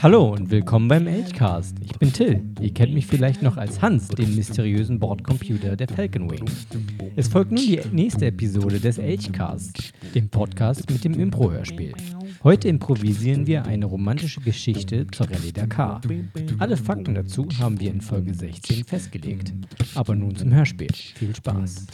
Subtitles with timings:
[0.00, 1.76] Hallo und willkommen beim Elchcast.
[1.84, 2.42] Ich bin Till.
[2.60, 6.44] Ihr kennt mich vielleicht noch als Hans, den mysteriösen Bordcomputer der Falcon Wing.
[7.16, 11.94] Es folgt nun die nächste Episode des Elchcast, dem Podcast mit dem Impro-Hörspiel.
[12.44, 16.00] Heute improvisieren wir eine romantische Geschichte zur Rallye Dakar.
[16.58, 19.52] Alle Fakten dazu haben wir in Folge 16 festgelegt.
[19.94, 20.92] Aber nun zum Hörspiel.
[20.92, 21.86] Viel Spaß.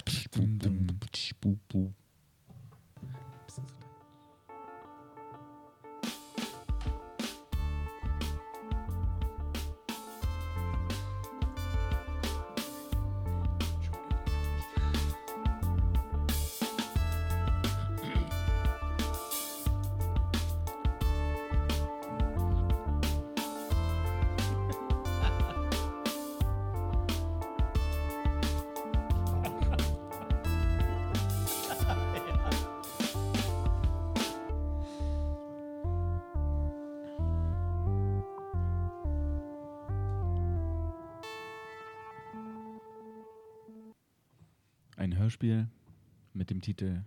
[46.65, 47.03] Titel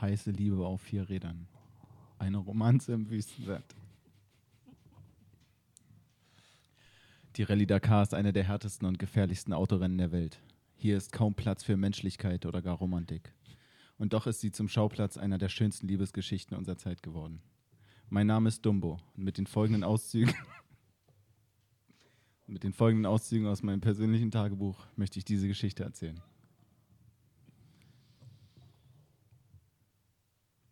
[0.00, 1.48] Heiße Liebe auf vier Rädern.
[2.16, 3.64] Eine Romanze im Wüstensand.
[7.34, 10.40] Die Rallye Dakar ist eine der härtesten und gefährlichsten Autorennen der Welt.
[10.76, 13.34] Hier ist kaum Platz für Menschlichkeit oder gar Romantik.
[13.98, 17.42] Und doch ist sie zum Schauplatz einer der schönsten Liebesgeschichten unserer Zeit geworden.
[18.10, 20.32] Mein Name ist Dumbo und mit den folgenden Auszügen
[22.46, 26.20] mit den folgenden Auszügen aus meinem persönlichen Tagebuch möchte ich diese Geschichte erzählen.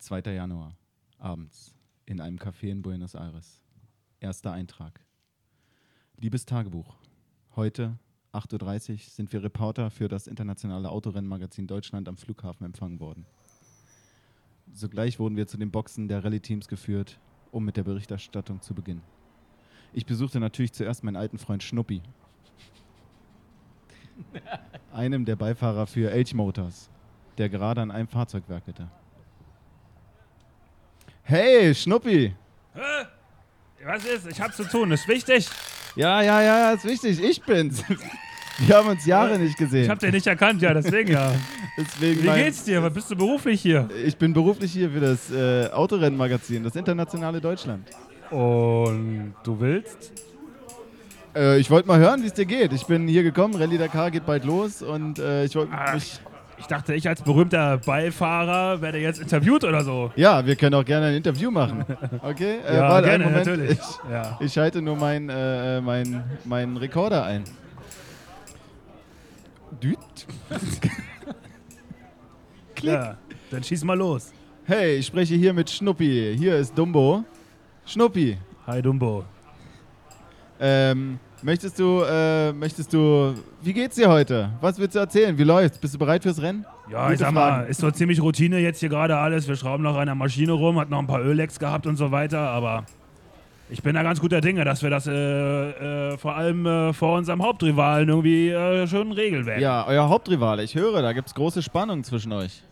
[0.09, 0.21] 2.
[0.33, 0.75] Januar,
[1.19, 1.75] abends,
[2.07, 3.61] in einem Café in Buenos Aires.
[4.19, 4.99] Erster Eintrag.
[6.17, 6.97] Liebes Tagebuch,
[7.55, 7.95] heute,
[8.33, 13.27] 8.30 Uhr, sind wir Reporter für das internationale Autorennmagazin Deutschland am Flughafen empfangen worden.
[14.73, 17.19] Sogleich wurden wir zu den Boxen der Rallye-Teams geführt,
[17.51, 19.03] um mit der Berichterstattung zu beginnen.
[19.93, 22.01] Ich besuchte natürlich zuerst meinen alten Freund Schnuppi,
[24.91, 26.89] einem der Beifahrer für Elch Motors,
[27.37, 28.89] der gerade an einem Fahrzeug werkelte.
[31.29, 32.33] Hey, Schnuppi!
[32.73, 33.05] Hä?
[33.85, 34.25] Was ist?
[34.31, 35.47] Ich hab zu tun, ist wichtig.
[35.95, 37.83] Ja, ja, ja, ist wichtig, ich bin's.
[38.57, 39.83] Wir haben uns Jahre nicht gesehen.
[39.83, 41.31] Ich hab dich nicht erkannt, ja, deswegen ja.
[41.77, 42.81] Deswegen Wie geht's dir?
[42.81, 43.87] Was bist du beruflich hier?
[44.03, 47.87] Ich bin beruflich hier für das äh, Autorennmagazin, das internationale Deutschland.
[48.31, 50.11] Und du willst?
[51.35, 52.73] Äh, ich wollte mal hören, wie es dir geht.
[52.73, 56.19] Ich bin hier gekommen, Rallye Dakar geht bald los und äh, ich wollte mich.
[56.59, 60.11] Ich dachte, ich als berühmter Beifahrer werde jetzt interviewt oder so.
[60.15, 61.85] Ja, wir können auch gerne ein Interview machen.
[62.21, 62.57] Okay?
[62.67, 63.45] Äh, Ja, warte, gerne, Moment.
[63.47, 63.71] natürlich.
[63.71, 64.37] Ich, Ja.
[64.41, 67.43] ich schalte nur meinen äh, mein, mein Rekorder ein.
[69.81, 69.97] Düt.
[72.75, 72.93] Klick.
[72.93, 73.17] ja.
[73.51, 74.31] Dann schieß mal los.
[74.65, 76.35] Hey, ich spreche hier mit Schnuppi.
[76.37, 77.23] Hier ist Dumbo.
[77.85, 78.37] Schnuppi,
[78.67, 79.23] Hi Dumbo.
[80.59, 84.49] ähm, möchtest du, äh, möchtest du, wie geht's dir heute?
[84.61, 85.37] Was willst du erzählen?
[85.37, 85.77] Wie läuft's?
[85.77, 86.65] Bist du bereit fürs Rennen?
[86.91, 87.69] Ja, Gute ich sag mal, Fragen.
[87.69, 89.47] ist so ziemlich Routine jetzt hier gerade alles.
[89.47, 92.11] Wir schrauben noch an der Maschine rum, hat noch ein paar Öllecks gehabt und so
[92.11, 92.85] weiter, aber
[93.69, 95.11] ich bin da ganz guter Dinge, dass wir das äh,
[96.13, 99.61] äh, vor allem äh, vor unserem Hauptrivalen irgendwie äh, schön regeln werden.
[99.61, 100.63] Ja, euer Hauptrivale.
[100.63, 102.63] Ich höre, da gibt's große Spannung zwischen euch.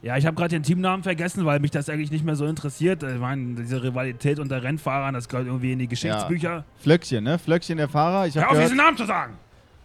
[0.00, 3.02] Ja, ich habe gerade den Teamnamen vergessen, weil mich das eigentlich nicht mehr so interessiert.
[3.02, 6.64] Ich meine, diese Rivalität unter Rennfahrern, das gehört irgendwie in die Geschichtsbücher.
[6.78, 7.38] Flöckchen, ne?
[7.38, 8.26] Flöckchen der Fahrer.
[8.28, 9.34] Ich Hör auf, gehört, diesen Namen zu sagen!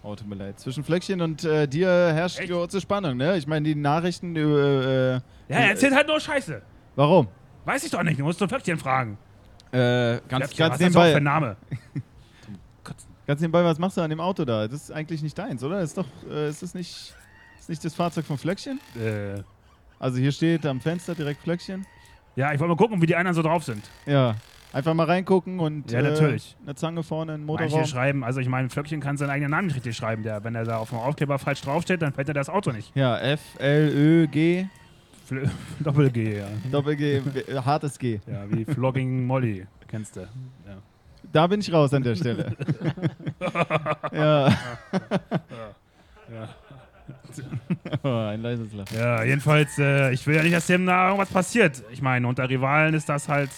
[0.03, 0.59] oh, tut mir leid.
[0.59, 2.51] Zwischen Flöckchen und äh, dir herrscht Echt?
[2.51, 3.38] große Spannung, ne?
[3.38, 6.62] Ich meine, die Nachrichten über, äh, Ja, er erzählt halt nur Scheiße.
[6.95, 7.28] warum?
[7.66, 9.18] Weiß ich doch nicht, du musst du Flöckchen fragen.
[9.72, 11.57] Äh, ganz, Flöckchen, ganz was ist das für ein nebenbei, Name?
[13.28, 14.68] ganz nebenbei, was machst du an dem Auto da?
[14.68, 15.81] Das ist eigentlich nicht deins, oder?
[15.81, 17.16] Ist doch, äh, ist das nicht,
[17.59, 18.80] ist nicht das Fahrzeug von Flöckchen?
[18.95, 19.41] Äh,
[20.03, 21.86] Also hier steht am Fenster direkt Flöckchen.
[22.36, 23.90] ja, ich wollte mal gucken, wie die anderen so drauf sind.
[24.06, 24.36] Ja,
[24.74, 26.58] einfach mal reingucken und Ja, natürlich.
[26.59, 27.86] Äh, eine Zange vorne, ein Manche Motorraum.
[27.86, 30.24] schreiben, also ich meine, Flöckchen kann seinen eigenen Namen nicht richtig schreiben.
[30.24, 32.92] Der, wenn er da auf dem Aufkleber falsch draufsteht, dann fällt er das Auto nicht.
[32.95, 34.66] Ja, F, L, Ö, G,
[35.25, 35.50] Fl
[35.80, 36.48] Doppel-G, ja.
[36.69, 37.22] Doppel G,
[37.66, 38.19] hartes G.
[38.28, 40.19] Ja, wie Flogging Molly, kennst du.
[40.19, 40.28] Ja.
[41.31, 42.57] Da bin ich raus an der Stelle.
[44.12, 44.50] ja.
[44.50, 44.54] Ja.
[48.03, 48.97] Oh, ein leises Lachen.
[48.97, 51.83] Ja, jedenfalls, äh, ich will ja nicht, dass dem da irgendwas passiert.
[51.91, 53.50] Ich meine, unter Rivalen ist das halt,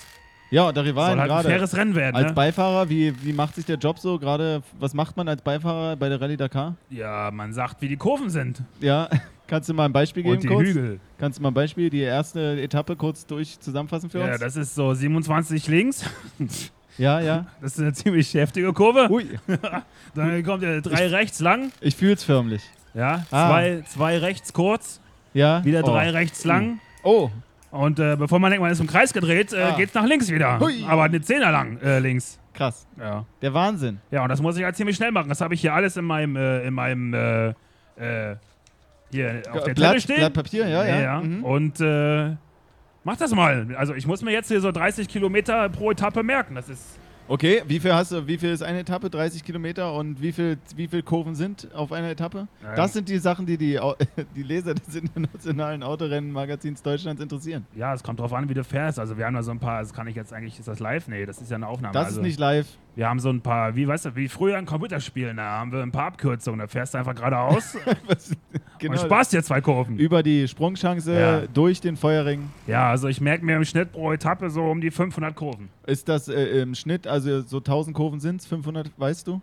[0.51, 1.49] Ja, soll Rivalen halt ein gerade.
[1.49, 2.15] faires Rennen werden.
[2.15, 2.33] Als Ne?
[2.33, 4.61] Beifahrer, wie, wie macht sich der Job so gerade?
[4.79, 6.75] Was macht man als Beifahrer bei der Rallye Dakar?
[6.89, 8.61] Ja, man sagt, wie die Kurven sind.
[8.79, 9.09] Ja,
[9.47, 10.67] kannst du mal ein Beispiel geben Und die kurz?
[10.67, 10.99] Hügel.
[11.17, 14.39] Kannst du mal ein Beispiel, die erste Etappe kurz durch zusammenfassen für Ja, uns?
[14.39, 16.03] das ist so 27 links.
[16.97, 17.45] ja, ja.
[17.61, 19.07] Das ist eine ziemlich heftige Kurve.
[19.11, 19.25] Ui,
[20.15, 21.71] Dann kommt ja drei rechts lang.
[21.81, 22.61] ich fühl's förmlich.
[22.95, 23.49] Ja, Ah.
[23.49, 24.99] zwei, zwei rechts kurz.
[25.33, 25.63] Ja.
[25.65, 25.87] Wieder oh.
[25.87, 26.79] drei rechts lang.
[27.03, 27.29] Oh,
[27.71, 29.75] Und äh, bevor man denkt, man ist im Kreis gedreht, äh, Ah.
[29.75, 30.59] geht's nach links wieder.
[30.59, 30.83] Hui.
[30.87, 32.39] Aber eine Zehner lang äh, links.
[32.53, 32.87] krass.
[32.97, 33.25] Ja.
[33.41, 33.99] Der Wahnsinn.
[34.11, 35.27] ja, und das muss ich halt ziemlich schnell machen.
[35.29, 37.47] Das habe ich hier alles in meinem, äh, in meinem, äh,
[37.97, 38.35] äh,
[39.11, 40.17] hier auf der Blatt, stehen.
[40.17, 41.19] Blatt Papier, ja, ja.
[41.21, 41.43] Mhm.
[41.43, 41.79] Und
[43.03, 43.67] mach das mal.
[43.77, 46.55] Also ich muss mir jetzt hier so 30 Kilometer pro Etappe merken.
[46.55, 49.09] Das ist Okay, wie viel hast du, wie viel ist eine Etappe?
[49.09, 52.47] 30 Kilometer und wie viel, wie viel Kurven sind auf einer Etappe?
[52.61, 52.75] Ja.
[52.75, 53.79] Das sind die Sachen, die die,
[54.35, 57.65] die Leser des internationalen Autorennenmagazins Deutschlands interessieren.
[57.75, 58.99] Ja, es kommt drauf an, wie du fährst.
[58.99, 61.07] Also wir haben da so ein paar, das kann ich jetzt eigentlich, ist das live?
[61.07, 61.93] Nee, das ist ja eine Aufnahme.
[61.93, 62.67] Das also, ist nicht live.
[62.95, 65.81] Wir haben so ein paar, wie weißt du, wie früher in Computerspielen, da haben wir
[65.83, 66.59] ein paar Abkürzungen.
[66.61, 67.75] Da fährst du einfach geradeaus
[68.07, 68.31] Was-
[68.87, 69.97] und sparst dir zwei Kurven.
[69.99, 71.41] Über die Sprungchance Ja.
[71.47, 72.49] durch den Feuerring.
[72.67, 75.67] Ja, also ich merke mir im Schnitt pro Etappe so um die 500 Kurven.
[75.85, 79.41] Ist das äh, im Schnitt, also so 1000 Kurven sind es, 500, weißt du?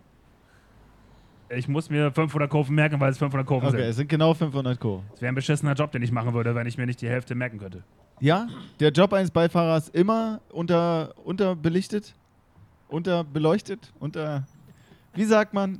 [1.55, 3.85] Ich muss mir 500 Kurven merken, weil es 500 Kurven Okay, sind.
[3.89, 5.05] es sind genau 500 Kurven.
[5.11, 7.35] Das wäre ein beschissener Job, den ich machen würde, wenn ich mir nicht die Hälfte
[7.35, 7.83] merken könnte.
[8.19, 8.47] Ja,
[8.79, 12.15] der Job eines Beifahrers immer unter, unterbelichtet,
[12.93, 14.43] unterbeleuchtet, unter,
[15.15, 15.79] wie sagt man,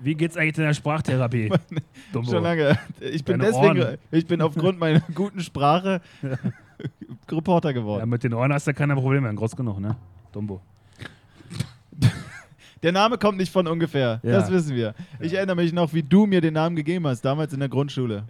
[0.00, 1.50] Wie geht's eigentlich in der Sprachtherapie?
[2.12, 2.30] Dumbo.
[2.30, 2.78] schon lange.
[3.00, 3.98] Ich bin Deine deswegen, Ohren.
[4.10, 6.00] ich bin aufgrund meiner guten Sprache
[7.30, 8.08] Reporter Ja, geworden.
[8.10, 9.94] mit den Ohren hast du keine Probleme, groß genug, ne?
[10.32, 10.60] Dumbo.
[12.82, 14.32] Der Name kommt nicht von ungefähr, Ja.
[14.32, 14.94] das wissen wir.
[15.20, 18.24] Ich erinnere mich noch, wie du mir den Namen gegeben hast, damals in der Grundschule.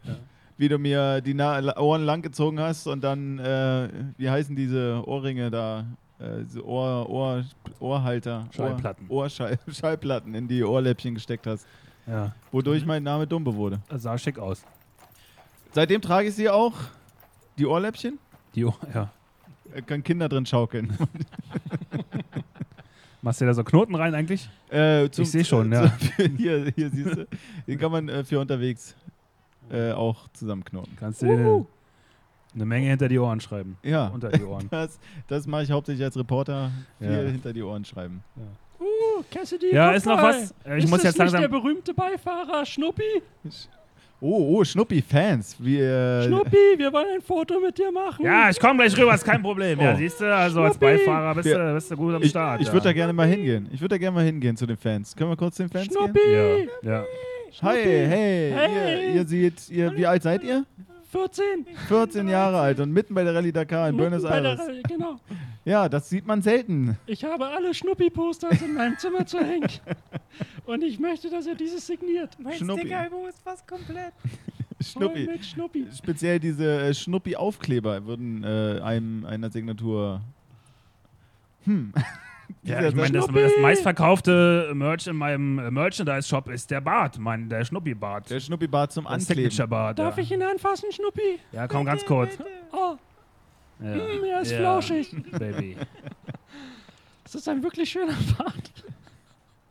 [0.58, 5.50] Wie du mir die Na Ohren langgezogen hast und dann, äh, wie heißen diese Ohrringe
[5.50, 5.86] da?
[6.22, 7.44] Äh, Ohr, Ohr,
[7.80, 8.46] Ohrhalter.
[8.54, 9.06] Schallplatten.
[9.08, 11.66] Ohr, Ohrschall, Schallplatten in die Ohrläppchen gesteckt hast.
[12.06, 13.80] Ja, Wodurch mein Name Dumbe wurde.
[13.88, 14.64] das sah schick aus.
[15.72, 16.74] Seitdem trage ich sie auch,
[17.58, 18.18] die Ohrläppchen.
[18.54, 19.10] Die Ohr, ja.
[19.74, 20.96] Äh, können Kinder drin schaukeln.
[23.22, 24.48] Machst du da so Knoten rein eigentlich?
[24.68, 25.92] Äh, zum- Ich seh schon, ja.
[26.16, 27.26] zum- hier, hier siehst du.
[27.66, 28.96] Den kann man äh, für unterwegs
[29.70, 30.96] äh, auch zusammenknoten.
[30.96, 31.66] Kannst du dir
[32.54, 33.76] eine, Menge hinter die Ohren schreiben.
[33.82, 34.66] Ja, Unter die Ohren.
[34.70, 36.70] das, das mache ich hauptsächlich als Reporter.
[36.98, 37.18] Viel Ja.
[37.30, 38.22] hinter die Ohren schreiben.
[38.80, 40.34] Uh, Cassidy, Ja, ist noch mal.
[40.34, 40.54] was?
[40.76, 41.40] Ich ist muss das jetzt nicht langsam.
[41.42, 43.22] der berühmte Beifahrer Schnuppi?
[44.24, 45.56] Oh, oh, Schnuppi-Fans.
[45.56, 48.24] Schnuppi, wir wollen ein Foto mit dir machen.
[48.24, 49.80] Ja, ich komme gleich rüber, ist kein Problem.
[49.80, 49.96] Ja, Oh.
[49.96, 50.96] siehst du, also als Schnuppi.
[50.98, 51.68] Beifahrer bist, Ja.
[51.68, 52.60] du, bist du gut am ich Start.
[52.60, 52.72] ich ja.
[52.72, 53.68] würde da gerne mal hingehen.
[53.72, 55.16] Ich würde da gerne mal hingehen zu den Fans.
[55.16, 56.68] Können wir kurz zu den Fans Schnuppi, gehen?
[56.82, 57.04] Ja, ja.
[57.62, 59.06] Hi, hey, Hey.
[59.08, 60.64] Ihr, ihr seht, ihr, wie alt seid ihr?
[61.12, 61.66] 14.
[61.88, 64.66] 14 Jahre alt und mitten bei der Rallye Dakar in Buenos Mitten bei der Aires.
[64.66, 65.20] Reihe, Genau.
[65.64, 66.96] Ja, das sieht man selten.
[67.06, 69.68] Ich habe alle Schnuppi-Posters in meinem Zimmer zu hängen.
[70.64, 72.36] Und ich möchte, dass er dieses signiert.
[72.40, 72.80] Mein Schnuppi.
[72.80, 74.14] Stickeralbum ist fast komplett.
[74.82, 75.26] Voll Schnuppi.
[75.26, 75.86] mit Schnuppi.
[75.94, 80.22] Speziell diese äh, Schnuppi-Aufkleber würden äh, einem einer Signatur.
[81.64, 81.92] Hm.
[82.62, 87.48] Ja, ich meine, das, das meistverkaufte Merch in meinem äh, Merchandise-Shop ist der Bart, mein,
[87.48, 88.30] der Schnuppi-Bart.
[88.30, 89.50] Der Schnuppi-Bart zum Der Ankleben.
[89.50, 89.98] Signature-Bart.
[89.98, 90.22] Darf ja.
[90.22, 91.38] ich ihn anfassen, Schnuppi?
[91.52, 92.36] Ja, komm, ganz kurz.
[92.72, 92.96] Oh,
[93.80, 93.94] Ja.
[93.94, 95.14] mm, er ist Ja, flauschig.
[95.38, 95.76] Baby.
[97.24, 98.72] Das ist ein wirklich schöner Bart.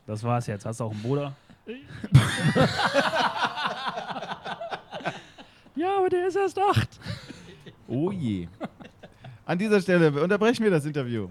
[0.07, 0.65] Das war's jetzt.
[0.65, 1.33] Hast du auch einen Bruder?
[5.75, 6.89] Ja, aber der ist erst acht.
[7.87, 8.47] Oh je.
[9.45, 11.29] An dieser Stelle unterbrechen wir das Interview.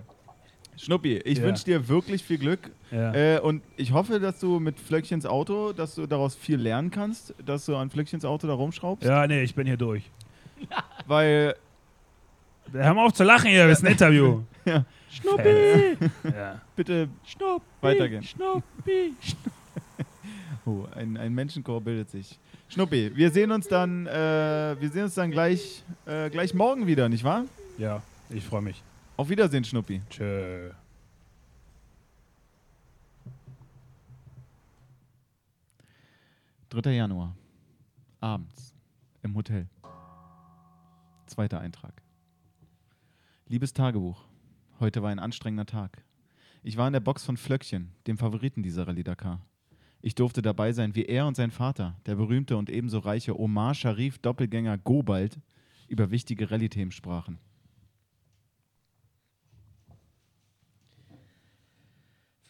[0.80, 1.44] Schnuppi, ich Ja.
[1.44, 2.70] wünsche dir wirklich viel Glück.
[2.90, 3.12] Ja.
[3.14, 7.34] Äh, und ich hoffe, dass du mit Flöckchens Auto, dass du daraus viel lernen kannst,
[7.44, 9.06] dass du an Flöckchens Auto da rumschraubst.
[9.06, 10.04] ja, nee, ich bin hier durch.
[11.06, 11.54] Weil,
[12.72, 14.42] Hör mal auf zu lachen hier, das ist ein Interview.
[15.10, 16.60] Schnuppi, ja.
[16.76, 18.22] bitte, Schnuppi, Weitergehen.
[18.22, 19.14] Schnuppi.
[20.66, 22.38] oh, ein, ein Menschenchor bildet sich.
[22.68, 27.08] Schnuppi, wir sehen uns dann, äh, wir sehen uns dann gleich, äh, gleich morgen wieder,
[27.08, 27.44] nicht wahr?
[27.76, 28.82] ja, ich freue mich.
[29.20, 30.00] Auf Wiedersehen, Schnuppi.
[30.08, 30.70] Tschö.
[36.70, 37.36] Dritter Januar.
[38.18, 38.74] Abends.
[39.22, 39.68] Im Hotel.
[41.26, 42.02] Zweiter Eintrag.
[43.46, 44.24] Liebes Tagebuch.
[44.78, 46.02] Heute war ein anstrengender Tag.
[46.62, 49.44] Ich war in der Box von Flöckchen, dem Favoriten dieser Rallye Dakar.
[50.00, 53.74] Ich durfte dabei sein, wie er und sein Vater, der berühmte und ebenso reiche Omar
[53.74, 55.38] Sharif Doppelgänger Gobald,
[55.88, 57.38] über wichtige Rallye-Themen sprachen.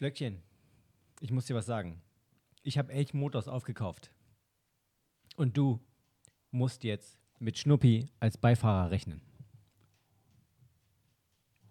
[0.01, 0.41] Flöckchen,
[1.19, 2.01] ich muss dir was sagen.
[2.63, 4.09] Ich habe Elch Motors aufgekauft.
[5.35, 5.79] Und du
[6.49, 9.21] musst jetzt mit Schnuppi als Beifahrer rechnen.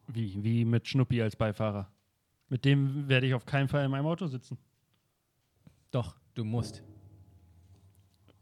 [0.06, 1.90] Wie, wie mit Schnuppi als Beifahrer.
[2.48, 4.58] Mit dem werde ich auf keinen Fall in meinem Auto sitzen.
[5.90, 6.84] Doch, du musst.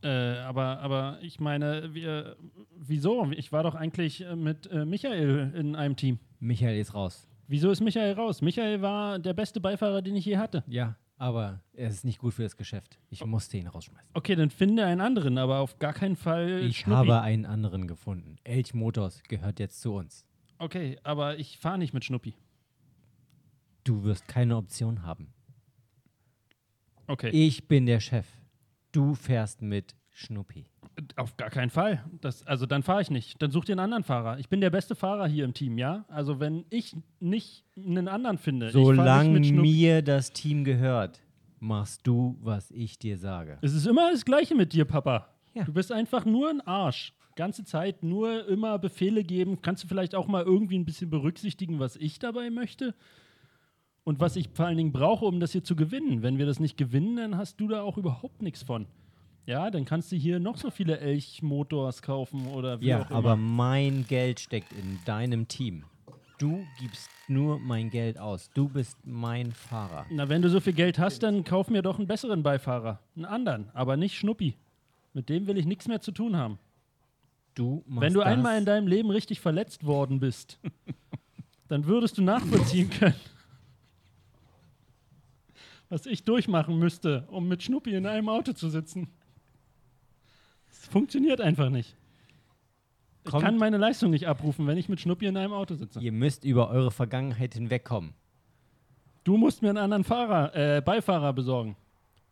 [0.03, 2.37] Äh, aber, aber ich meine, wir,
[2.77, 3.31] wieso?
[3.31, 6.19] Ich war doch eigentlich äh, mit äh, Michael in einem Team.
[6.41, 7.27] Michael ist raus.
[7.49, 8.41] Wieso ist Michael raus?
[8.43, 10.63] Michael war der beste Beifahrer, den ich je hatte.
[10.69, 12.99] Ja, Aber er ist nicht gut für das Geschäft.
[13.11, 14.11] Ich musste ihn rausschmeißen.
[14.15, 16.97] Okay, dann finde einen anderen, aber auf gar keinen Fall Ich Schnuppi.
[17.09, 18.37] habe einen anderen gefunden.
[18.45, 20.25] Elch Motors gehört jetzt zu uns.
[20.59, 22.35] Okay, aber ich fahre nicht mit Schnuppi.
[23.85, 25.33] Du wirst keine Option haben.
[27.07, 27.31] Okay.
[27.31, 28.27] Ich bin der Chef.
[28.93, 30.67] Du fährst mit Schnuppi.
[31.17, 32.05] Auf gar keinen Fall.
[32.21, 33.41] Das, also dann fahre ich nicht.
[33.41, 34.39] Dann such dir einen anderen Fahrer.
[34.39, 36.05] Ich bin der beste Fahrer hier im Team, ja?
[36.09, 41.21] Also wenn ich nicht einen anderen finde, Solange mir das Team gehört,
[41.61, 43.59] machst du, was ich dir sage.
[43.63, 45.29] Es ist immer das Gleiche mit dir, Papa.
[45.55, 45.65] Ja.
[45.65, 47.13] Du bist einfach nur ein Arsch.
[47.37, 49.63] Ganze Zeit nur immer Befehle geben.
[49.63, 52.95] Kannst du vielleicht auch mal irgendwie ein bisschen berücksichtigen, was ich dabei möchte?
[54.03, 56.23] Und was ich vor allen Dingen brauche, um das hier zu gewinnen.
[56.23, 58.87] Wenn wir das nicht gewinnen, dann hast du da auch überhaupt nichts von.
[59.49, 63.33] Ja, dann kannst du hier noch so viele Elch-Motors kaufen oder wie Ja, auch aber
[63.33, 63.37] immer.
[63.37, 65.85] mein Geld steckt in deinem Team.
[66.37, 68.51] Du gibst nur mein Geld aus.
[68.53, 70.05] Du bist mein Fahrer.
[70.11, 73.01] Na, wenn du so viel Geld hast, dann kauf mir doch einen besseren Beifahrer.
[73.17, 74.55] Einen anderen, aber nicht Schnuppi.
[75.15, 76.59] Mit dem will ich nichts mehr zu tun haben.
[77.55, 78.29] Du machst Wenn du das.
[78.29, 80.61] einmal in deinem Leben richtig verletzt worden bist,
[81.69, 83.15] dann würdest du nachvollziehen können,
[85.89, 89.09] was ich durchmachen müsste, um mit Schnuppi in einem Auto zu sitzen.
[90.81, 91.97] Es funktioniert einfach nicht.
[93.25, 96.01] Ich Kommt- kann meine Leistung nicht abrufen, wenn ich mit Schnuppi in einem Auto sitze.
[96.01, 98.15] Ihr müsst über eure Vergangenheit hinwegkommen.
[99.25, 101.77] Du musst mir einen anderen Fahrer, äh, Beifahrer besorgen.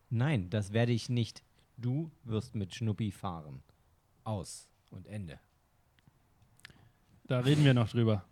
[0.09, 1.43] Nein, das werde ich nicht.
[1.77, 3.63] Du wirst mit Schnuppi fahren.
[4.25, 5.39] Aus und Ende.
[7.27, 8.25] Da reden wir noch drüber.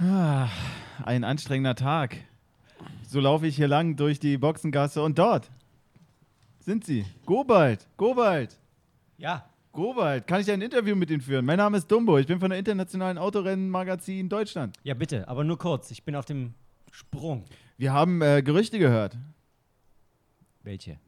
[0.00, 0.48] Ah,
[1.04, 2.16] ein anstrengender Tag.
[3.12, 5.50] So laufe ich hier lang durch die Boxengasse und dort
[6.60, 7.04] sind sie.
[7.26, 8.58] Gobald, Gobald,
[9.18, 9.44] Ja.
[9.72, 10.26] Gobald.
[10.26, 11.44] Kann ich ein Interview mit Ihnen führen?
[11.44, 12.16] Mein Name ist Dumbo.
[12.16, 14.78] Ich bin von der Internationalen Autorennenmagazin Deutschland.
[14.82, 15.90] Ja, bitte, aber nur kurz.
[15.90, 16.54] Ich bin auf dem
[16.90, 17.44] Sprung.
[17.76, 19.18] Wir haben äh, Gerüchte gehört
[20.62, 20.98] Welche?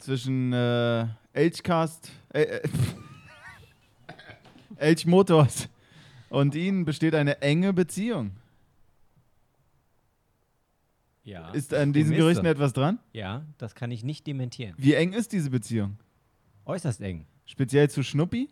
[0.00, 2.68] zwischen äh, Elchcast, äh, äh,
[4.76, 5.70] Elch Motors
[6.28, 8.32] und Ihnen besteht eine enge Beziehung.
[11.24, 11.50] Ja.
[11.50, 12.50] Ist an diesen Gerüchten so.
[12.50, 12.98] etwas dran?
[13.12, 14.74] Ja, das kann ich nicht dementieren.
[14.76, 15.96] Wie eng ist diese Beziehung?
[16.66, 17.26] Äußerst eng.
[17.46, 18.48] Speziell zu Schnuppi?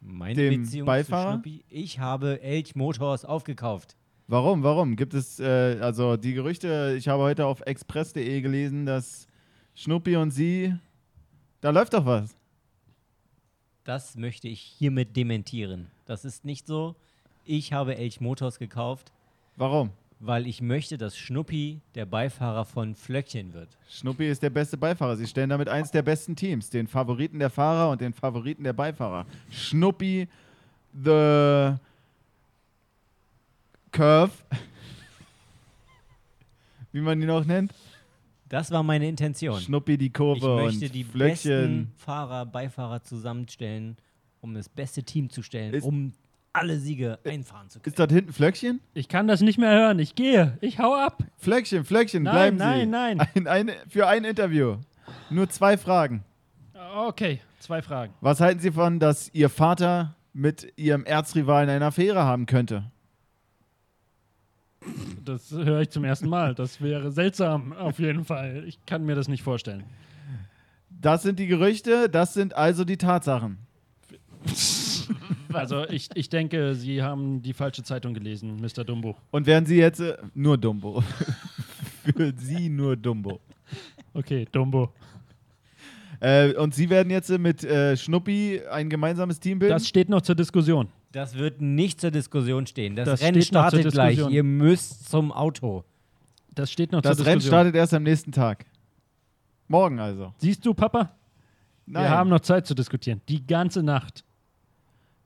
[0.00, 1.36] Meine Dem Beziehung Beifahrer?
[1.36, 3.96] zu Schnuppi, ich habe Elch Motors aufgekauft.
[4.26, 4.62] Warum?
[4.64, 4.96] Warum?
[4.96, 9.26] Gibt es, äh, also die Gerüchte, ich habe heute auf express.de gelesen, dass
[9.74, 10.74] Schnuppi und Sie,
[11.60, 12.36] da läuft doch was.
[13.84, 15.90] Das möchte ich hiermit dementieren.
[16.06, 16.96] Das ist nicht so.
[17.44, 19.12] Ich habe Elch Motors gekauft,
[19.56, 19.90] Warum?
[20.24, 23.76] Weil ich möchte, dass Schnuppi der Beifahrer von Flöckchen wird.
[23.90, 25.16] Schnuppi ist der beste Beifahrer.
[25.16, 28.72] Sie stellen damit eins der besten Teams, den Favoriten der Fahrer und den Favoriten der
[28.72, 29.26] Beifahrer.
[29.50, 30.28] Schnuppi,
[30.94, 31.74] the
[33.90, 34.30] Curve,
[36.92, 37.72] wie man ihn auch nennt.
[38.48, 39.60] Das war meine Intention.
[39.60, 41.86] Schnuppi, die Ich Kurve möchte und die Flöckchen.
[41.86, 43.96] besten Fahrer, Beifahrer zusammenstellen,
[44.40, 46.12] um das beste Team zu stellen, Ist- um
[46.52, 47.92] alle Siege einfahren zu können.
[47.92, 48.80] Ist dort hinten Flöckchen?
[48.94, 49.98] Ich kann das nicht mehr hören.
[49.98, 50.58] Ich gehe.
[50.60, 51.22] Ich hau ab.
[51.38, 52.86] Flöckchen, Flöckchen, Nein, bleiben nein, Sie.
[52.86, 53.20] nein.
[53.34, 54.76] Ein, ein, für ein Interview.
[55.30, 56.24] Nur zwei Fragen.
[56.94, 58.12] Okay, zwei Fragen.
[58.20, 62.84] Was halten Sie von, dass Ihr Vater mit Ihrem Erzrivalen eine Affäre haben könnte?
[65.24, 66.54] Das höre ich zum ersten Mal.
[66.54, 68.64] Das wäre seltsam, auf jeden Fall.
[68.66, 69.84] Ich kann mir das nicht vorstellen.
[70.90, 73.58] Das sind die Gerüchte, das sind also die Tatsachen.
[75.52, 78.84] Also ich, ich denke, Sie haben die falsche Zeitung gelesen, Mr.
[78.84, 79.16] Dumbo.
[79.30, 81.02] Und werden Sie jetzt äh, nur Dumbo.
[82.04, 83.40] Für Sie nur Dumbo.
[84.14, 84.92] Okay, Dumbo.
[86.20, 89.74] Äh, und Sie werden jetzt äh, mit äh, Schnuppi ein gemeinsames Team bilden?
[89.74, 90.88] Das steht noch zur Diskussion.
[91.10, 92.96] Das wird nicht zur Diskussion stehen.
[92.96, 94.18] Das, Das Rennen steht noch zur startet gleich.
[94.30, 95.84] Ihr müsst zum Auto.
[96.54, 97.58] Das steht noch das zur Rennen Diskussion.
[97.60, 98.64] startet erst am nächsten Tag.
[99.68, 100.32] Morgen also.
[100.38, 101.14] Siehst du, Papa?
[101.86, 102.04] Nein.
[102.04, 103.20] Wir haben noch Zeit zu diskutieren.
[103.28, 104.24] Die ganze Nacht.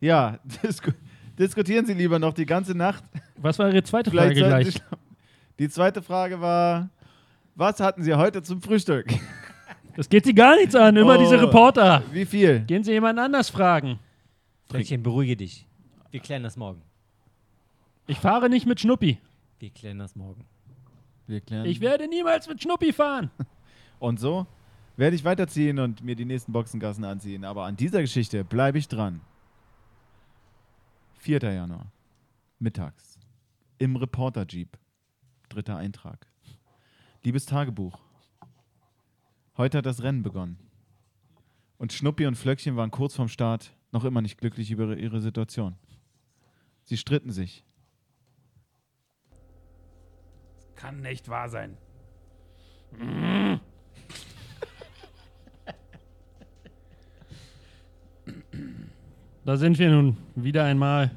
[0.00, 0.90] Ja, disku
[1.38, 3.04] diskutieren Sie lieber noch die ganze Nacht.
[3.36, 4.72] Was war Ihre zweite Frage gleich?
[4.74, 4.80] Sie.
[5.58, 6.88] Die zweite Frage war,
[7.54, 9.06] was hatten Sie heute zum Frühstück?
[9.96, 10.94] Das geht Sie gar nichts an.
[10.94, 11.18] Immer Oh.
[11.18, 12.02] diese Reporter.
[12.12, 12.60] Wie viel?
[12.60, 13.98] Gehen Sie jemand anders fragen.
[14.68, 15.66] Flöckchen, beruhige dich.
[16.10, 16.82] Wir klären das morgen.
[18.06, 19.18] Ich fahre nicht mit Schnuppi.
[19.58, 20.44] Wir klären das morgen.
[21.26, 21.64] Wir klären.
[21.64, 23.30] Ich werde niemals mit Schnuppi fahren.
[23.98, 24.46] Und so
[24.98, 27.44] werde ich weiterziehen und mir die nächsten Boxengassen anziehen.
[27.46, 29.22] Aber an dieser Geschichte bleibe ich dran.
[31.26, 31.40] 4.
[31.40, 31.90] Januar,
[32.60, 33.18] mittags,
[33.78, 34.78] im Reporter-Jeep,
[35.48, 36.24] dritter Eintrag.
[37.24, 37.98] Liebes Tagebuch,
[39.56, 40.56] heute hat das Rennen begonnen.
[41.78, 45.74] Und Schnuppi und Flöckchen waren kurz vorm Start noch immer nicht glücklich über ihre Situation.
[46.84, 47.64] Sie stritten sich.
[50.76, 51.76] Kann nicht wahr sein.
[59.46, 61.12] Da sind wir nun wieder einmal.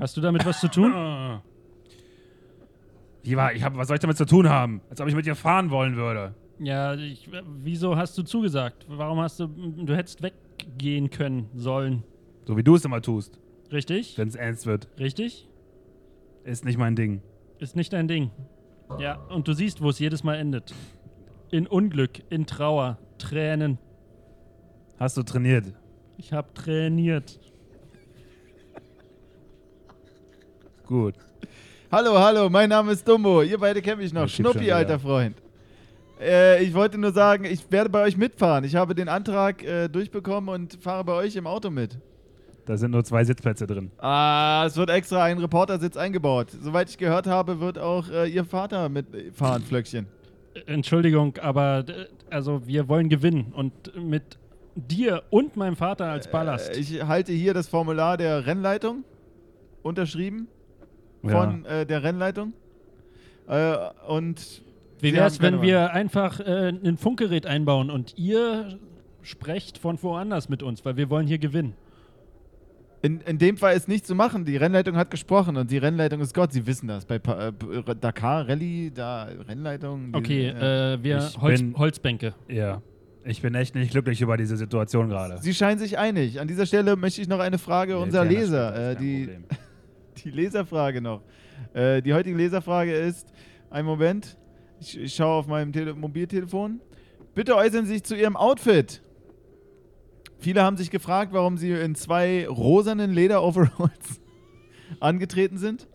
[0.00, 0.92] Hast du damit was zu tun?
[3.36, 4.80] War, ich hab, was soll ich damit zu tun haben?
[4.88, 6.34] Als ob ich mit dir fahren wollen würde.
[6.58, 7.28] Ja, ich,
[7.62, 8.86] wieso hast du zugesagt?
[8.88, 9.46] Warum hast du.
[9.46, 12.02] Du hättest weggehen können sollen.
[12.46, 13.38] So wie du es immer tust,
[13.70, 14.16] Richtig?
[14.16, 14.88] wenn es ernst wird.
[14.98, 15.46] Richtig?
[16.44, 17.20] Ist nicht mein Ding.
[17.58, 18.30] Ist nicht dein Ding.
[18.98, 20.72] Ja, und du siehst, wo es jedes Mal endet.
[21.50, 23.76] In Unglück, in Trauer, Tränen.
[24.98, 25.66] Hast du trainiert?
[26.16, 27.38] Ich habe trainiert.
[30.86, 31.14] Gut.
[31.92, 33.42] Hallo, hallo, mein Name ist Dumbo.
[33.42, 34.22] Ihr beide kennt mich noch.
[34.28, 34.76] Schon Schnuppi, wieder.
[34.76, 35.36] alter Freund.
[36.20, 38.64] Äh, ich wollte nur sagen, ich werde bei euch mitfahren.
[38.64, 41.96] Ich habe den Antrag äh, durchbekommen und fahre bei euch im Auto mit.
[42.66, 43.92] Da sind nur zwei Sitzplätze drin.
[43.98, 46.50] Ah, es wird extra ein Reportersitz eingebaut.
[46.60, 50.06] Soweit ich gehört habe, wird auch äh, Ihr Vater mitfahren, Flöckchen.
[50.66, 54.38] Entschuldigung, aber äh, also wir wollen gewinnen und mit
[54.86, 56.76] dir und meinem Vater als Ballast.
[56.76, 59.04] Äh, ich halte hier das Formular der Rennleitung,
[59.82, 60.48] unterschrieben
[61.22, 62.52] von äh, der Rennleitung.
[63.48, 63.74] Äh,
[64.06, 64.62] und
[65.00, 68.78] Wie wäre es, wenn wir einfach äh, ein Funkgerät einbauen und ihr
[69.22, 71.74] sprecht von woanders mit uns, weil wir wollen hier gewinnen.
[73.00, 74.44] In, in dem Fall ist nichts zu machen.
[74.44, 76.52] Die Rennleitung hat gesprochen und die Rennleitung ist Gott.
[76.52, 77.04] Sie wissen das.
[77.06, 80.10] Bei Pa- äh, Dakar, Rallye, da Rennleitung.
[80.12, 82.34] die- Okay, äh, äh, wir Holz, bin- Holzbänke.
[82.48, 82.82] Ja.
[83.28, 85.36] Ich bin echt nicht glücklich über diese Situation gerade.
[85.42, 86.40] Sie scheinen sich einig.
[86.40, 88.90] An dieser Stelle möchte ich noch eine Frage Wir unserer das Leser.
[88.92, 89.28] Äh, die,
[90.24, 91.20] die Leserfrage noch.
[91.74, 93.28] Äh, die heutige Leserfrage ist:
[93.68, 94.38] Ein Moment.
[94.80, 96.80] Ich, ich schaue auf meinem Tele Mobiltelefon.
[97.34, 99.02] Bitte äußern Sie sich zu Ihrem Outfit.
[100.38, 104.20] Viele haben sich gefragt, warum Sie in zwei rosanen Leder-Overalls
[105.00, 105.86] angetreten sind.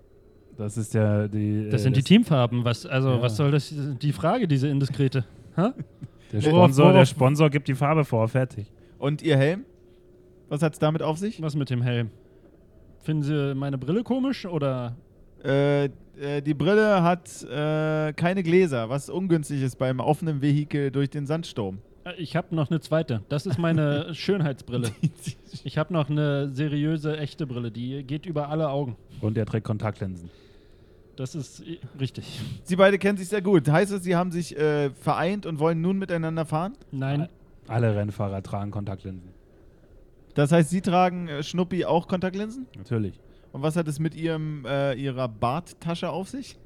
[0.55, 1.67] Das ist ja die.
[1.71, 2.63] Das äh, sind die Teamfarben.
[2.63, 3.21] Was, also, Ja.
[3.23, 3.73] was soll das?
[4.01, 5.25] Die Frage, diese indiskrete.
[5.57, 5.73] Ha?
[6.33, 8.71] Der Sponsor, der Sponsor gibt die Farbe vor, fertig.
[8.99, 9.65] Und Ihr Helm?
[10.49, 11.41] Was hat es damit auf sich?
[11.41, 12.09] Was mit dem Helm?
[13.01, 14.95] Finden Sie meine Brille komisch oder?
[15.43, 21.09] Äh, äh, die Brille hat äh, keine Gläser, was ungünstig ist beim offenen Vehikel durch
[21.09, 21.79] den Sandsturm.
[22.05, 23.21] Äh, Ich habe noch eine zweite.
[23.29, 24.91] Das ist meine Schönheitsbrille.
[25.63, 27.71] Ich habe noch eine seriöse, echte Brille.
[27.71, 28.95] Die geht über alle Augen.
[29.21, 30.29] Und er trägt Kontaktlinsen.
[31.15, 32.41] Das ist äh, richtig.
[32.63, 33.69] Sie beide kennen sich sehr gut.
[33.69, 36.73] Heißt es, Sie haben sich äh, vereint und wollen nun miteinander fahren?
[36.91, 37.27] Nein,
[37.67, 39.29] Alle Rennfahrer tragen Kontaktlinsen.
[40.33, 42.65] Das heißt, Sie tragen äh, Schnuppi auch Kontaktlinsen?
[42.77, 43.19] Natürlich.
[43.51, 46.57] Und was hat es mit Ihrem, äh, Ihrer Barttasche auf sich?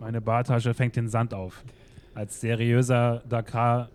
[0.00, 1.62] Meine Bartasche fängt den Sand auf.
[2.14, 3.90] Als seriöser Dakar-Reporter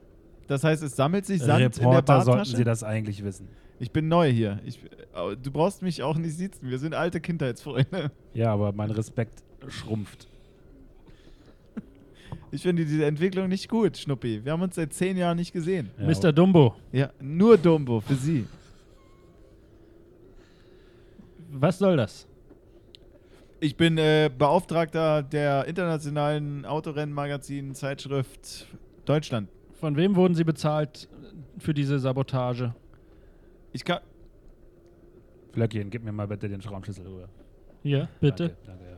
[0.48, 2.56] Das heißt, es sammelt sich Sand in der sollten Barttasche?
[2.56, 3.50] Sie das eigentlich wissen.
[3.80, 4.60] Ich bin neu hier.
[4.66, 4.80] Ich,
[5.42, 6.70] du brauchst mich auch nicht sitzen.
[6.70, 8.12] Wir sind alte Kindheitsfreunde.
[8.34, 10.28] Ja, aber mein Respekt schrumpft.
[12.52, 14.44] Ich finde diese Entwicklung nicht gut, Schnuppi.
[14.44, 15.90] Wir haben uns seit zehn Jahren nicht gesehen.
[16.00, 16.32] Ja, Mr.
[16.34, 18.46] Dumbo, Ja, nur Dumbo für Sie.
[21.52, 22.28] was soll das?
[23.60, 28.68] Ich bin äh, Beauftragter der internationalen Autorennmagazin-Zeitschrift
[29.06, 29.50] Deutschland.
[29.80, 31.10] Von wem wurden Sie bezahlt
[31.58, 32.76] für diese Sabotage?
[33.72, 34.00] Ich kann.
[35.54, 37.30] Flöckchen, gib mir mal bitte den Schraubenschlüssel rüber.
[37.84, 38.56] Hier, bitte.
[38.66, 38.98] Danke, danke, ja.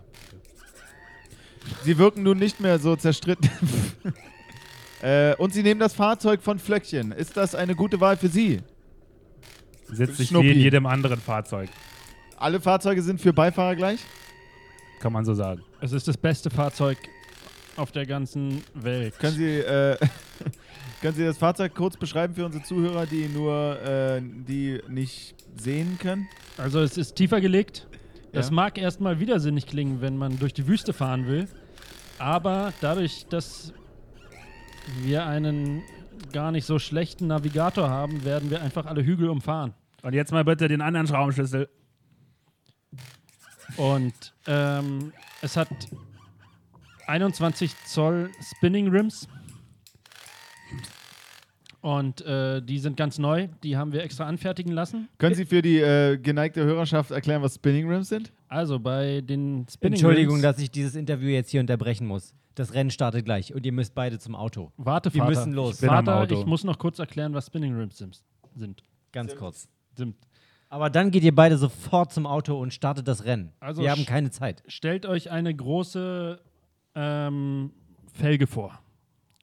[1.83, 3.49] Sie wirken nun nicht mehr so zerstritten.
[5.01, 7.11] äh, und Sie nehmen das Fahrzeug von Flöckchen.
[7.11, 8.61] Ist das eine gute Wahl für Sie?
[9.87, 11.69] Sitzt sich wie in jedem anderen Fahrzeug,
[12.37, 13.99] Alle Fahrzeuge sind für Beifahrer gleich?
[15.01, 15.61] kann man so sagen.
[15.81, 16.97] Es ist das beste Fahrzeug
[17.75, 19.17] auf der ganzen Welt.
[19.19, 19.97] Können Sie, äh,
[21.01, 25.97] können Sie das Fahrzeug kurz beschreiben für unsere Zuhörer, die nur, äh, die nicht sehen
[25.99, 26.27] können?
[26.57, 27.87] Also es ist tiefer gelegt.
[28.33, 28.53] Das Ja.
[28.53, 31.47] mag erstmal widersinnig klingen, wenn man durch die Wüste fahren will.
[32.19, 33.73] Aber dadurch, dass
[35.01, 35.81] wir einen
[36.31, 39.73] gar nicht so schlechten Navigator haben, werden wir einfach alle Hügel umfahren.
[40.03, 41.67] Und jetzt mal bitte den anderen Schraubenschlüssel.
[43.77, 45.69] Und ähm, es hat
[47.07, 49.27] 21 Zoll Spinning Rims.
[51.81, 53.47] Und äh, die sind ganz neu.
[53.63, 55.09] Die haben wir extra anfertigen lassen.
[55.17, 58.31] Können Sie für die äh, geneigte Hörerschaft erklären, was Spinning Rims sind?
[58.47, 60.43] Also bei den Spinning Entschuldigung, Rims.
[60.43, 62.35] dass ich dieses Interview jetzt hier unterbrechen muss.
[62.53, 64.71] Das Rennen startet gleich und ihr müsst beide zum Auto.
[64.77, 65.29] Warte, Wir Vater.
[65.31, 65.77] müssen los.
[65.81, 66.39] bin am Vater, Auto.
[66.39, 68.21] ich muss noch kurz erklären, was Spinning Rims sind.
[68.55, 68.83] sind.
[69.11, 69.67] Ganz kurz.
[69.95, 70.15] sind.
[70.69, 73.53] Aber dann geht ihr beide sofort zum Auto und startet das Rennen.
[73.59, 74.61] Also Wir haben keine Zeit.
[74.67, 76.39] Stellt euch eine große
[76.95, 77.71] ähm,
[78.13, 78.79] Felge vor.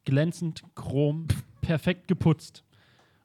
[0.05, 1.27] Glänzend, chrom,
[1.69, 2.65] perfekt geputzt.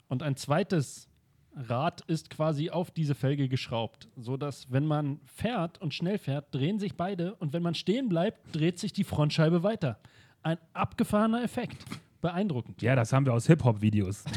[0.09, 1.07] Und ein zweites
[1.55, 6.77] Rad ist quasi auf diese Felge geschraubt, sodass, wenn man fährt und schnell fährt, drehen
[6.77, 9.97] sich beide und wenn man stehen bleibt, dreht sich die Frontscheibe weiter.
[10.41, 11.85] Ein abgefahrener Effekt.
[12.19, 12.81] Beeindruckend.
[12.81, 14.25] Ja, das haben wir aus Hip-Hop-Videos.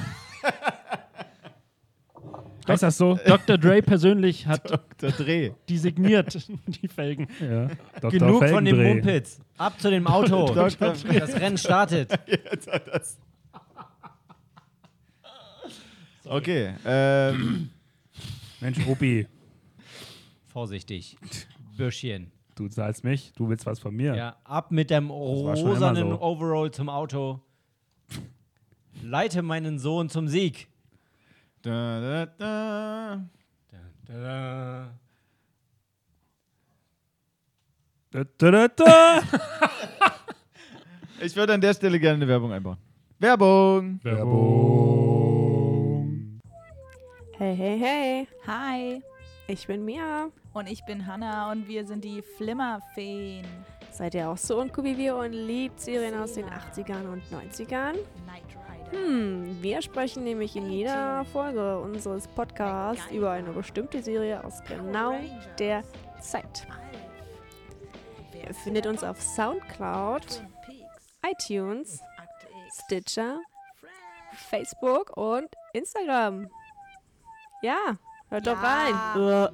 [2.69, 3.19] ist das so?
[3.27, 3.59] Dr.
[3.59, 5.11] Dre persönlich hat Dr.
[5.11, 5.51] Dreh.
[5.69, 7.27] die signiert, die Felgen.
[7.41, 7.71] Ja.
[8.01, 8.11] Dr.
[8.13, 8.95] Genug von dem Felgendreh.
[8.95, 9.41] Mumpitz.
[9.59, 10.55] Ab zu dem Auto.
[10.55, 10.93] Dr.
[10.93, 12.17] das Rennen startet.
[12.29, 13.19] Jetzt hat das.
[16.29, 17.71] Okay, ähm,
[18.61, 19.27] Mensch, Ruppi,
[20.49, 21.17] Vorsichtig.
[21.77, 22.33] Bürschchen.
[22.55, 24.15] du zahlst mich, du willst was von mir.
[24.17, 26.21] Ja, ab mit dem rosanen so.
[26.21, 27.41] Overall zum Auto.
[29.03, 30.69] Leite meinen Sohn zum Sieg.
[31.63, 33.21] da, da, da.
[34.09, 34.93] Da.
[38.13, 39.23] Da, da, da, da.
[41.21, 42.79] Ich würde an der Stelle gerne eine Werbung einbauen.
[43.19, 44.01] Werbung!
[44.03, 45.26] Werbung.
[47.39, 49.03] Hey, hey, hey, Hi,
[49.47, 50.31] ich bin Mia.
[50.55, 53.45] und ich bin Hanna und wir sind die Flimmerfeen.
[53.91, 57.93] Seid ihr auch so uncool wie wir und liebt Serien aus den 80ern und 90ern?
[57.93, 58.91] Knight Rider.
[58.93, 65.15] Hm, wir sprechen nämlich in jeder Folge unseres Podcasts über eine bestimmte Serie aus genau
[65.59, 65.83] der
[66.21, 66.67] Zeit.
[68.33, 70.43] Ihr findet uns auf Soundcloud,
[71.27, 72.01] iTunes,
[72.85, 73.41] Stitcher.
[74.51, 76.49] Facebook und Instagram.
[77.63, 77.97] Ja,
[78.29, 78.69] hört doch Ja.
[78.85, 78.95] rein.
[79.21, 79.53] Uah.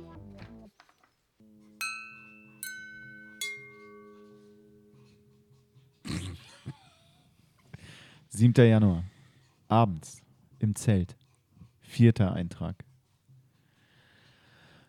[8.29, 8.55] 7.
[8.67, 9.05] Januar.
[9.69, 10.23] Abends.
[10.59, 11.17] Im Zelt.
[11.81, 12.85] Vierter Eintrag.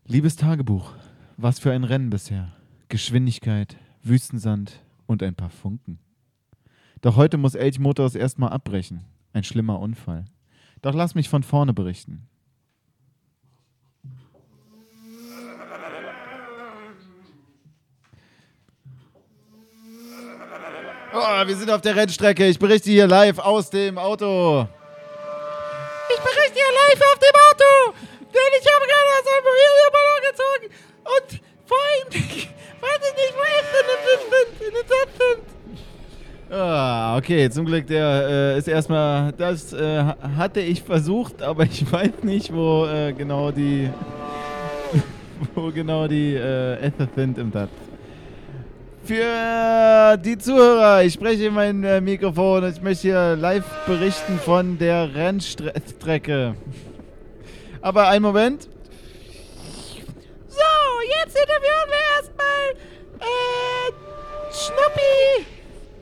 [0.06, 0.94] Liebes Tagebuch.
[1.38, 2.54] Was für ein Rennen bisher.
[2.90, 6.00] Geschwindigkeit, Wüstensand und ein paar Funken.
[7.02, 9.06] Doch heute muss Elch Motors erstmal abbrechen.
[9.34, 10.26] Ein schlimmer Unfall.
[10.82, 12.28] Doch lass mich von vorne berichten.
[21.16, 22.48] Oh, wir sind auf der Rennstrecke.
[22.48, 24.68] Ich berichte hier live aus dem Auto.
[26.10, 27.98] Ich berichte hier live auf dem Auto.
[28.20, 30.68] Denn ich habe gerade aus einem Heliumballon gezogen.
[31.04, 32.08] Und vor ihm,
[32.82, 33.72] weiß ich nicht, wo ist
[34.60, 36.54] denn in den Satz sind.
[36.56, 41.64] Ah, okay, zum Glück, der äh, ist erstmal, das äh, ha- hatte ich versucht, aber
[41.64, 43.90] ich weiß nicht, wo äh, genau die,
[45.56, 47.70] wo genau die äh, Ether sind im Satz.
[49.06, 54.40] Für die Zuhörer, ich spreche in mein äh, Mikrofon und ich möchte hier live berichten
[54.40, 56.56] von der Rennstrecke.
[57.82, 58.70] Aber einen Moment.
[60.48, 60.62] So,
[61.20, 62.64] jetzt interviewen wir erstmal
[63.20, 63.92] äh,
[64.54, 65.46] Schnuppi.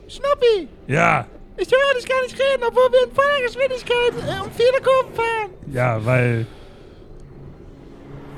[0.06, 4.50] Schnuppi, Ja, ich höre dich gar nicht reden, obwohl wir in voller Geschwindigkeit äh, um
[4.52, 5.50] viele Kurven fahren.
[5.72, 6.46] ja, weil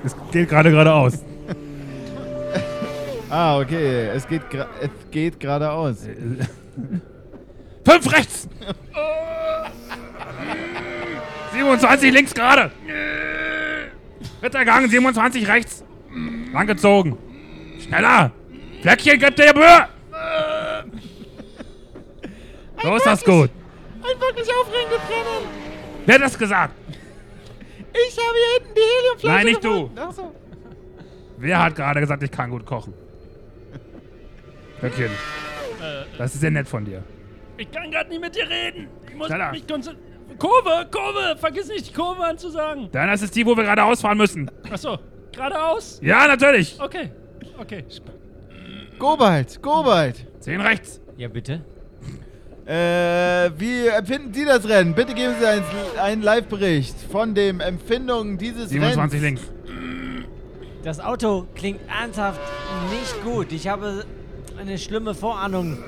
[0.05, 1.19] es geht gerade geradeaus.
[3.37, 6.07] Ah, okay, es geht, gra- es geht geradeaus.
[7.85, 8.49] Fünf rechts!
[11.53, 12.71] 27 links gerade!
[14.41, 15.83] Dritter Gang, 27 rechts!
[16.53, 17.19] Langgezogen!
[17.81, 18.31] Schneller!
[18.83, 19.89] Fleckchen, gib dir Mühe!
[22.85, 23.51] So ist das gut.
[24.01, 25.49] Ein wirklich aufregendes Rennen.
[26.07, 26.75] Wer hat das gesagt?
[27.91, 29.71] Ich habe hier hinten die Heliumflasche Nein, nicht du.
[29.73, 29.99] gefunden.
[30.01, 30.33] Ach so.
[31.39, 32.95] Wer hat gerade gesagt, ich kann gut kochen?
[34.85, 35.11] Fleckchen,
[36.19, 37.03] das ist sehr nett von dir.
[37.57, 38.89] Ich kann gerade nicht mit dir reden.
[39.09, 39.51] Ich muss Schneller.
[39.51, 40.11] mich konzentrieren.
[40.39, 42.91] Kurve, Kurve, vergiss nicht die Kurve anzusagen.
[42.93, 44.51] Dann ist es die, wo wir gerade ausfahren müssen.
[44.71, 44.99] Achso,
[45.33, 46.01] geradeaus?
[46.03, 46.79] Ja, natürlich.
[46.79, 47.11] Okay,
[47.59, 47.85] okay.
[48.99, 50.27] Gobalt, Gobalt.
[50.41, 51.01] Zehn rechts.
[51.17, 51.65] Ja, bitte.
[52.67, 54.95] Äh, wie empfinden Sie das Rennen?
[54.95, 55.65] Bitte geben Sie einen,
[55.99, 59.43] einen Live-Bericht von den Empfindungen dieses 27 Rennens.
[59.43, 59.53] links.
[60.83, 62.41] Das Auto klingt ernsthaft
[62.91, 63.53] nicht gut.
[63.53, 64.05] Ich habe
[64.59, 65.79] eine schlimme Vorahnung,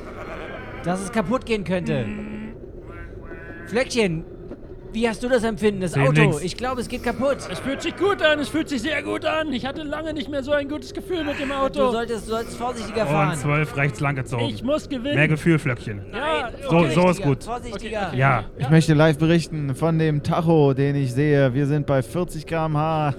[0.84, 2.06] dass es kaputt gehen könnte.
[3.66, 4.24] Flöckchen,
[4.92, 5.80] wie hast du das Empfinden?
[5.80, 6.40] Das Auto, links.
[6.40, 7.38] ich glaube, es geht kaputt.
[7.50, 9.52] Es fühlt sich gut an, es fühlt sich sehr gut an.
[9.52, 11.90] Ich hatte lange nicht mehr so ein gutes Gefühl mit dem Du Auto.
[11.90, 13.36] solltest, du solltest vorsichtiger Und fahren.
[13.36, 14.46] 12 rechts langgezogen.
[14.48, 15.16] Ich muss gewinnen.
[15.16, 16.02] Mehr Gefühl, Flöckchen.
[16.14, 16.94] ja, So- okay.
[16.94, 17.44] so ist gut.
[17.44, 18.14] Vorsichtiger.
[18.14, 18.44] Ja.
[18.58, 21.52] Ich möchte live berichten von dem Tacho, den ich sehe.
[21.52, 23.14] Wir sind bei 40 km/h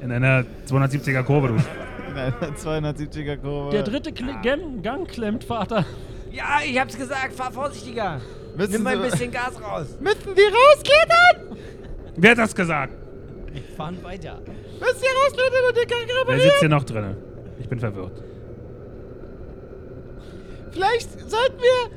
[0.00, 1.54] In einer 270er Kurve, du.
[2.10, 3.70] in einer 270er Kurve.
[3.72, 5.84] Der dritte Kli Gang, Gang klemmt, Vater.
[6.32, 8.20] Ja, ich hab's gesagt, fahr vorsichtiger.
[8.56, 9.86] Müssen Nimm mal ein bisschen Gas raus.
[10.00, 11.58] Müssen Sie rausklettern?
[12.16, 12.92] Wer hat das gesagt?
[13.52, 14.38] Wir fahren weiter.
[14.44, 16.40] Müssen Sie rausklettern und den Gang Wer reparieren?
[16.42, 17.16] sitzt hier noch drin?
[17.58, 18.22] Ich bin verwirrt.
[20.72, 21.90] Vielleicht sollten wir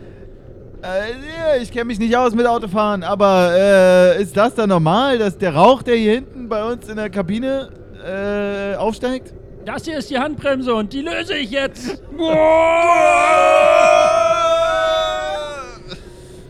[0.84, 5.38] Äh, ich kenne mich nicht aus mit Autofahren, aber äh, ist das dann normal, dass
[5.38, 7.69] der Rauch, der hier hinten bei uns in der Kabine
[8.06, 9.34] äh, aufsteigt?
[9.65, 12.02] Das hier ist die Handbremse und die löse ich jetzt.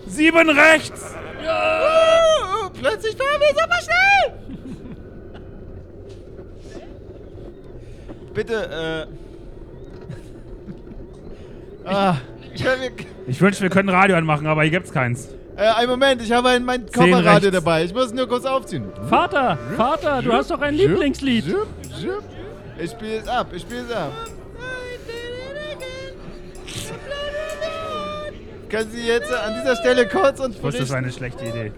[0.07, 1.15] Sieben rechts!
[1.41, 4.33] Uh, plötzlich fahren wir super schnell!
[8.33, 9.07] Bitte,
[11.85, 11.85] äh.
[11.89, 12.15] ah,
[12.55, 12.91] wir,
[13.27, 15.29] Ich wünschte, wir können Radio anmachen, aber hier gibt's keins.
[15.55, 17.83] äh, einen Moment, ich habe ein, mein Kofferradio dabei.
[17.83, 18.91] Ich muss es nur kurz aufziehen.
[19.07, 21.45] Vater, Vater, du hast doch ein Lieblingslied.
[21.45, 21.67] Zip,
[21.99, 22.23] zip.
[22.79, 24.11] Ich spiele es ab, ich spiele es ab.
[28.69, 31.71] Können Sie jetzt an dieser Stelle kurz uns Ich wusste, das war eine schlechte Idee.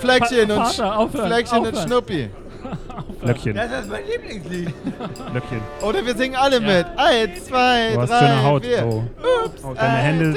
[0.00, 1.76] Fleckchen und, Vater, aufhören, Fleckchen und.
[1.78, 2.30] Schnuppi.
[3.22, 4.68] Löckchen, Das ist mein Lieblingslied.
[5.34, 5.60] Löckchen.
[5.82, 6.86] Oder wir singen alle mit.
[6.96, 8.64] Eins, zwei, Du hast drei, schöne Haut.
[8.64, 8.78] vier.
[8.80, 9.04] So.
[9.44, 10.36] Ups, Oh, deine Hände-.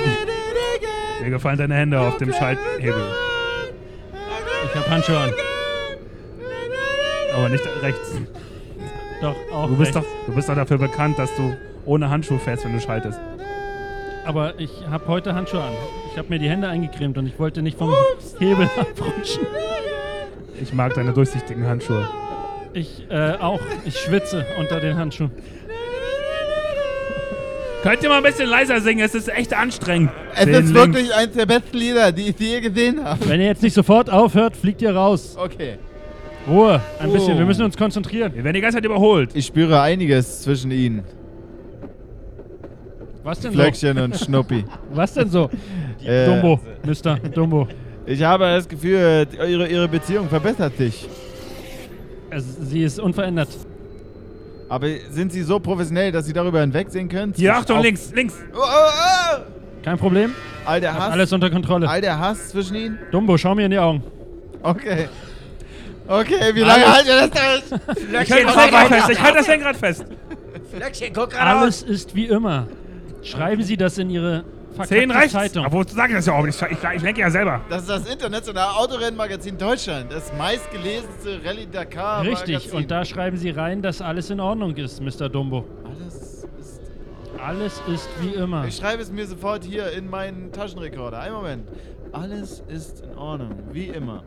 [1.22, 3.06] Mir gefallen deine Hände auf dem Schalthebel.
[4.66, 5.34] Ich hab Handschuhe an.
[7.36, 8.12] Aber nicht rechts.
[9.24, 11.56] Doch, auch Du bist, doch, du bist doch dafür bekannt, dass du
[11.86, 13.18] ohne Handschuh fährst, wenn du schaltest.
[14.26, 15.72] Aber ich habe heute Handschuhe an.
[16.12, 17.94] Ich habe mir die Hände eingecremt und ich wollte nicht vom
[18.40, 19.48] Hebel abrutschen.
[20.62, 22.06] Ich mag deine durchsichtigen Handschuhe.
[22.74, 23.62] Ich äh, auch.
[23.86, 25.32] Ich schwitze unter den Handschuhen.
[27.82, 29.06] Könnt ihr mal ein bisschen leiser singen?
[29.06, 30.12] Es ist echt anstrengend.
[30.36, 33.30] Es Den ist wirklich eins der besten Lieder, die ich je gesehen habe.
[33.30, 35.38] Wenn ihr jetzt nicht sofort aufhört, fliegt ihr raus.
[35.38, 35.78] Okay.
[36.48, 37.14] Ruhe, ein Oh.
[37.14, 37.38] bisschen.
[37.38, 38.34] Wir müssen uns konzentrieren.
[38.36, 39.32] Wir werden die ganze Zeit überholt.
[39.34, 41.04] Ich spüre einiges zwischen ihnen.
[43.24, 43.58] Was denn so?
[43.60, 44.66] Flöckchen und Schnuppi.
[44.94, 45.50] Was denn so?
[46.04, 47.68] Äh, Dumbo, Mister Dumbo.
[48.06, 51.08] Ich habe das Gefühl, ihre, ihre Beziehung verbessert sich.
[52.30, 53.48] Es, sie ist unverändert.
[54.68, 57.32] Aber sind Sie so professionell, dass Sie darüber hinwegsehen können?
[57.36, 58.34] Hier, Achtung, links, links.
[58.54, 59.42] Oh, oh, oh!
[59.84, 60.32] Kein Problem.
[60.66, 61.88] All der Hass, alles unter Kontrolle.
[61.88, 62.98] all der Hass zwischen Ihnen?
[63.12, 64.04] Dumbo, schau mir in die Augen.
[64.64, 65.08] Okay.
[66.08, 68.24] Okay, wie lange halten wir das durch?
[68.24, 69.10] Ich halte das Lenkrad fest.
[69.10, 70.06] Ich halte das Lenkrad fest.
[71.40, 72.68] Alles ist wie immer.
[73.22, 74.44] Schreiben Sie das in Ihre
[74.86, 75.30] Zehn verkackte.
[75.30, 75.66] Zeitung.
[75.66, 76.62] Obwohl, sag ich das ja auch nicht.
[76.62, 77.62] Ich, ich, ich lenke ja selber.
[77.70, 80.12] Das ist das internationale Autorennmagazin Deutschland.
[80.12, 82.78] Das meistgelesenste Rallye Dakar Richtig, Magazin.
[82.78, 85.30] und da schreiben Sie rein, dass alles in Ordnung ist, Mr.
[85.30, 85.66] Dumbo.
[85.86, 86.16] Alles
[86.60, 86.82] ist...
[87.46, 88.66] Alles ist wie immer.
[88.66, 91.20] Ich schreibe es mir sofort hier in meinen Taschenrekorder.
[91.20, 91.68] Einen Moment.
[92.12, 94.24] Alles ist in Ordnung, wie immer.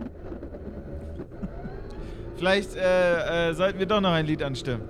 [2.36, 4.82] Vielleicht äh, äh, sollten wir doch noch ein Lied anstimmen.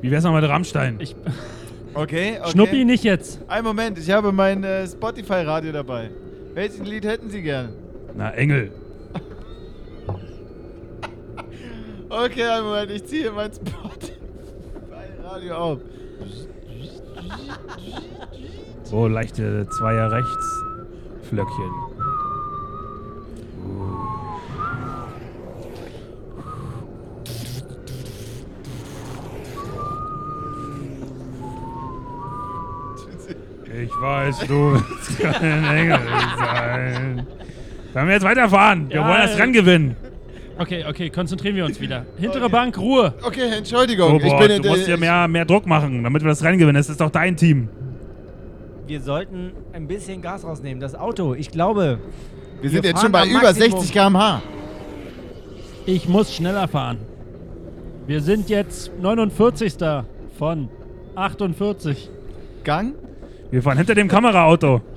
[0.00, 0.96] Wie wär's noch mit Rammstein?
[1.00, 1.16] Ich,
[1.94, 2.50] Okay, okay.
[2.50, 3.40] Schnuppi nicht jetzt.
[3.48, 6.10] Einen Moment, ich habe mein äh, Spotify-Radio dabei.
[6.54, 7.70] Welches Lied hätten Sie gern?
[8.16, 8.70] Na, Engel.
[12.10, 15.78] Okay, einen Moment, ich ziehe mein Spotify-Radio auf.
[18.84, 20.62] So, leichte Zweier rechts.
[21.28, 21.70] Flöckchen.
[33.82, 35.98] Ich weiß, du willst kein Engel
[36.38, 37.26] sein.
[37.92, 38.88] Sollen wir jetzt weiterfahren?
[38.88, 39.96] Wir Ja, wollen das Rennen gewinnen.
[40.58, 42.04] Okay, okay, konzentrieren wir uns wieder.
[42.18, 43.14] Hintere Bank, Ruhe.
[43.22, 44.16] Okay, Entschuldigung.
[44.16, 46.42] ich Robert, bin du in der- musst hier mehr, mehr Druck machen, damit wir das
[46.42, 46.74] Rennen gewinnen.
[46.76, 47.68] Das ist doch dein Team.
[48.86, 50.80] Wir sollten ein bisschen Gas rausnehmen.
[50.80, 51.98] Das Auto, ich glaube.
[52.60, 53.70] Wir sind jetzt schon fahren bei am über Maximum.
[53.80, 54.42] 60 km/h.
[55.86, 56.98] Ich muss schneller fahren.
[58.06, 59.74] Wir sind jetzt 49.
[60.38, 60.68] von
[61.14, 62.10] 48.
[62.64, 62.94] Gang?
[63.50, 64.80] Wir fahren hinter dem Kameraauto.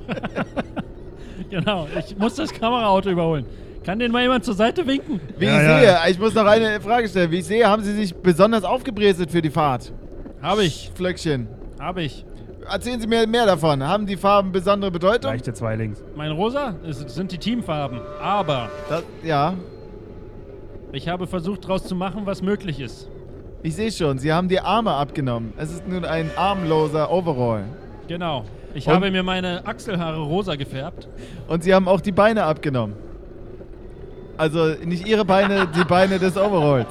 [1.49, 3.45] Genau, ich muss das Kameraauto überholen.
[3.83, 5.19] Kann den mal jemand zur Seite winken?
[5.37, 6.01] Wie Ja, ich ja.
[6.03, 7.29] sehe, ich muss noch eine Frage stellen.
[7.29, 9.91] Wie ich sehe, haben Sie sich besonders aufgebrezelt für die Fahrt?
[10.41, 11.47] Habe ich, Flöckchen.
[11.77, 12.25] habe ich.
[12.71, 13.83] Erzählen Sie mir mehr davon.
[13.85, 15.29] Haben die Farben besondere Bedeutung?
[15.29, 16.01] Leichte zwei links.
[16.15, 17.99] Mein Rosa es sind die Teamfarben.
[18.21, 19.55] Aber Das, ja,
[20.93, 23.09] ich habe versucht, daraus zu machen, was möglich ist.
[23.61, 24.19] ich sehe schon.
[24.19, 25.51] Sie haben die Arme abgenommen.
[25.57, 27.65] Es ist nun ein armloser Overall.
[28.11, 28.43] Genau.
[28.73, 31.07] Ich Und- habe mir meine Achselhaare rosa gefärbt.
[31.47, 32.93] Und Sie haben auch die Beine abgenommen.
[34.37, 36.89] Also nicht Ihre Beine, die Beine des Overalls.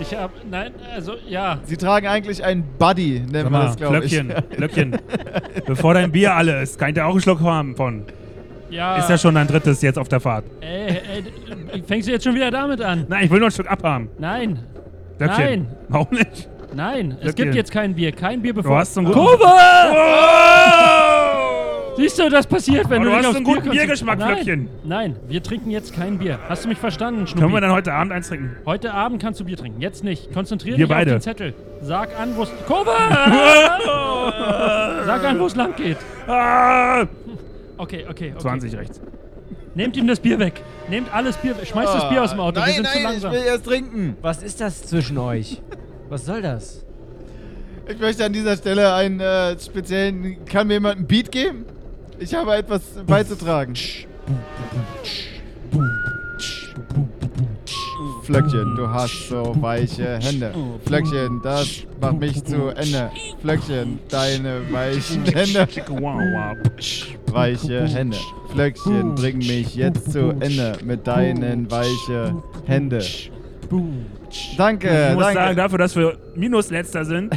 [0.00, 1.58] Ich habe, nein, also ja.
[1.64, 4.16] Sie tragen eigentlich ein Buddy, nennt Sag man das, glaube ich.
[4.54, 4.96] Flöckchen.
[5.66, 8.04] Bevor dein Bier alle ist, kann ich dir auch einen Schluck haben von.
[8.70, 10.44] Ja, Ist ja schon dein drittes jetzt auf der Fahrt.
[10.60, 11.00] Ey,
[11.72, 13.06] ey, fängst du jetzt schon wieder damit an?
[13.08, 14.08] Nein, ich will nur ein Stück abhaben.
[14.20, 14.60] Nein,
[15.18, 15.44] Flöckchen.
[15.44, 15.66] Nein.
[15.88, 16.48] Warum nicht?
[16.74, 18.12] Nein, es gibt jetzt kein Bier.
[18.12, 18.78] Kein Bier Du bevor.
[18.78, 19.18] hast so einen guten.
[19.18, 19.44] Kurve!
[19.44, 19.56] Oh!
[21.96, 24.06] Siehst du, das passiert, wenn Aber du du hast aufs einen guten Bier konzentrierst.
[24.06, 24.68] Biergeschmack, Nein, Flöckchen.
[24.84, 26.38] nein, wir trinken jetzt kein Bier.
[26.48, 27.42] Hast du mich verstanden, Schnuppi?
[27.42, 28.56] Können wir dann heute Abend eins trinken?
[28.64, 30.32] Heute Abend kannst du Bier trinken, jetzt nicht.
[30.32, 31.10] Konzentrier Wir dich beide.
[31.10, 31.52] auf den Zettel.
[31.82, 32.50] Sag an, wo es...
[32.66, 32.90] Kurve!
[35.06, 35.96] Sag an, wo es lang geht.
[36.26, 37.02] Ah!
[37.76, 38.32] Okay, okay, okay.
[38.38, 39.00] 20 rechts.
[39.74, 40.62] Nehmt ihm das Bier weg.
[40.88, 41.66] Nehmt alles Bier weg.
[41.66, 42.60] Schmeißt das Bier aus dem Auto.
[42.60, 43.32] Nein, Wir sind nein, zu langsam.
[43.32, 44.16] ich will erst trinken.
[44.22, 45.60] Was ist das zwischen euch?
[46.10, 46.84] Was soll das?
[47.88, 50.44] Ich möchte an dieser Stelle einen äh, speziellen.
[50.44, 51.64] Kann mir jemand einen Beat geben?
[52.18, 53.74] Ich habe etwas beizutragen.
[58.24, 60.52] Flöckchen, du hast so weiche Hände.
[60.84, 63.10] Flöckchen, das macht mich zu Ende.
[63.40, 65.68] Flöckchen, deine weichen Hände.
[67.26, 68.16] Weiche Hände.
[68.52, 72.34] Flöckchen, bring mich jetzt zu Ende mit deinen weiche
[73.70, 74.56] Hände.
[74.56, 75.56] Danke, Ich muss sagen, danke.
[75.56, 77.32] dafür, dass wir Minusletzter sind,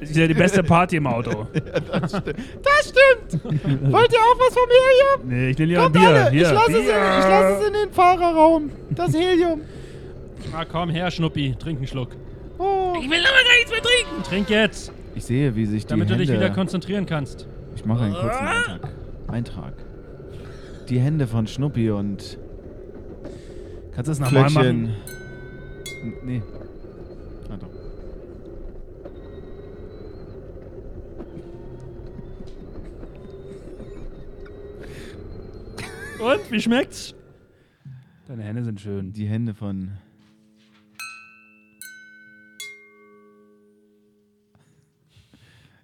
[0.00, 1.46] ist ja die beste Party im Auto.
[1.92, 3.44] Das stimmt.
[3.92, 5.28] Wollt ihr auch was vom Helium?
[5.28, 6.08] Nee, ich will lieber Kommt Bier.
[6.08, 6.42] alle, Hier.
[6.42, 6.88] ich lasse es, in- ich
[7.28, 8.70] lass es in den Fahrerraum.
[8.90, 9.60] Das Helium.
[10.52, 11.54] Ah, komm her, Schnuppi.
[11.58, 12.10] Trink einen Schluck.
[12.58, 12.94] Oh.
[13.02, 14.22] Ich will aber gar nichts mehr trinken.
[14.28, 16.26] Trink jetzt, Ich sehe, wie sich die damit du Hände...
[16.26, 17.46] dich wieder konzentrieren kannst.
[17.74, 18.80] ich mache einen kurzen Eintrag.
[19.28, 19.72] Eintrag.
[20.88, 22.38] Die Hände von Schnuppi und
[23.94, 24.94] Kannst du das nochmal machen?
[26.24, 26.42] Nee.
[27.48, 27.70] Ah, doch.
[36.20, 37.14] Und, wie schmeckt's?
[38.26, 39.12] Deine Hände sind schön.
[39.12, 39.98] Die Hände von...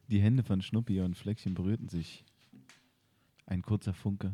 [0.09, 2.25] Die Hände von Schnuppi und Fleckchen berührten sich.
[3.47, 4.33] Ein kurzer Funke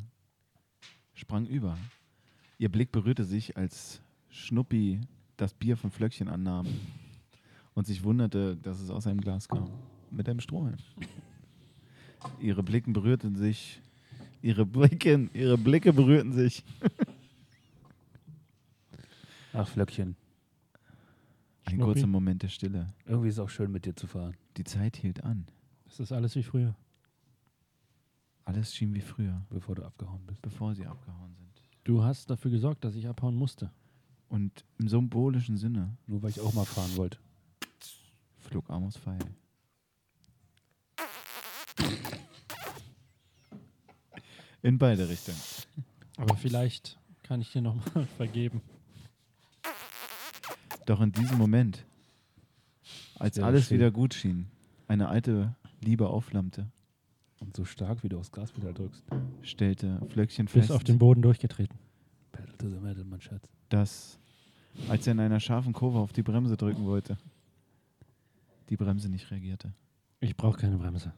[1.15, 1.77] sprang über.
[2.59, 5.01] Ihr Blick berührte sich, als Schnuppi
[5.39, 6.67] das Bier von Flöckchen annahm
[7.75, 9.71] und sich wunderte, dass es aus einem Glas kam.
[10.11, 10.77] Mit einem Strohhalm.
[12.41, 13.81] Ihre Blicken berührten sich.
[14.43, 16.65] Ihre Blicke, ihre Blicke berührten sich.
[19.53, 20.17] Ach, Flöckchen.
[21.65, 21.93] Ein Schnuppi.
[21.93, 22.87] kurzer Moment der Stille.
[23.07, 24.37] Irgendwie ist es auch schön, mit dir zu fahren.
[24.57, 25.47] Die Zeit hielt an.
[25.87, 26.75] Das ist alles wie früher.
[28.45, 30.41] Alles schien wie früher, Bevor du abgehauen bist.
[30.41, 31.63] bevor sie abgehauen sind.
[31.85, 33.71] Du hast dafür gesorgt, dass ich abhauen musste.
[34.29, 37.19] Und im symbolischen Sinne Nur weil ich auch mal fahren wollte.
[38.41, 39.19] flog Amos Pfeil.
[44.63, 45.39] In beide Richtungen.
[46.17, 48.61] Aber vielleicht kann ich dir nochmal vergeben.
[50.87, 51.85] Doch in diesem Moment,
[53.19, 53.77] als Sehr alles schön.
[53.79, 54.49] wieder gut schien,
[54.89, 56.71] eine alte Liebe aufflammte,
[57.41, 59.05] Und so stark, wie du aufs Gaspedal drückst.
[59.43, 61.79] stellte Flöckchen Bis fest, auf den Boden durchgetreten.
[62.61, 63.49] The metal, mein Schatz.
[63.69, 64.19] dass,
[64.89, 67.17] als er in einer scharfen Kurve auf die Bremse drücken wollte,
[68.69, 69.73] die Bremse nicht reagierte.
[70.21, 71.13] Ich brauche keine Bremse.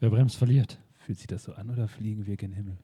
[0.00, 0.78] Wer bremst, verliert.
[0.98, 2.76] Fühlt sich das so an oder fliegen wir gen Himmel?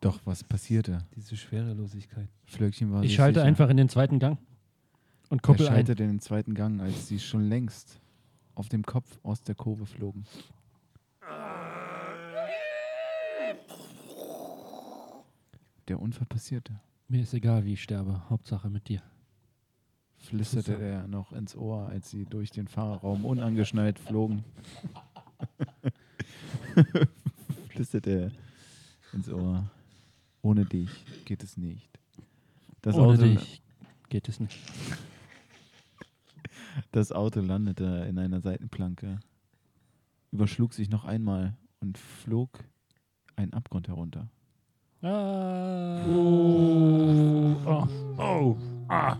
[0.00, 1.04] Doch was passierte?
[1.16, 2.28] Diese Schwerelosigkeit.
[2.46, 3.46] Flöckchen war Ich schalte sicher.
[3.48, 4.38] einfach in den zweiten Gang
[5.28, 5.72] und Er kuppel ein.
[5.74, 8.00] schaltete in den zweiten Gang, als sie schon längst
[8.54, 10.24] auf dem Kopf aus der Kurve flogen.
[15.88, 18.28] Der Unfall passierte, Mir ist egal, wie ich sterbe.
[18.28, 19.02] Hauptsache mit dir.
[20.18, 20.82] flüsterte so.
[20.82, 24.44] er noch ins Ohr, als sie durch den Fahrerraum unangeschnallt flogen.
[27.70, 28.32] flüsterte er
[29.14, 29.70] ins Ohr.
[30.42, 30.90] Ohne dich
[31.24, 31.98] geht es nicht.
[32.82, 33.62] Das, Ohne Auto, dich
[34.10, 34.58] geht es nicht.
[36.92, 39.20] das Auto landete in einer Seitenplanke,
[40.32, 42.62] überschlug sich noch einmal und flog
[43.36, 44.28] einen Abgrund herunter.
[45.00, 46.04] Ah.
[46.08, 47.88] Oh.
[48.18, 48.56] Oh.
[48.88, 49.16] Ah.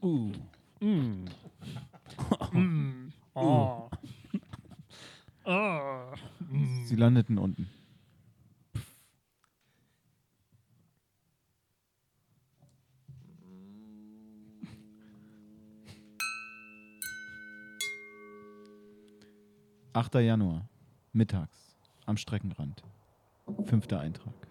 [0.00, 0.32] Uh.
[0.80, 1.24] Mm.
[2.52, 3.12] Mm.
[3.34, 3.88] Oh.
[6.84, 7.68] Sie landeten unten.
[19.92, 20.68] Achter Januar,
[21.12, 21.76] mittags,
[22.06, 22.84] am Streckenrand.
[23.64, 24.47] Fünfter Eintrag.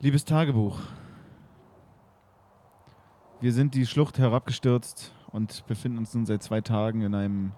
[0.00, 0.78] Liebes Tagebuch,
[3.40, 7.50] wir sind die Schlucht herabgestürzt und befinden uns nun seit zwei Tagen in einem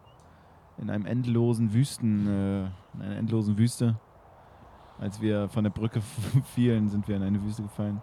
[0.79, 2.61] in einem endlosen Wüsten, äh,
[2.95, 4.01] in einer endlosen Wüste.
[4.99, 6.01] Als wir von der Brücke
[6.55, 8.01] fielen, sind wir in eine Wüste gefallen.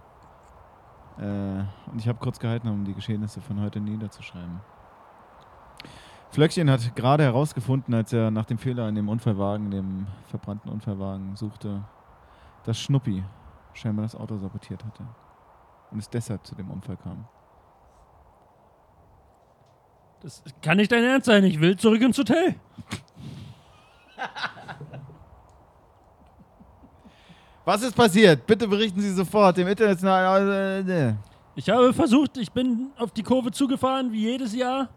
[1.17, 4.59] Äh, und ich habe kurz gehalten, um die Geschehnisse von heute niederzuschreiben.
[6.29, 11.35] Flöckchen hat gerade herausgefunden, als er nach dem Fehler in dem Unfallwagen, dem verbrannten Unfallwagen,
[11.35, 11.83] suchte,
[12.65, 13.23] dass Schnuppi
[13.77, 15.05] scheinbar das Auto sabotiert hatte.
[15.91, 17.25] Und es deshalb zu dem Unfall kam.
[20.21, 21.43] Das kann nicht dein Ernst sein.
[21.43, 22.55] Ich will zurück ins Hotel.
[27.65, 28.45] Was ist passiert?
[28.47, 31.17] Bitte berichten Sie sofort dem internationalen.
[31.55, 34.89] Ich habe versucht, ich bin auf die Kurve zugefahren, wie jedes Jahr.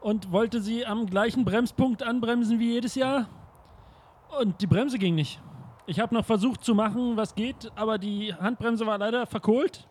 [0.00, 3.28] und wollte sie am gleichen Bremspunkt anbremsen wie jedes Jahr.
[4.40, 5.40] Und die Bremse ging nicht.
[5.88, 9.88] Ich habe noch versucht zu machen, was geht, aber die Handbremse war leider verkohlt.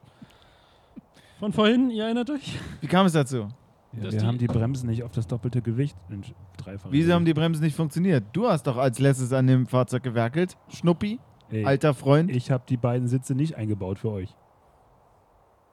[1.40, 2.58] Von vorhin, ihr erinnert euch?
[2.82, 3.48] Wie kam es dazu?
[3.94, 6.24] Ja, wir die- haben die Bremsen nicht auf das doppelte Gewicht in
[6.58, 6.90] dreifach.
[6.92, 8.26] Wieso haben die Bremsen nicht funktioniert?
[8.34, 10.56] Du hast doch als letztes an dem Fahrzeug gewerkelt.
[10.70, 11.20] Schnuppi,
[11.50, 12.30] Ey, alter Freund.
[12.30, 14.36] Ich habe die beiden Sitze nicht eingebaut für euch.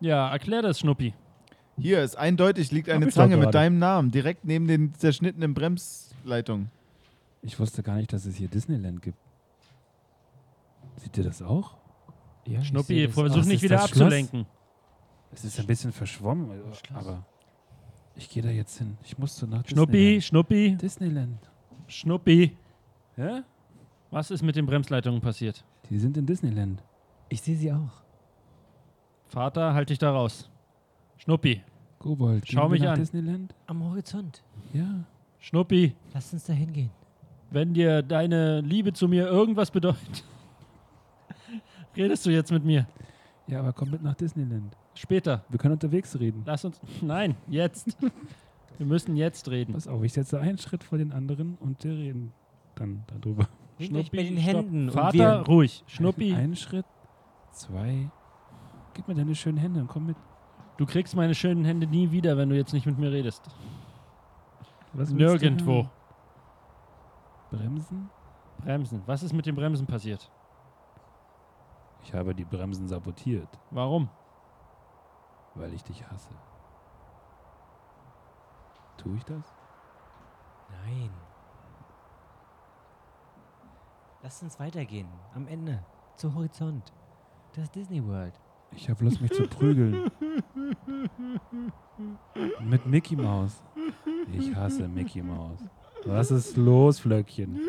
[0.01, 1.15] Ja, erklär das, Schnuppi.
[1.79, 6.71] Hier ist eindeutig liegt eine Zange mit deinem Namen direkt neben den zerschnittenen Bremsleitungen.
[7.43, 9.19] Ich wusste gar nicht, dass es hier Disneyland gibt.
[10.97, 11.77] Seht ihr das auch?
[12.47, 14.47] Ja, ich Schnuppi, versuch nicht wieder abzulenken.
[15.33, 17.25] Es ist ein bisschen verschwommen, also, aber
[18.15, 18.97] ich gehe da jetzt hin.
[19.03, 20.25] Ich musste nach Schnuppi, Disneyland.
[20.25, 21.51] Schnuppi, Disneyland.
[21.89, 22.57] Schnuppi.
[23.17, 23.43] Ja?
[24.11, 25.65] Was ist mit den Bremsleitungen passiert?
[25.91, 26.83] Die sind in Disneyland.
[27.29, 28.03] Ich sehe sie auch.
[29.27, 30.49] Vater, halt dich da raus.
[31.17, 31.63] Schnuppi,
[31.99, 33.01] Kobold, Schau mich nach an.
[33.01, 33.55] Disneyland?
[33.67, 34.43] Am Horizont.
[34.73, 35.05] Ja.
[35.41, 36.91] Schnuppi, Lass uns da hingehen.
[37.51, 40.25] wenn dir deine Liebe zu mir irgendwas bedeutet,
[41.97, 42.87] redest du jetzt mit mir.
[43.47, 44.77] Ja, aber komm mit nach Disneyland.
[44.95, 45.45] Später.
[45.49, 46.43] Wir können unterwegs reden.
[46.47, 46.81] Lass uns.
[47.03, 47.97] Nein, jetzt.
[48.79, 49.73] Wir müssen jetzt reden.
[49.75, 52.33] Pass auf, ich setze einen Schritt vor den anderen und wir reden
[52.75, 53.47] dann darüber.
[53.79, 54.55] Schnuppi, mit den stopp.
[54.57, 54.85] Händen.
[54.89, 55.85] und Vater, wir, ruhig.
[55.87, 56.87] Schnuppi, Einen Schritt,
[57.53, 58.11] zwei.
[58.95, 60.17] Gib mir deine schönen Hände und komm mit.
[60.77, 63.43] du kriegst meine schönen Hände nie wieder, wenn du jetzt nicht mit mir redest.
[64.93, 65.89] Was Nirgendwo.
[67.51, 68.11] Bremsen?
[68.59, 69.03] Bremsen.
[69.07, 70.31] Was ist mit den Bremsen passiert?
[72.05, 74.09] Ich habe die Bremsen sabotiert, Warum?
[75.55, 76.31] weil ich dich hasse.
[78.99, 79.53] Tue ich das?
[80.71, 81.11] Nein.
[84.23, 85.09] Lass uns weitergehen.
[85.35, 85.85] Am Ende.
[86.17, 86.93] Zu Horizont.
[87.55, 88.35] Das Disney World.
[88.73, 90.11] Ich habe Lust, mich zu prügeln.
[92.61, 93.63] Mit Mickey Maus.
[94.33, 95.61] Ich hasse Mickey Maus.
[96.05, 97.61] Was ist los, Flöckchen?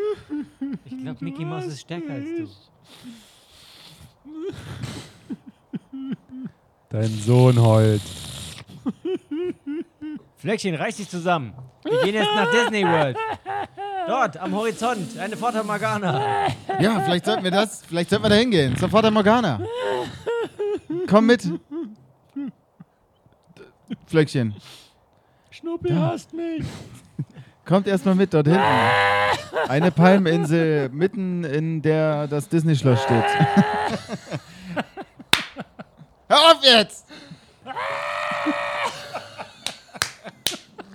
[0.83, 2.47] Ich glaube, Mickey Mouse ist stärker als du.
[6.89, 8.01] Dein Sohn heult.
[10.38, 11.53] Flöckchen, reiß dich zusammen.
[11.84, 13.17] Wir gehen jetzt nach Disney World.
[14.07, 16.47] Dort, am Horizont, eine Fata Morgana.
[16.80, 18.78] Ja, vielleicht sollten wir das, vielleicht sollten wir da hingehen.
[18.78, 19.61] Zur Fata Morgana.
[21.07, 21.49] Komm mit.
[24.05, 24.55] Flöckchen,
[25.51, 26.63] Schnuppi hasst mich.
[27.66, 28.63] Kommt erstmal mit dort hinten.
[29.68, 33.24] Eine Palminsel mitten in der das Disney-Schloss steht.
[36.30, 37.05] Hör auf jetzt!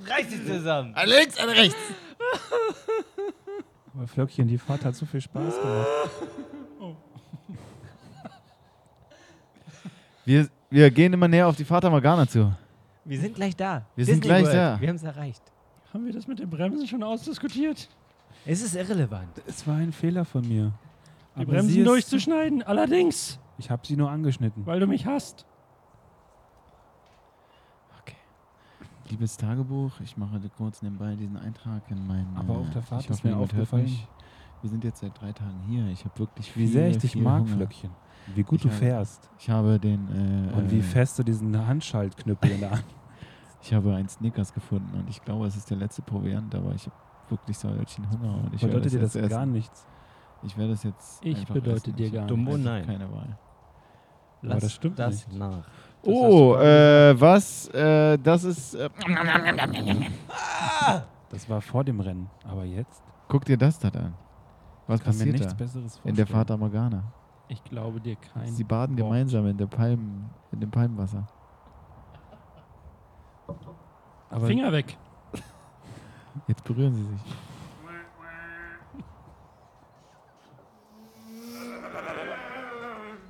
[0.09, 0.95] Reiß dich zusammen.
[0.95, 1.77] An links, an rechts.
[3.95, 5.87] Aber Flöckchen, die Fahrt hat so viel Spaß gemacht.
[10.27, 12.53] Wir, wir gehen immer näher auf die Fata Morgana zu.
[13.05, 13.87] Wir sind gleich da.
[13.97, 14.55] Wir sind gleich World.
[14.55, 14.81] da.
[14.81, 15.43] Wir haben es erreicht.
[15.93, 17.89] Haben wir das mit den Bremsen schon ausdiskutiert?
[18.47, 19.43] Es ist irrelevant.
[19.47, 20.73] Es war ein Fehler von mir.
[21.37, 22.63] Die Aber Bremsen durchzuschneiden.
[22.63, 24.65] Allerdings, Ich habe sie nur angeschnitten.
[24.67, 25.47] weil du mich hasst.
[29.09, 32.29] Liebes Tagebuch, ich mache kurz nebenbei diesen Eintrag in mein.
[32.37, 33.99] Aber äh, auf der Fahrt ich ist hoffe, mir aufgefallen-.
[34.63, 35.85] Wir sind jetzt seit drei Tagen hier.
[35.89, 37.57] Ich habe wirklich Wie viel, sehr ich dich mag, Hunger.
[37.57, 37.91] Flöckchen.
[38.37, 39.29] Wie gut Ich du habe- fährst.
[39.41, 40.53] Ich habe den.
[40.53, 42.85] Äh, Und wie äh, fest du diesen Handschaltknüppel in der Hand.
[43.63, 46.87] Ich habe einen Snickers gefunden und ich glaube, es ist der letzte Proviant, aber ich
[46.87, 46.97] habe
[47.29, 49.53] wirklich solchen Hunger und ich Bedeutet dir das jetzt gar essen.
[49.53, 49.87] nichts.
[50.43, 51.25] Ich werde es jetzt.
[51.25, 51.97] Ich einfach bedeute essen.
[51.97, 52.87] dir Ich gar Dumm, oh einfach nein.
[52.87, 53.39] Keine Wahl.
[54.43, 55.39] Lass das stimmt das nicht.
[55.39, 55.65] nach.
[56.03, 57.69] Oh, äh, was?
[57.69, 58.75] Äh, das ist.
[58.75, 58.89] Äh,
[61.29, 62.29] Das war vor dem Rennen.
[62.45, 64.15] Aber jetzt guck dir das da an.
[64.87, 65.55] Was kann mir passiert nichts da?
[65.55, 66.09] Besseres vorstellen.
[66.11, 67.05] In der Fata Morgana.
[67.49, 68.47] Ich glaube dir kein.
[68.49, 69.09] Sie baden Wort.
[69.09, 71.27] gemeinsam in, der Palmen, in dem Palmenwasser.
[74.31, 74.97] Aber Finger weg.
[76.47, 77.37] Jetzt berühren sie sich.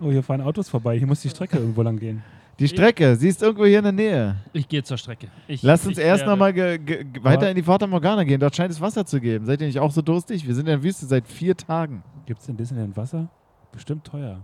[0.03, 0.97] Oh, hier fahren Autos vorbei.
[0.97, 2.23] Hier muss die Strecke irgendwo lang gehen.
[2.59, 4.37] Die Strecke, sie ist irgendwo hier in der Nähe.
[4.53, 5.29] Ich gehe zur Strecke.
[5.49, 8.39] Ich, Lass uns ich erst nochmal weiter in die Fata Morgana gehen.
[8.39, 9.47] Dort scheint es Wasser zu geben.
[9.47, 10.47] Seid ihr nicht auch so durstig?
[10.47, 12.03] Wir sind in der Wüste seit vier Tagen.
[12.27, 13.31] Gibt es in Disneyland Wasser?
[13.73, 14.43] Bestimmt teuer.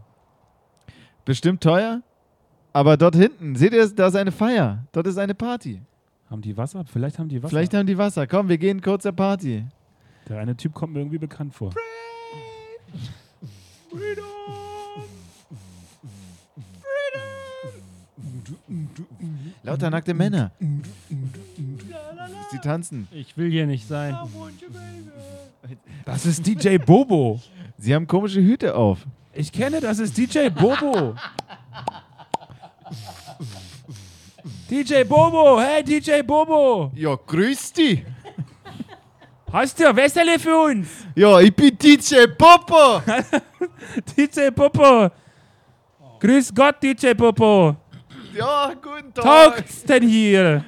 [1.27, 2.01] Bestimmt teuer.
[2.73, 4.87] Aber dort hinten, seht ihr, da ist eine Feier.
[4.93, 5.83] Dort ist eine Party.
[6.31, 6.85] Haben die Wasser?
[6.85, 7.51] Vielleicht haben die Wasser.
[7.51, 8.27] Vielleicht haben die Wasser.
[8.27, 9.65] Komm, wir gehen kurz zur Party.
[10.29, 11.73] Der eine Typ kommt mir irgendwie bekannt vor.
[19.63, 20.51] Lauter nackte Männer.
[22.51, 23.07] Sie tanzen.
[23.13, 24.17] Ich will hier nicht sein.
[26.05, 27.41] Das ist DJ Bobo.
[27.79, 29.07] Sie haben komische Hüte auf.
[29.33, 31.15] Ich kenne, das ist DJ Bobo.
[34.69, 38.03] DJ Bobo, hey DJ Bobo, Ja, grüß dich.
[39.53, 40.89] hast du ein Wässerle für uns?
[41.15, 43.01] Ja, ich bin DJ Popo.
[44.17, 45.09] DJ Bobo,
[46.19, 47.77] grüß Gott DJ Bobo,
[48.35, 49.25] Ja, guten Tag.
[49.25, 50.65] taugt's denn hier?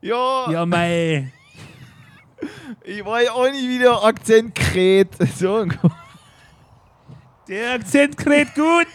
[0.00, 1.32] Ja, Ja mei,
[2.84, 5.08] ich war ja auch nicht wieder Akzent kret.
[5.36, 5.66] So,
[7.48, 8.86] der Akzent kräht gut.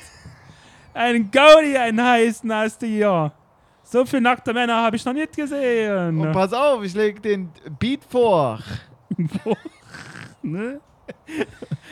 [0.94, 3.34] Ein Gaudi, einen heißen hast du hier.
[3.92, 6.18] So viele nackte Männer habe ich noch nicht gesehen.
[6.22, 8.60] und pass auf, ich leg den Beat vor.
[10.44, 10.80] Ne?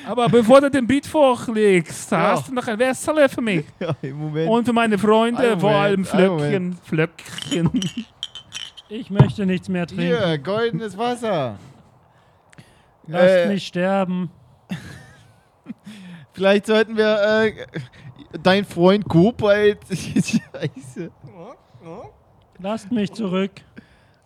[0.08, 2.32] Aber bevor du den Beat vorlegst, Ja.
[2.32, 3.66] hast du noch ein Wässerle für mich.
[3.80, 4.50] Ja, im Moment.
[4.50, 7.70] Und für meine Freunde, Einen vor allem Moment, Flöckchen.
[7.70, 7.82] Flöckchen.
[8.92, 10.04] Ich möchte nichts mehr trinken.
[10.06, 11.60] Hier, goldenes Wasser.
[13.06, 14.32] Lasst Äh, mich sterben.
[16.32, 17.54] Vielleicht sollten wir äh,
[18.42, 19.78] dein Freund Kobalt.
[19.90, 21.12] Scheiße.
[22.60, 23.52] Lasst mich zurück.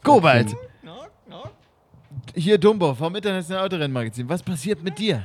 [0.04, 0.56] Kobalt.
[2.36, 4.28] Hier Dumbo vom Internationalen Autorennmagazin.
[4.30, 5.24] Was passiert mit dir?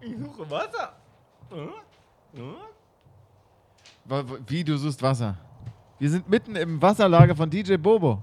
[0.00, 0.92] Ich suche Wasser.
[4.46, 5.36] Wie du suchst Wasser?
[5.98, 8.22] Wir sind mitten im Wasserlager von DJ Bobo.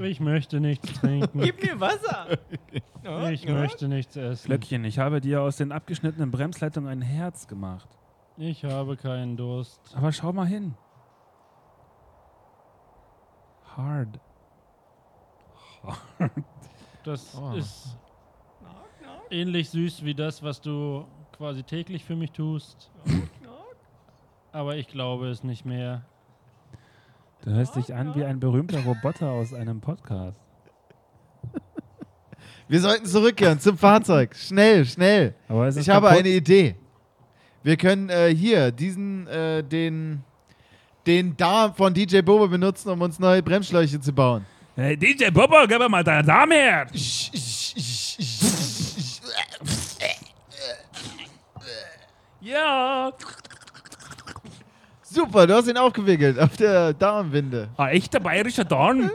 [0.00, 1.40] Ich möchte nichts trinken.
[1.40, 2.38] Gib mir Wasser!
[3.30, 4.44] Ich möchte nichts essen.
[4.46, 7.88] Flöckchen, ich habe dir aus den abgeschnittenen Bremsleitungen ein Herz gemacht.
[8.38, 9.80] Ich habe keinen Durst.
[9.96, 10.74] Aber schau mal hin.
[13.76, 14.20] Hard.
[17.04, 17.52] Das Oh.
[17.54, 17.96] ist
[19.30, 21.06] ähnlich süß wie das, was du
[21.36, 22.90] quasi täglich für mich tust.
[24.52, 26.04] Aber ich glaube es nicht mehr.
[27.42, 30.36] Du hörst dich an wie ein berühmter Roboter aus einem Podcast.
[32.68, 34.34] Wir sollten zurückkehren zum Fahrzeug.
[34.34, 35.34] Schnell, schnell.
[35.76, 36.76] Ich habe eine Idee.
[37.66, 40.22] Wir können äh, hier diesen, äh, den,
[41.04, 44.46] den Darm von DJ Bobo benutzen, um uns neue Bremsschläuche zu bauen.
[44.76, 46.86] Hey, DJ Bobo, gib mir mal deine Dame her!
[52.40, 53.12] Ja!
[55.02, 57.68] Super, du hast ihn aufgewickelt auf der Darmwinde.
[57.76, 59.10] Ein echter bayerischer Dorn.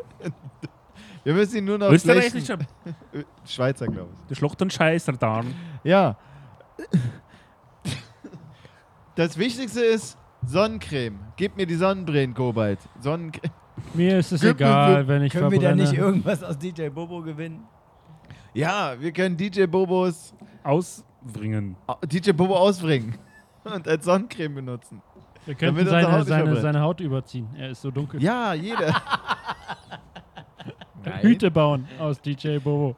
[1.24, 2.58] Wir müssen ihn nur noch Österreichischer.
[3.46, 5.46] Schweizer, glaube Der Schlucht und Scheißer ich.
[5.86, 6.18] Ja.
[9.16, 11.20] Das Wichtigste ist Sonnencreme.
[11.36, 12.80] Gib mir die Sonnenbrillen, Kobalt.
[13.00, 13.52] Sonnencreme.
[13.94, 15.90] Mir ist es Gib egal, wenn ich Können wir da verbrenne.
[15.90, 17.64] nicht irgendwas aus DJ Bobo gewinnen?
[18.54, 20.34] Ja, wir können DJ Bobos
[20.64, 21.76] Ausbringen.
[22.06, 23.18] DJ Bobo ausbringen
[23.64, 25.02] und als Sonnencreme benutzen.
[25.46, 27.48] Wir könnten seine, Haut seine, seine Haut überziehen.
[27.58, 28.22] Er ist so dunkel.
[28.22, 28.94] Ja, jeder.
[31.22, 32.96] Hüte bauen aus DJ Bobo.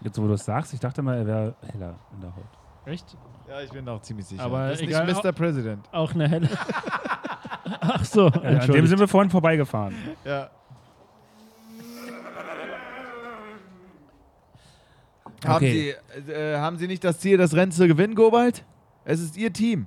[0.00, 2.44] Jetzt, wo du es sagst, ich dachte mal, er wäre heller in der Haut.
[2.86, 3.16] Echt?
[3.54, 4.42] Ja, ich bin auch ziemlich sicher.
[4.42, 5.30] Aber das ist egal, nicht Mr.
[5.30, 5.88] President.
[5.92, 6.48] Auch eine helle.
[7.80, 9.94] Ach so, An dem sind wir vorhin vorbeigefahren.
[10.24, 10.50] Ja.
[15.44, 15.94] Haben, Okay.
[16.26, 18.64] Sie, äh, haben Sie nicht das Ziel, das Rennen zu gewinnen, Kobalt?
[19.04, 19.86] Es ist Ihr Team.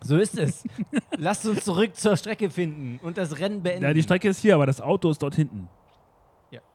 [0.00, 0.62] So ist es.
[1.16, 3.82] Lasst uns zurück zur Strecke finden und das Rennen beenden.
[3.82, 5.68] Ja, die Strecke ist hier, aber das Auto ist dort hinten.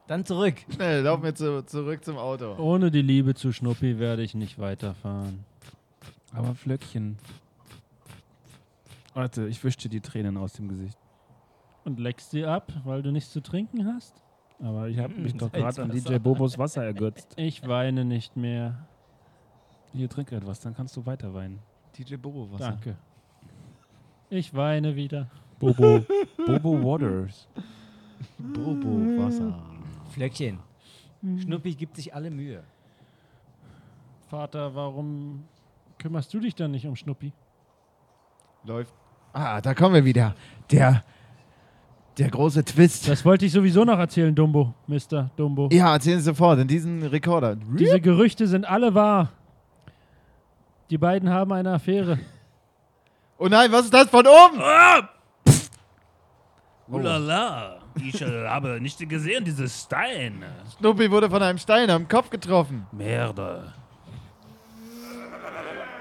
[0.07, 0.55] Dann zurück.
[0.73, 2.55] Schnell, laufen wir zu, zurück zum Auto.
[2.57, 5.45] Ohne die Liebe zu Schnuppi werde ich nicht weiterfahren.
[6.33, 7.17] Aber Flöckchen.
[9.13, 10.97] Warte, ich wische dir die Tränen aus dem Gesicht.
[11.85, 14.21] Und leckst sie ab, weil du nichts zu trinken hast?
[14.59, 15.91] Aber ich habe mich doch gerade an.
[15.91, 17.33] DJ Bobos Wasser ergötzt.
[17.35, 18.87] Ich weine nicht mehr.
[19.91, 21.59] Hier, trink etwas, dann kannst du weiter weinen.
[21.97, 22.61] DJ Bobo, was?
[22.61, 22.97] Danke.
[24.29, 25.29] Ich weine wieder.
[25.59, 26.03] Bobo.
[26.37, 27.47] Bobo Waters.
[28.39, 29.72] Bobo, Wasser.
[30.13, 30.59] Flöckchen.
[31.41, 32.63] Schnuppi gibt sich alle Mühe.
[34.29, 35.45] Vater, warum
[35.97, 37.33] kümmerst du dich dann nicht um Schnuppi?
[38.63, 38.93] Läuft.
[39.33, 40.35] Ah, da kommen wir wieder.
[40.71, 41.03] Der,
[42.17, 43.07] der große Twist.
[43.07, 45.31] Das wollte ich sowieso noch erzählen, Dumbo, Mr.
[45.35, 45.69] Dumbo.
[45.71, 47.55] Ja, erzählen Sie sofort in diesen Rekorder.
[47.55, 49.31] Diese Gerüchte sind alle wahr.
[50.89, 52.19] Die beiden haben eine Affäre.
[53.39, 54.61] Oh nein, was ist das von oben?
[56.87, 60.43] Ulala, ich äh, habe nicht gesehen, diese Stein.
[60.77, 62.85] Schnuppi wurde von einem Stein am Kopf getroffen.
[62.91, 63.73] Merde.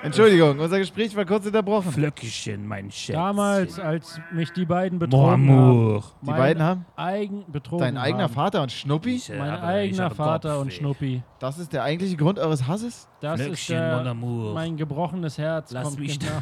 [0.05, 1.93] Entschuldigung, unser Gespräch war kurz unterbrochen.
[1.93, 3.15] Flöckchen, mein Schatz.
[3.15, 6.03] Damals, als mich die beiden betrogen haben.
[6.23, 8.33] Die beiden haben Eigen betrogen dein eigener haben.
[8.35, 9.15] Vater und Schnuppi?
[9.15, 10.77] Ich, äh, Mein habe- eigener habe Vater und Kopfweh.
[10.77, 11.23] Schnuppi.
[11.39, 13.07] Das ist der eigentliche Grund eures Hasses?
[13.21, 14.55] Das ist Flöckchen, mon der, amour.
[14.55, 15.71] mein gebrochenes Herz.
[15.71, 16.33] Lass kommt mich genau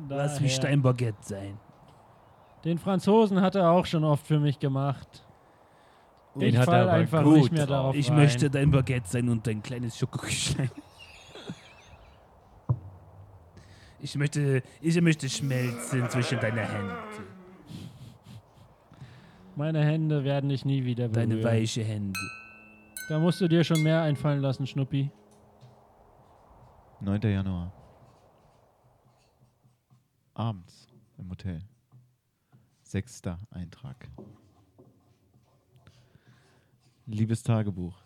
[0.08, 0.70] Lass mich daher.
[0.70, 1.58] dein Baguette sein.
[2.64, 5.24] Den Franzosen hat er auch schon oft für mich gemacht.
[6.34, 8.16] Den ich hat er aber einfach gut nicht mehr darauf Ich rein.
[8.16, 10.70] möchte dein Baguette sein und dein kleines Schokoküchlein.
[14.00, 16.96] Ich möchte, ich möchte schmelzen zwischen deine Hände.
[19.56, 21.30] Meine Hände werden dich nie wieder berühren.
[21.30, 22.18] Deine weiche Hände.
[23.08, 25.10] Da musst du dir schon mehr einfallen lassen, Schnuppi.
[27.00, 27.20] 9.
[27.22, 27.72] Januar.
[30.34, 31.62] Abends im Hotel.
[32.94, 34.08] Sechster Eintrag.
[37.06, 38.00] Liebes Tagebuch.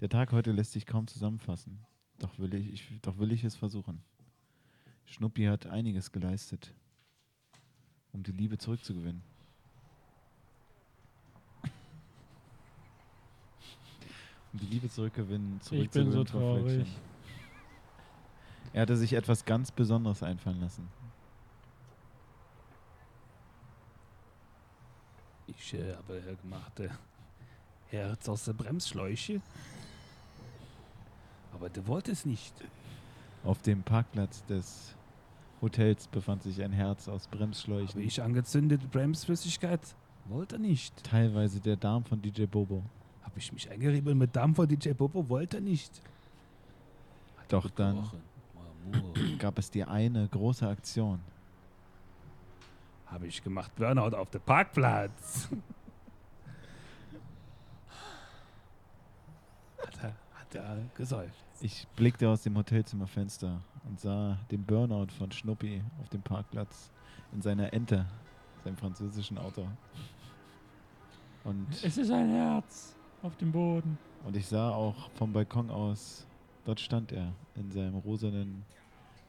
[0.00, 1.78] Der Tag heute lässt sich kaum zusammenfassen.
[2.18, 4.02] Doch will ich, ich, doch will ich es versuchen.
[5.04, 6.74] Schnuppi hat einiges geleistet,
[8.10, 9.22] um die Liebe zurückzugewinnen.
[14.52, 16.88] Um die Liebe zurückgewinnen, Ich bin so zurückzugewinnen traurig.
[18.72, 20.88] Er hatte sich etwas ganz Besonderes einfallen lassen.
[25.58, 26.88] Ich äh, habe äh, gemacht äh,
[27.90, 29.40] Herz aus der Bremsschläuche.
[31.52, 32.54] Aber du wolltest nicht.
[33.44, 34.94] Auf dem Parkplatz des
[35.60, 38.00] Hotels befand sich ein Herz aus Habe Bremsschläuchen.
[38.00, 39.80] ich angezündet Bremsflüssigkeit?
[40.26, 41.02] Wollte er nicht.
[41.04, 42.82] Teilweise der Darm von DJ Bobo.
[43.22, 45.28] Habe ich mich eingerieben mit Dampf von DJ Popo?
[45.28, 46.00] Wollte er nicht.
[47.36, 48.08] Hat Doch dann-.
[49.38, 51.20] Gab es die eine große Aktion.
[53.10, 53.74] Habe ich gemacht.
[53.76, 55.48] Burnout auf dem Parkplatz.
[59.78, 61.44] hat er, hat er gesäuft.
[61.60, 66.90] Ich blickte aus dem Hotelzimmerfenster und sah den Burnout von Schnuppi auf dem Parkplatz
[67.32, 68.06] in seiner Ente,
[68.62, 69.66] seinem französischen Auto.
[71.44, 73.98] Und, Es ist ein Herz auf dem Boden.
[74.24, 76.26] und ich sah auch vom Balkon aus,
[76.64, 78.64] dort stand er in seinem rosanen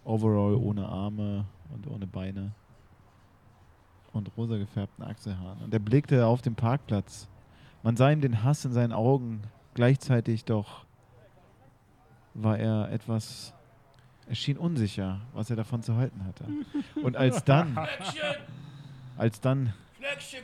[0.03, 2.51] Overall ohne Arme und ohne Beine
[4.13, 5.63] und rosa gefärbten Achselhaaren.
[5.63, 7.27] Und er blickte auf den Parkplatz.
[7.83, 9.41] Man sah ihm den Hass in seinen Augen,
[9.73, 10.85] gleichzeitig doch
[12.33, 13.53] war er etwas,
[14.27, 16.45] er schien unsicher, was er davon zu halten hatte.
[17.01, 17.77] Und als dann,
[19.17, 20.43] als dann Flöckchen,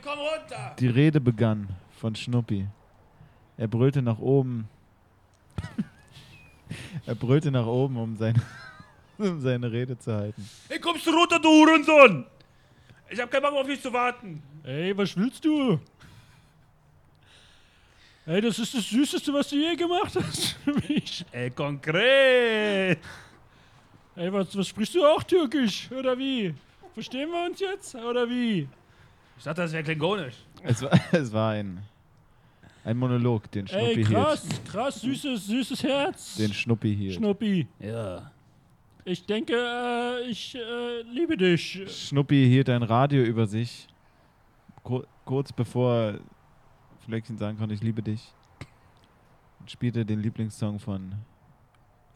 [0.78, 2.66] die Rede begann von Schnuppi,
[3.56, 4.68] er brüllte nach oben,
[7.06, 8.40] er brüllte nach oben, um, sein,
[9.18, 10.48] um seine Rede zu halten.
[10.68, 12.26] Hey, kommst du runter, du Hurensohn!
[13.08, 14.42] Ich hab keinen Bock auf dich zu warten.
[14.64, 15.78] Ey, was willst du?
[18.26, 21.24] Ey, das ist das Süßeste, was du je gemacht hast für mich.
[21.30, 22.98] Ey, konkret!
[24.16, 25.88] Ey, was, was sprichst du auch Türkisch?
[25.92, 26.52] Oder wie?
[26.94, 27.94] Verstehen wir uns jetzt?
[27.94, 28.66] Oder wie?
[29.38, 30.34] Ich dachte, das wäre klingonisch.
[30.64, 31.78] Es war, es war ein,
[32.84, 34.64] ein Monolog, den Schnuppi Ey, krass, hielt.
[34.68, 36.34] krass, süßes, süßes Herz.
[36.36, 37.14] Den Schnuppi hielt.
[37.14, 37.68] Schnuppi.
[37.78, 38.32] Ja.
[39.08, 41.80] Ich denke, äh, ich äh, liebe dich.
[41.86, 43.86] Schnuppi hielt ein Radio über sich,
[44.82, 46.18] kur kurz bevor
[47.04, 48.34] Flöckchen sagen konnte, ich liebe dich.
[49.60, 51.14] Und spielte den Lieblingssong von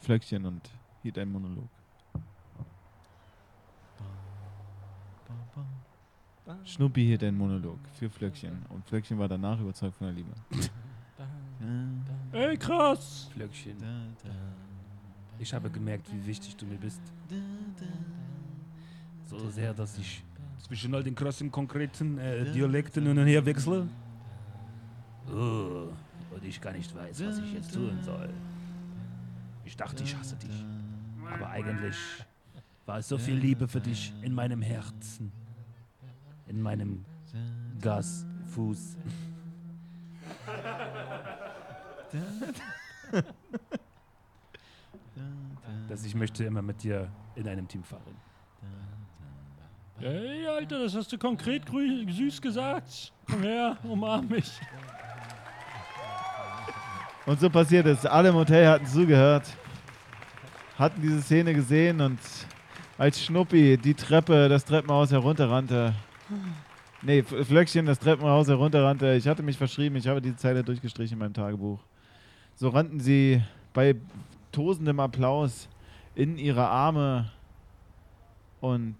[0.00, 0.68] Flöckchen und
[1.04, 1.68] hielt einen Monolog.
[6.64, 10.32] Schnuppi hielt einen Monolog für Flöckchen und Flöckchen war danach überzeugt von der Liebe.
[12.32, 13.30] Ey, krass.
[13.32, 13.76] Flöckchen.
[15.40, 17.00] Ich habe gemerkt, wie wichtig du mir bist.
[19.24, 20.22] So sehr, dass ich
[20.58, 23.88] zwischen all den krassen, konkreten äh, Dialekten hin und her wechsle.
[25.28, 25.88] Oh,
[26.34, 28.28] und ich gar nicht weiß, was ich jetzt tun soll.
[29.64, 30.64] Ich dachte, ich hasse dich.
[31.32, 31.96] Aber eigentlich
[32.84, 35.32] war es so viel Liebe für dich in meinem Herzen.
[36.48, 37.04] In meinem
[37.80, 38.98] Gasfuß.
[45.90, 48.16] dass ich möchte immer mit dir in einem Team fahren.
[50.00, 53.12] Ey, Alter, das hast du konkret süß gesagt.
[53.28, 54.50] Komm her, umarm mich.
[57.26, 58.06] Und so passiert es.
[58.06, 59.46] Alle im Hotel hatten zugehört,
[60.78, 62.18] hatten diese Szene gesehen und
[62.96, 65.94] als Schnuppi die Treppe, das Treppenhaus herunterrannte,
[67.02, 71.18] nee, Flöckchen das Treppenhaus herunterrannte, ich hatte mich verschrieben, ich habe diese Zeile durchgestrichen in
[71.18, 71.80] meinem Tagebuch.
[72.54, 73.96] So rannten sie bei
[74.52, 75.68] tosendem Applaus
[76.20, 77.30] in ihre Arme
[78.60, 78.94] und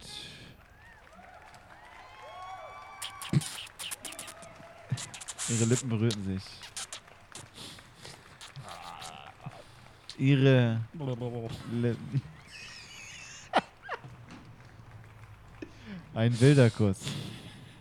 [5.50, 6.42] ihre Lippen berührten sich.
[10.16, 10.80] Ihre
[11.70, 12.22] Lippen.
[16.14, 17.02] Ein wilder Kuss.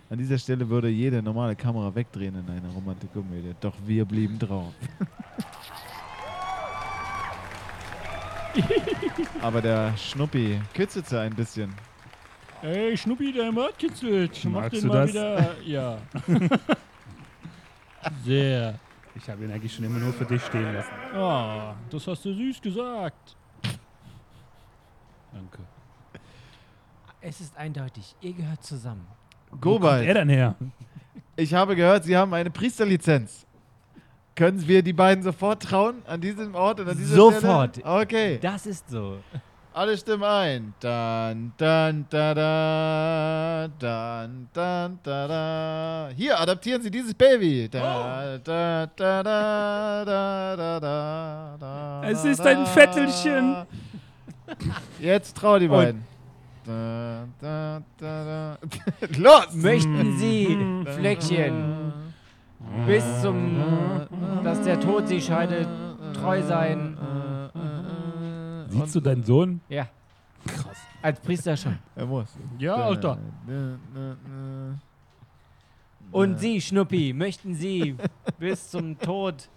[0.10, 3.56] An dieser Stelle würde jede normale Kamera wegdrehen in einer Romantikkomödie.
[3.62, 4.74] Doch wir blieben drauf.
[9.42, 11.74] Aber der Schnuppi kitzelte ein bisschen.
[12.62, 14.44] Ey, Schnuppi, der Mord kitzelt.
[14.46, 15.10] Mach Magst den du mal das?
[15.14, 15.56] wieder.
[15.64, 15.98] Ja.
[18.26, 18.80] Sehr.
[19.16, 20.92] Ich habe ihn eigentlich schon immer nur für dich stehen lassen.
[21.14, 23.36] Ah, das hast du süß gesagt.
[25.34, 25.60] Danke.
[27.22, 29.06] Es ist eindeutig, ihr gehört zusammen.
[29.52, 30.56] Er Gobald, dann her.
[31.36, 33.46] ich habe gehört, Sie haben eine Priesterlizenz.
[34.40, 37.76] Können wir die beiden sofort trauen an diesem Ort und an dieser Sofort.
[37.76, 38.02] Stelle?
[38.02, 39.18] Okay, Das ist so.
[39.74, 40.74] alle stimmen ein.
[40.80, 46.10] Dann, dann, da, da, dann, dann, da, da.
[46.16, 47.68] Hier, adaptieren Sie dieses Baby.
[47.70, 53.66] Da, da, da, da, da, da, da, da, Es ist ein Vettelchen.
[55.02, 56.08] Jetzt trau die beiden.
[56.66, 58.58] Da, da, da, da.
[59.18, 59.54] Los!
[59.54, 60.58] Möchten Sie,
[60.98, 61.79] Fleckchen,
[62.86, 63.60] bis zum,
[64.44, 65.68] dass der Tod sie scheidet,
[66.14, 66.98] treu sein?
[68.70, 69.62] Siehst du deinen Sohn?
[69.70, 69.88] Ja.
[70.46, 70.78] Krass.
[71.02, 71.78] Als Priester schon.
[71.96, 72.28] Er muss.
[72.58, 73.18] Ja, Alter.
[76.12, 77.96] Und Sie, Schnuppi, möchten Sie
[78.40, 79.48] bis zum Tod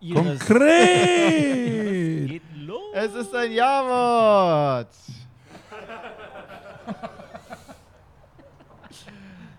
[0.00, 0.46] Ihres...
[0.46, 2.28] Konkret!
[2.28, 2.80] Geht los.
[2.94, 4.88] Es ist ein Ja-Wort.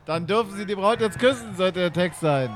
[0.06, 2.56] Dann dürfen Sie die Braut jetzt küssen, sollte der Text sein.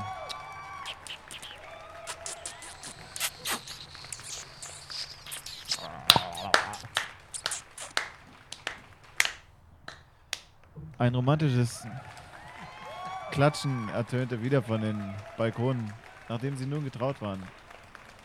[10.98, 11.86] Ein romantisches
[13.30, 15.92] Klatschen ertönte wieder von den Balkonen,
[16.28, 17.42] nachdem sie nun getraut waren.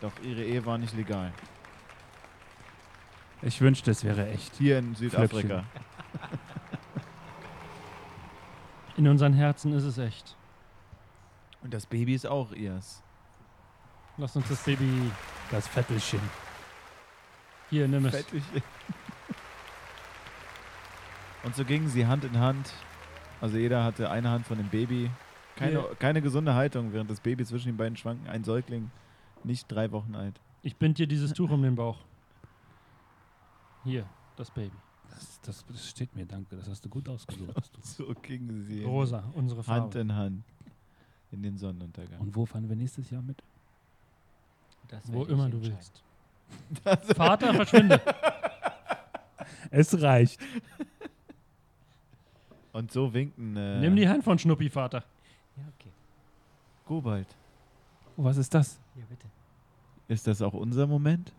[0.01, 1.31] Doch ihre Ehe war nicht legal.
[3.41, 4.55] Ich wünschte, es wäre echt.
[4.55, 5.63] Hier in Südafrika.
[8.97, 10.35] In unseren Herzen ist es echt.
[11.61, 13.01] Und das Baby ist auch ihrs.
[14.17, 15.11] Lass uns das Baby
[15.51, 16.21] Das Vettelchen.
[17.69, 18.15] hier, nimm es.
[18.15, 18.43] Fettig.
[21.43, 22.71] Und so gingen sie Hand in Hand.
[23.41, 25.11] Also jeder hatte eine Hand von dem Baby.
[25.55, 28.27] Keine, keine gesunde Haltung, während das Baby zwischen den beiden schwanken.
[28.27, 28.89] Ein Säugling,
[29.43, 30.39] nicht drei Wochen alt.
[30.63, 31.99] Ich bind dir dieses Tuch um den Bauch.
[33.83, 34.05] Hier,
[34.37, 34.75] das Baby.
[35.11, 36.55] Das, das, das steht mir, danke.
[36.55, 37.71] Das hast du gut ausgesucht.
[37.83, 39.81] So gingen sie Rosa, unsere Farbe.
[39.83, 40.43] Hand in Hand
[41.31, 42.19] in den Sonnenuntergang.
[42.19, 43.41] Und wo fahren wir nächstes Jahr mit?
[44.87, 46.03] Das Wo immer du willst.
[47.15, 48.01] Vater, verschwinde.
[49.71, 50.39] Es reicht.
[52.71, 55.03] Und so winkten äh, Nimm die Hand von Schnuppi, Vater.
[55.57, 55.89] Ja, okay.
[56.85, 57.27] Gobald.
[58.15, 58.79] Oh, was ist das?
[58.95, 59.25] Ja, bitte.
[60.07, 61.33] Ist das auch unser Moment?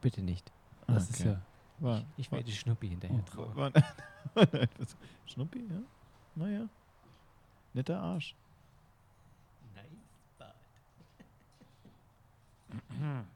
[0.00, 0.50] Bitte nicht.
[0.86, 1.30] Das ist Okay.
[1.30, 1.40] ja.
[1.78, 3.30] War, Ich werde Schnuppi hinterher Oh.
[3.30, 3.54] trauen.
[3.56, 3.70] war,
[5.26, 5.82] Schnuppi, ja?
[6.34, 6.68] Naja.
[7.74, 8.34] Netter Arsch.
[9.74, 10.00] Deswegen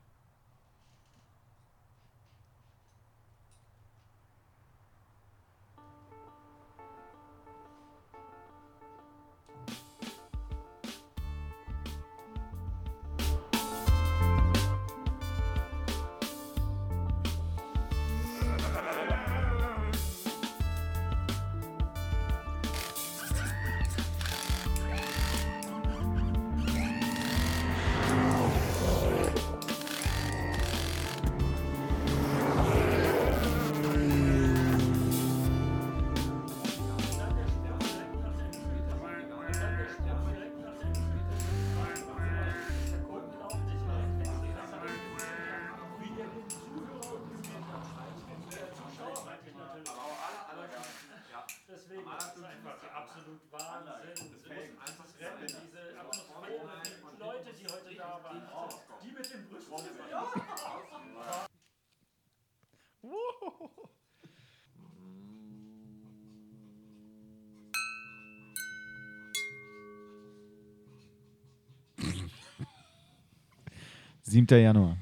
[74.31, 74.47] 7.
[74.63, 74.97] Januar.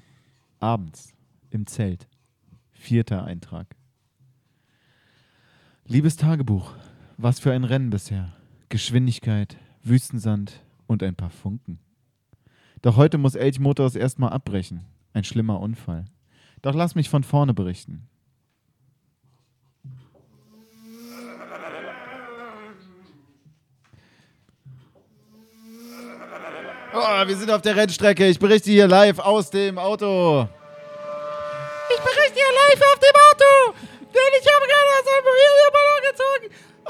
[0.58, 1.12] Abends.
[1.50, 2.08] Im Zelt.
[2.72, 3.76] Vierter Eintrag.
[5.84, 6.72] Liebes Tagebuch,
[7.18, 8.32] was für ein Rennen bisher.
[8.70, 11.78] Geschwindigkeit, Wüstensand und ein paar Funken.
[12.80, 14.86] Doch heute muss Elch Motors erstmal abbrechen.
[15.12, 16.06] Ein schlimmer Unfall.
[16.62, 18.08] Doch lass mich von vorne berichten.
[27.00, 28.26] Oh, wir sind auf der Rennstrecke.
[28.26, 30.48] Ich berichte hier live aus dem Auto.
[31.90, 33.78] Ich berichte hier live auf dem Auto.
[34.00, 36.46] Denn ich habe gerade aus einem Heliumballon gezogen.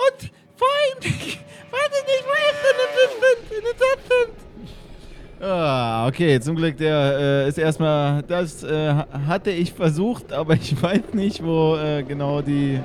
[0.07, 0.19] Und
[0.57, 0.97] vorhin,
[1.71, 5.43] weiß ich nicht, wo ich denn in den Satz sind.
[5.47, 10.55] Ah, okay, zum Glück, der äh, ist erstmal, das äh, ha- hatte ich versucht, aber
[10.55, 12.81] ich weiß nicht, wo äh, genau die,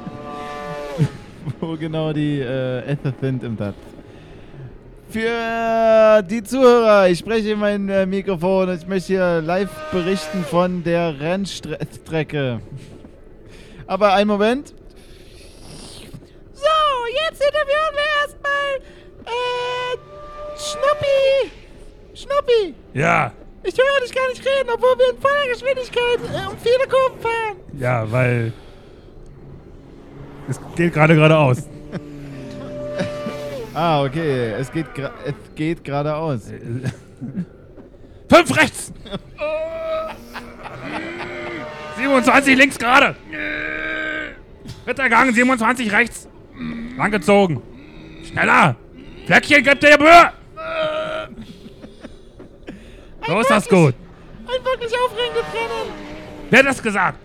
[1.62, 3.76] wo genau die äh, Ether sind im Satz.
[5.14, 10.44] Für die Zuhörer, ich spreche in mein äh, Mikrofon und ich möchte hier live berichten
[10.44, 12.62] von der Rennstrecke.
[13.86, 14.74] Aber einen Moment.
[16.56, 16.64] So,
[17.28, 18.82] jetzt interviewen wir erstmal
[19.28, 19.98] äh,
[20.58, 21.52] Schnuppi.
[22.16, 26.58] Schnuppi, Ja, ich höre dich gar nicht reden, obwohl wir in voller Geschwindigkeit äh, um
[26.58, 27.58] viele Kurven fahren.
[27.80, 28.52] ja, weil
[30.50, 31.70] es geht gerade geradeaus.
[33.74, 34.52] Ah, okay.
[34.54, 34.86] Es geht,
[35.26, 36.42] es geht geradeaus.
[38.30, 38.94] Fünf rechts!
[41.98, 43.16] 27 links gerade!
[44.86, 46.28] Dritter Gang, 27 rechts!
[46.98, 47.62] Langgezogen!
[48.24, 48.76] Schneller!
[49.26, 50.32] Fleckchen, gib dir Mühe!
[53.26, 53.96] So ist das gut.
[54.46, 55.94] Ein wirklich aufregendes Rennen.
[56.50, 57.20] Wer hat das gesagt?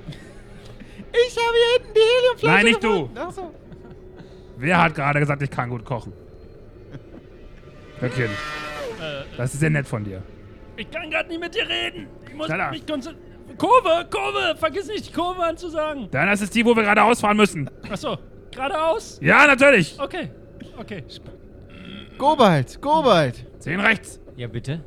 [1.10, 3.18] Ich habe hier hinten die Heliumflasche Nein, nicht gefunden.
[3.18, 3.54] Ach so.
[4.58, 6.12] Wer hat gerade gesagt, ich kann gut kochen?
[7.98, 8.30] Fleckchen,
[9.36, 10.22] das ist sehr nett von dir.
[10.76, 12.06] Ich kann gerade nicht mit dir reden.
[12.28, 12.70] Ich muss Schneller.
[12.70, 13.26] mich konzentrieren.
[13.56, 16.08] Kurve, Kurve, vergiss nicht die Kurve anzusagen.
[16.10, 17.68] Dann das ist die, wo wir gerade ausfahren müssen.
[17.90, 18.18] Achso,
[18.52, 19.18] geradeaus?
[19.20, 19.96] Ja, natürlich.
[19.98, 20.30] Okay,
[20.78, 21.02] okay.
[22.18, 23.44] Kobalt, Kobalt.
[23.58, 24.20] Zehn rechts.
[24.36, 24.80] Ja, bitte.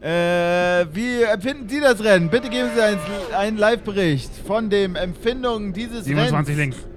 [0.00, 2.28] Äh, wie empfinden Sie das Rennen?
[2.28, 3.00] Bitte geben Sie einen,
[3.36, 6.76] einen Live-Bericht von den Empfindungen dieses 27 Rennens.
[6.76, 6.88] links.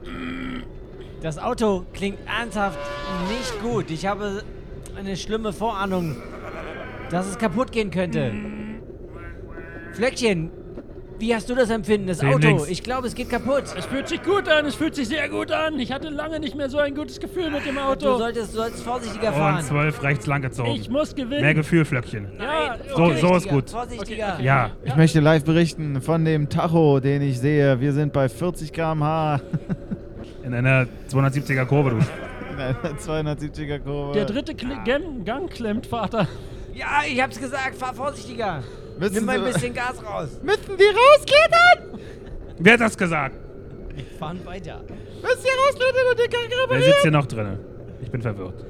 [1.21, 2.77] Das Auto klingt ernsthaft
[3.29, 3.89] nicht gut.
[3.89, 4.43] Ich habe
[4.97, 6.15] eine schlimme Vorahnung,
[7.11, 8.33] dass es kaputt gehen könnte.
[9.93, 10.49] Flöckchen,
[11.19, 12.07] wie hast du das Empfinden?
[12.07, 13.63] Das Auto, ich glaube, es geht kaputt.
[13.77, 15.79] Es fühlt sich gut an, es fühlt sich sehr gut an.
[15.79, 18.17] Ich hatte lange nicht mehr so ein gutes Gefühl mit dem Du Auto.
[18.17, 19.63] solltest, du solltest vorsichtiger Und fahren.
[19.63, 20.73] 12 rechts langgezogen.
[20.75, 21.41] Ich muss gewinnen.
[21.41, 22.27] Mehr Gefühl, Flöckchen.
[22.39, 23.69] ja, So- so ist vorsichtiger, gut.
[23.71, 24.39] Vorsichtiger.
[24.41, 24.71] Ja.
[24.83, 27.79] Ich möchte live berichten von dem Tacho, den ich sehe.
[27.79, 29.41] Wir sind bei 40 km/h
[30.43, 31.97] In einer 270er Kurve, du.
[32.59, 32.97] In einer
[33.37, 34.13] 270er Kurve.
[34.13, 36.27] Der dritte Kle Gang, Gang klemmt, Vater.
[36.73, 38.63] Ja, ich hab's gesagt, fahr vorsichtiger.
[38.99, 40.29] Müssen Nimm mal ein bisschen Gas raus.
[40.43, 41.99] Müssen die rausklettern?
[42.59, 43.35] Wer hat das gesagt?
[43.95, 44.81] Wir fahren weiter.
[45.21, 46.83] Müsst ihr rausklettern und den Gang Wer reparieren?
[46.85, 47.59] sitzt hier noch drin?
[48.01, 48.63] Ich bin verwirrt.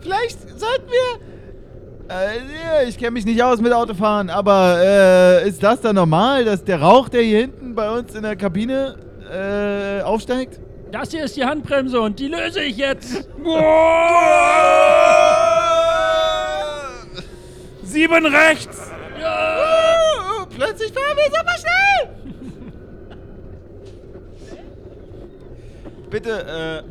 [0.00, 2.14] Vielleicht sollten wir...
[2.14, 6.62] Äh, ich kenne mich nicht aus mit Autofahren, aber äh, ist das dann normal, dass
[6.62, 8.96] der Rauch, der hier hinten bei uns in der Kabine
[9.32, 10.60] äh, aufsteigt?
[10.94, 13.28] Das hier ist die Handbremse und die löse ich jetzt.
[17.82, 18.92] Sieben rechts!
[19.18, 22.10] Oh, plötzlich fahren wir super schnell.
[26.10, 26.84] Bitte,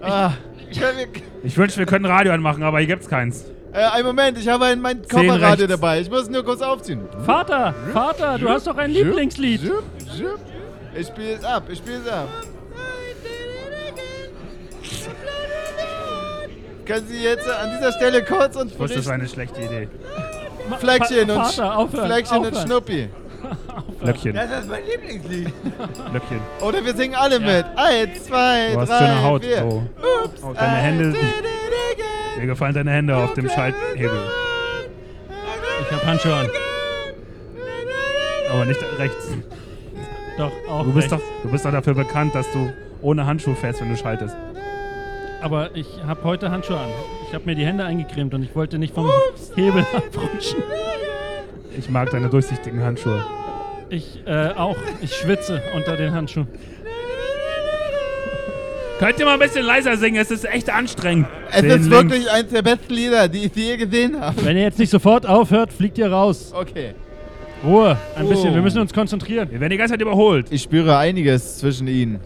[0.00, 0.06] äh.
[0.06, 0.34] ah,
[0.78, 1.08] können wir,
[1.42, 3.46] Ich wünschte, wir könnten Radio anmachen, aber hier gibt's keins.
[3.72, 5.66] äh, einen Moment, ich habe ein, mein Kofferradio rechts.
[5.66, 6.00] dabei.
[6.00, 7.00] Ich muss nur kurz aufziehen.
[7.26, 9.62] Vater, Vater, du hast doch ein Lieblingslied.
[9.62, 9.82] Jupp,
[10.16, 10.53] jupp.
[10.96, 12.28] Ich spiele es ab, ich spiele es ab.
[16.86, 19.88] Können Sie jetzt an dieser Stelle kurz uns Ich wusste, das war eine schlechte Idee.
[20.78, 22.66] Fleckchen und, Vater, aufhören, Fleckchen und aufhören.
[22.66, 23.08] Schnuppi.
[24.02, 25.52] Löckchen, Das ist mein Lieblingslied.
[26.12, 26.40] Löckchen.
[26.60, 27.64] Oder wir singen alle mit.
[27.76, 29.44] Eins, zwei, Du hast drei, schöne Haut.
[29.44, 29.58] vier.
[29.58, 29.82] So.
[30.42, 31.14] Oh, deine Hände.
[32.38, 34.18] Mir gefallen deine Hände auf dem Schalthebel.
[35.82, 36.48] Ich hab Handschuhe an.
[38.52, 39.28] Aber nicht rechts.
[40.38, 42.72] Doch, auch Du bist doch, du bist doch dafür bekannt, dass du
[43.02, 44.36] ohne Handschuh fährst, wenn du schaltest.
[45.40, 46.88] Aber ich habe heute Handschuhe an.
[47.28, 49.10] Ich habe mir die Hände eingecremt und ich wollte nicht vom
[49.54, 50.62] Hebel abrutschen.
[51.76, 53.24] Ich mag deine durchsichtigen Handschuhe.
[53.90, 54.76] Ich äh, auch.
[55.02, 56.48] Ich schwitze unter den Handschuhen.
[58.98, 60.20] Könnt ihr mal ein bisschen leiser singen?
[60.20, 61.26] Es ist echt anstrengend.
[61.50, 61.90] Es Zehn ist links.
[61.90, 64.44] wirklich eins der besten Lieder, die ich je gesehen habe.
[64.44, 66.52] Wenn ihr jetzt nicht sofort aufhört, fliegt ihr raus.
[66.54, 66.94] Okay.
[67.64, 68.50] Ruhe, ein bisschen.
[68.50, 68.54] Oh.
[68.54, 69.50] Wir müssen uns konzentrieren.
[69.50, 70.46] Wir werden die ganze Zeit überholt.
[70.50, 72.20] Ich spüre einiges zwischen ihnen.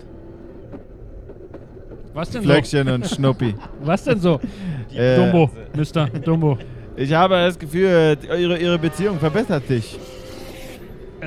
[2.14, 2.49] Was denn so?
[2.49, 3.55] Flöckchen und Schnuppi.
[3.82, 4.41] Was denn so?
[4.93, 6.59] Äh, Dumbo, Mister Dumbo.
[6.97, 9.99] Ich habe das Gefühl, ihre, ihre Beziehung verbessert sich.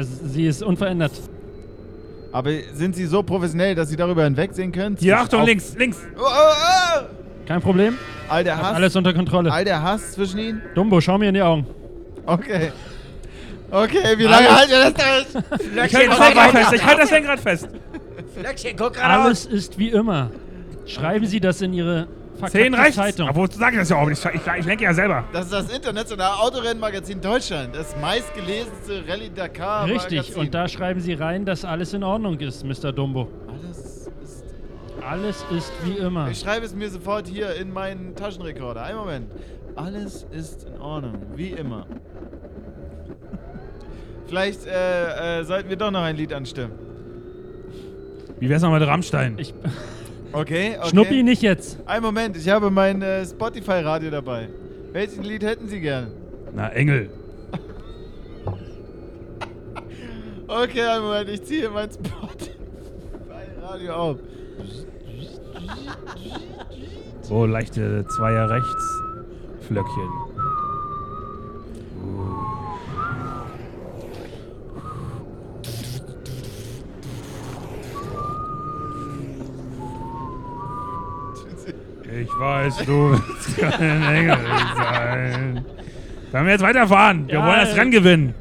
[0.02, 1.14] Sie ist unverändert.
[2.34, 4.98] Aber sind Sie so professionell, dass Sie darüber hinwegsehen können?
[5.00, 5.98] Hier, Achtung, links, links.
[6.18, 7.06] Oh, oh, oh!
[7.46, 7.98] Kein Problem.
[8.30, 9.52] All der Hass, alles unter Kontrolle.
[9.52, 10.62] all der Hass zwischen Ihnen?
[10.76, 11.66] Dumbo, schau mir in die Augen.
[12.26, 12.72] Okay.
[13.72, 15.86] Okay, wie lange halten wir das durch?
[15.86, 16.74] Ich halte das Lenkrad fest.
[16.74, 17.70] Ich halte das Lenkrad fest.
[18.36, 19.26] Flöckchen, guck geradeaus.
[19.26, 20.32] Alles ist wie immer.
[20.86, 22.08] Schreiben Sie das in Ihre
[22.50, 22.96] Zehn verkackte rechts.
[22.96, 23.30] Zeitung.
[23.30, 24.26] Aber wozu sage ich das ja auch nicht?
[24.26, 25.24] Ich, ich, lenke ja selber.
[25.32, 27.76] Das ist das internationale Autorennmagazin Deutschland.
[27.76, 32.66] Das meistgelesenste Rallye Dakar Richtig, und da schreiben Sie rein, dass alles in Ordnung ist,
[32.66, 32.92] Mr.
[32.92, 33.30] Dumbo.
[33.48, 34.46] Alles ist
[35.02, 36.30] Alles ist wie immer.
[36.30, 38.84] Ich schreibe es mir sofort hier in meinen Taschenrekorder.
[38.84, 39.32] Einen Moment.
[39.76, 41.86] Alles ist in Ordnung, wie immer.
[44.32, 46.72] Vielleicht äh, äh, sollten wir doch noch ein Lied anstimmen.
[48.40, 49.36] Wie wär's noch mit Rammstein?
[49.38, 49.54] Ich,
[50.32, 50.90] Okay, okay.
[50.90, 51.78] Schnuppi nicht jetzt.
[51.86, 54.48] Einen Moment, ich habe mein äh, Spotify-Radio dabei.
[54.94, 56.12] Welches Lied hätten Sie gern?
[56.56, 57.10] Na, Engel.
[60.48, 62.30] Okay, einen Moment, ich ziehe mein Spot
[63.28, 64.18] bei Radio auf.
[67.22, 69.02] So, leichte Zweier rechts.
[69.68, 70.10] Flöckchen.
[82.14, 84.38] Ich weiß, du willst kein Engel
[84.76, 85.66] sein.
[86.32, 87.28] Sollen wir jetzt weiterfahren?
[87.28, 88.34] Wir Ja, wollen das äh, Rennen gewinnen.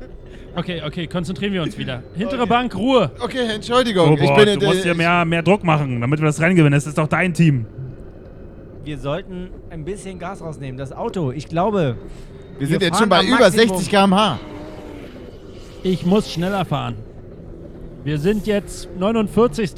[0.57, 2.03] Okay, okay, konzentrieren wir uns wieder.
[2.15, 3.13] Hintere Bank, Ruhe.
[3.21, 4.15] Okay, Entschuldigung.
[4.15, 6.73] ich Robert, bin du musst hier mehr, mehr Druck machen, damit wir das Rennen gewinnen.
[6.75, 7.67] Das ist doch dein Team.
[8.83, 10.77] Wir sollten ein bisschen Gas rausnehmen.
[10.77, 11.97] Das Auto, ich glaube.
[12.59, 13.69] Wir sind wir jetzt schon bei über Maximum.
[13.77, 14.41] 60 km/h.
[15.83, 16.97] Ich muss schneller fahren.
[18.03, 19.73] Wir sind jetzt 49.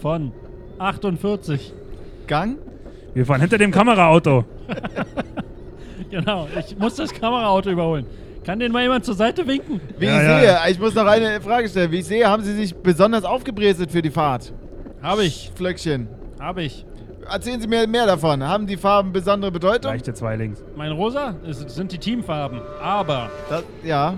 [0.00, 0.32] von
[0.78, 1.72] 48.
[2.26, 2.58] Gang?
[3.16, 4.44] Wir fahren hinter dem Kameraauto.
[6.10, 8.06] Genau, ich muss das Kameraauto überholen.
[8.44, 9.80] Kann den mal jemand zur Seite winken?
[9.98, 10.62] Wie Ja, ich ja.
[10.62, 11.90] sehe, ich muss noch eine Frage stellen.
[11.90, 14.52] Wie ich sehe, haben Sie sich besonders aufgebrezelt für die Fahrt?
[15.02, 16.06] Habe ich, Flöckchen.
[16.38, 16.86] habe ich.
[17.28, 18.44] Erzählen Sie mir mehr davon.
[18.44, 19.90] Haben die Farben besondere Bedeutung?
[19.90, 20.62] Leichte zwei links.
[20.76, 22.60] Mein Rosa es sind die Teamfarben.
[22.80, 24.14] Aber Das, ja,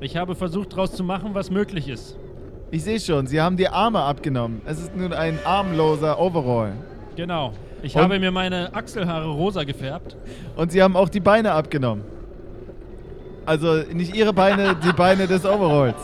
[0.00, 2.16] ich habe versucht, daraus zu machen, was möglich ist.
[2.70, 3.26] ich sehe schon.
[3.26, 4.60] Sie haben die Arme abgenommen.
[4.66, 6.72] Es ist nun ein armloser Overall.
[7.16, 7.52] Genau.
[7.82, 10.16] Ich Und- habe mir meine Achselhaare rosa gefärbt.
[10.56, 12.04] Und Sie haben auch die Beine abgenommen.
[13.46, 15.96] Also nicht Ihre Beine, die Beine des Overalls.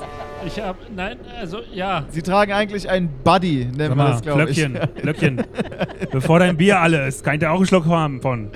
[0.47, 2.05] Ich habe, nein, also ja.
[2.11, 4.63] Sie tragen eigentlich einen Buddy, nennt man mal, das, glaube ich.
[5.01, 5.43] Flöckchen.
[6.13, 8.49] Bevor dein Bier alle ist, kann ich dir auch einen Schluck haben von.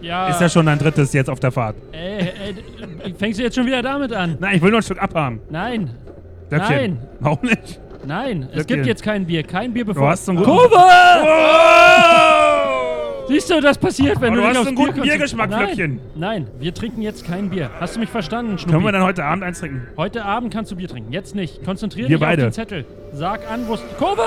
[0.00, 1.74] Ja, Ist ja schon dein drittes jetzt auf der Fahrt.
[1.90, 2.28] Ey,
[3.04, 4.36] ey, fängst du jetzt schon wieder damit an?
[4.38, 5.40] Nein, ich will nur ein Stück abhaben.
[5.50, 5.90] Nein,
[6.48, 6.76] Flöckchen.
[6.76, 6.98] Nein.
[7.18, 7.80] Warum nicht?
[8.06, 9.42] Nein, es gibt jetzt kein Bier.
[9.42, 10.10] Kein Bier Du bevor.
[10.10, 10.50] hast so einen guten.
[10.50, 10.76] Kurve!
[10.76, 10.82] Oh!
[13.28, 15.00] Siehst du, das passiert, wenn Aber du, du hast einen guten.
[15.02, 16.00] Biergeschmack, Nein, Flöckchen.
[16.14, 17.70] Nein, wir trinken jetzt kein Bier.
[17.80, 18.72] Hast du mich verstanden, Schnuppi?
[18.72, 19.88] Können wir dann heute Abend eins trinken?
[19.96, 21.64] Heute Abend kannst du Bier trinken, jetzt nicht.
[21.64, 22.42] Konzentrier Wir dich beide.
[22.42, 22.84] auf den Zettel.
[23.12, 23.80] Sag an, wo es...
[23.98, 24.22] Kurve!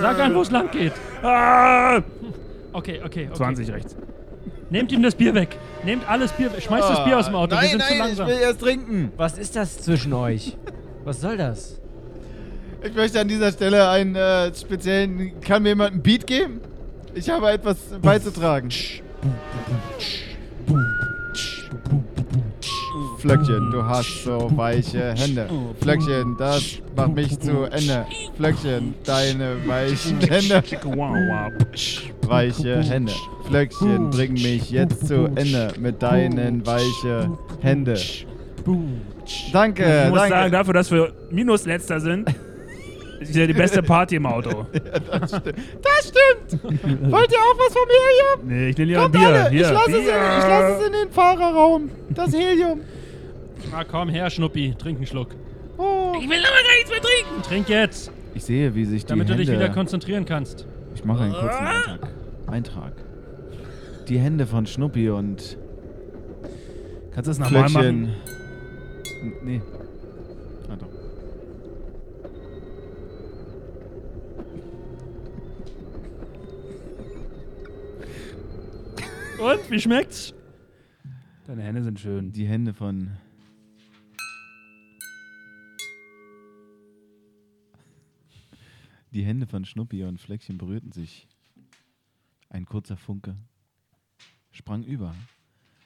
[0.00, 0.92] Sag an, wo es lang geht.
[1.22, 1.98] Ah!
[2.72, 3.28] Okay, okay, okay.
[3.34, 3.96] 20 rechts.
[4.70, 5.56] Nehmt ihm das Bier weg.
[5.84, 6.60] Nehmt alles Bier weg.
[6.62, 7.54] Schmeißt das Bier aus dem Auto.
[7.54, 8.28] Nein, wir sind nein, zu langsam.
[8.28, 9.12] ich will erst trinken.
[9.16, 10.56] Was ist das zwischen euch?
[11.04, 11.80] Was soll das?
[12.82, 15.40] Ich möchte an dieser Stelle einen äh, speziellen.
[15.40, 16.60] Kann mir jemand einen Beat geben?
[17.14, 18.70] Ich habe etwas beizutragen.
[23.18, 25.46] Flöckchen, du hast so weiche Hände.
[25.82, 28.06] Flöckchen, das macht mich zu Ende.
[28.36, 30.62] Flöckchen, deine weichen Hände.
[32.22, 33.12] Weiche Hände.
[33.46, 37.30] Flöckchen, bring mich jetzt zu Ende mit deinen weiche
[37.60, 38.00] Hände.
[39.52, 40.50] Danke, Ich muss sagen, danke.
[40.50, 42.28] dafür, dass wir minus letzter sind,
[43.20, 44.66] ist ja die beste Party im Auto.
[45.10, 45.30] Das
[46.08, 46.62] stimmt.
[47.12, 48.48] Wollt ihr auch was vom Helium?
[48.48, 49.28] Nee, ich nehme lieber ein Kommt Bier.
[49.28, 50.38] alle, Hier, ich lasse es, in- Bier.
[50.38, 51.90] ich lass es in den Fahrerraum.
[52.10, 52.80] Das Helium.
[53.70, 54.74] Na komm her, Schnuppi.
[54.78, 55.28] Trink einen Schluck.
[55.76, 56.12] Oh.
[56.18, 57.42] Ich will aber gar nichts mehr trinken.
[57.42, 59.44] Trink jetzt, Ich sehe, wie sich die damit du Hände...
[59.44, 60.66] dich wieder konzentrieren kannst.
[60.94, 62.08] ich mache einen kurzen Eintrag.
[62.46, 62.92] Eintrag.
[64.08, 65.56] Die Hände von Schnuppi und
[67.14, 68.14] Kannst du das nochmal machen?
[69.22, 69.60] Nee.
[70.68, 70.88] Ah, doch.
[79.38, 80.34] Und, wie schmeckt's?
[81.46, 82.32] Deine Hände sind schön.
[82.32, 83.16] Die Hände von...
[89.12, 91.26] Die Hände von Schnuppi und Fleckchen berührten sich.
[92.48, 93.36] Ein kurzer Funke
[94.50, 95.14] sprang über.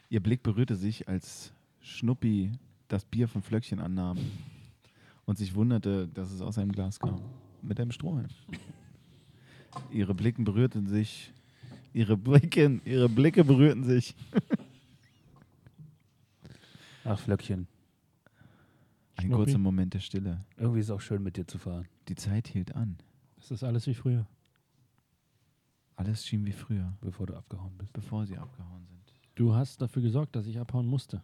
[0.08, 2.52] Ihr Blick berührte sich, als Schnuppi
[2.88, 4.18] das Bier von Flöckchen annahm
[5.24, 7.20] und sich wunderte, dass es aus einem Glas kam.
[7.62, 8.28] Mit einem Strohhalm.
[9.90, 11.32] Ihre Blicken berührten sich.
[11.92, 14.14] Ihre Blicke, ihre Blicke berührten sich.
[17.04, 17.66] Ach, Flöckchen.
[19.16, 19.44] Ein Schnuppi?
[19.44, 20.40] kurzer Moment der Stille.
[20.56, 21.86] Irgendwie ist es auch schön, mit dir zu fahren.
[22.08, 22.96] Die Zeit hielt an.
[23.36, 24.26] Das ist alles wie früher.
[25.96, 27.92] Alles schien wie früher, Bevor du abgehauen bist.
[27.92, 29.12] bevor sie abgehauen sind.
[29.36, 31.22] Du hast dafür gesorgt, dass ich abhauen musste.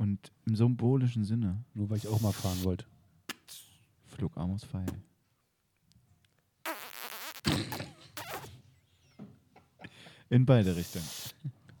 [0.00, 2.86] Und im symbolischen Sinne Nur weil ich auch mal fahren wollte.
[4.06, 4.86] flog Amos Pfeil.
[10.30, 11.04] In beide Richtungen.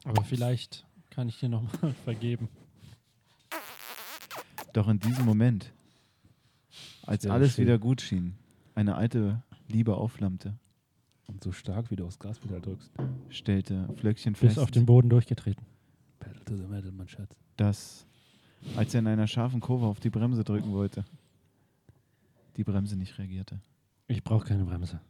[0.04, 2.48] Aber vielleicht kann ich dir nochmal vergeben.
[4.72, 5.72] Doch in diesem Moment,
[7.06, 7.64] als Sehr alles schön.
[7.64, 8.34] wieder gut schien,
[8.74, 10.58] eine alte Liebe aufflammte,
[11.26, 12.90] Und so stark, wie du aufs Gas wieder drückst.
[13.30, 15.64] stellte Flöckchen Bis fest, auf den Boden durchgetreten.
[16.18, 17.34] Pedal to the metal, mein Schatz.
[17.56, 18.06] dass,
[18.76, 21.04] als er in einer scharfen Kurve auf die Bremse drücken wollte,
[22.56, 23.60] die Bremse nicht reagierte.
[24.08, 25.00] Ich brauche keine Bremse.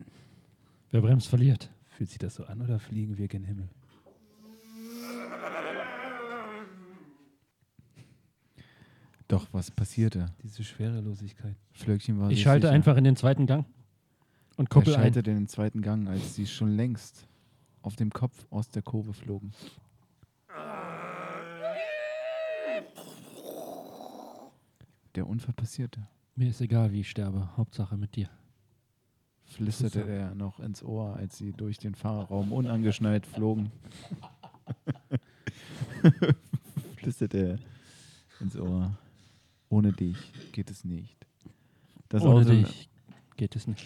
[0.90, 1.70] Wer bremst, verliert.
[1.88, 3.68] Fühlt sich das so an oder fliegen wir gen Himmel?
[9.28, 10.26] Doch, was passierte?
[10.42, 11.54] Diese Schwerelosigkeit.
[11.72, 12.74] Flöckchen war Ich schalte sicher.
[12.74, 13.64] einfach in den zweiten Gang
[14.56, 15.12] und Er koppel ein.
[15.14, 17.26] in den zweiten Gang, als sie schon längst
[17.82, 19.52] auf dem Kopf aus der Kurve flogen.
[25.14, 26.06] Der Unfall passierte.
[26.36, 27.56] Mir ist egal, wie ich sterbe.
[27.56, 28.30] Hauptsache mit dir.
[29.44, 33.72] Flüsterte er noch ins Ohr, als sie durch den Fahrerraum unangeschnallt flogen.
[36.96, 37.58] Flüsterte er
[38.40, 38.96] ins Ohr.
[39.68, 40.16] Ohne dich
[40.52, 41.26] geht es nicht.
[42.08, 42.88] Das, Ohne Auto, dich
[43.36, 43.84] geht es nicht.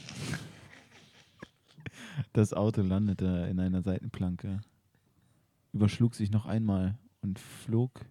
[2.35, 4.61] das Auto landete in einer Seitenplanke,
[5.73, 8.05] überschlug sich noch einmal und flog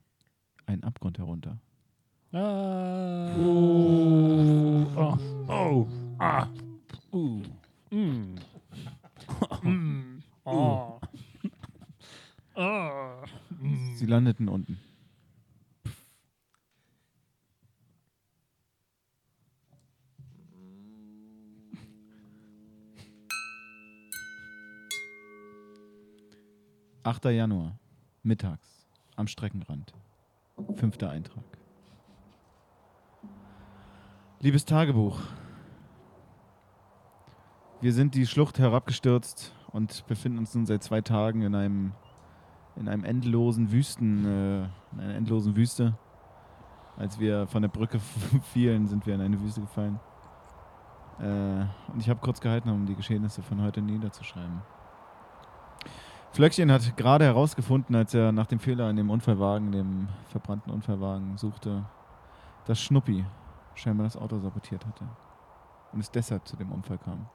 [0.66, 1.60] einen Abgrund herunter.
[2.36, 3.30] Ah.
[3.38, 4.88] Oh.
[5.48, 5.88] Oh.
[6.20, 6.48] Ah.
[7.14, 7.44] Uh.
[7.92, 8.40] Mm.
[9.62, 10.24] mm.
[10.44, 11.00] Oh.
[12.56, 13.24] Ah.
[13.96, 14.80] Sie landeten unten.
[27.04, 27.78] Achter Januar,
[28.24, 29.94] mittags, am Streckenrand.
[30.78, 31.44] Fünfter Eintrag.
[34.44, 35.22] Liebes Tagebuch,
[37.80, 41.94] wir sind die Schlucht herabgestürzt und befinden uns nun seit zwei Tagen in einem
[42.76, 45.98] in einem endlosen Wüsten, äh, in einer endlosen Wüste.
[46.98, 48.02] Als wir von der Brücke
[48.52, 49.98] fielen, sind wir in eine Wüste gefallen.
[51.22, 54.62] Äh, und ich habe kurz gehalten, um die Geschehnisse von heute niederzuschreiben.
[56.34, 61.38] Flöckchen hat gerade herausgefunden, als er nach dem Fehler in dem Unfallwagen, dem verbrannten Unfallwagen,
[61.38, 61.86] suchte,
[62.66, 63.24] dass Schnuppi
[63.76, 65.06] scheinbar das Auto sabotiert hatte.
[65.92, 67.28] Und es deshalb zu dem Unfall kam.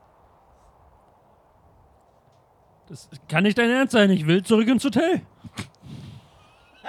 [2.88, 4.10] Das kann nicht dein Ernst sein.
[4.10, 5.22] Ich will zurück ins Hotel.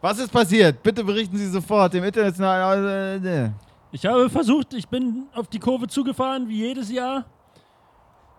[0.00, 0.82] Was ist passiert?
[0.82, 3.24] Bitte berichten Sie sofort dem internationalen.
[3.24, 3.50] äh,
[3.90, 7.24] Ich habe versucht, ich bin auf die Kurve zugefahren wie jedes Jahr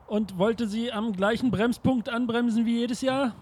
[0.07, 3.33] und wollte sie am gleichen Bremspunkt anbremsen wie jedes Jahr.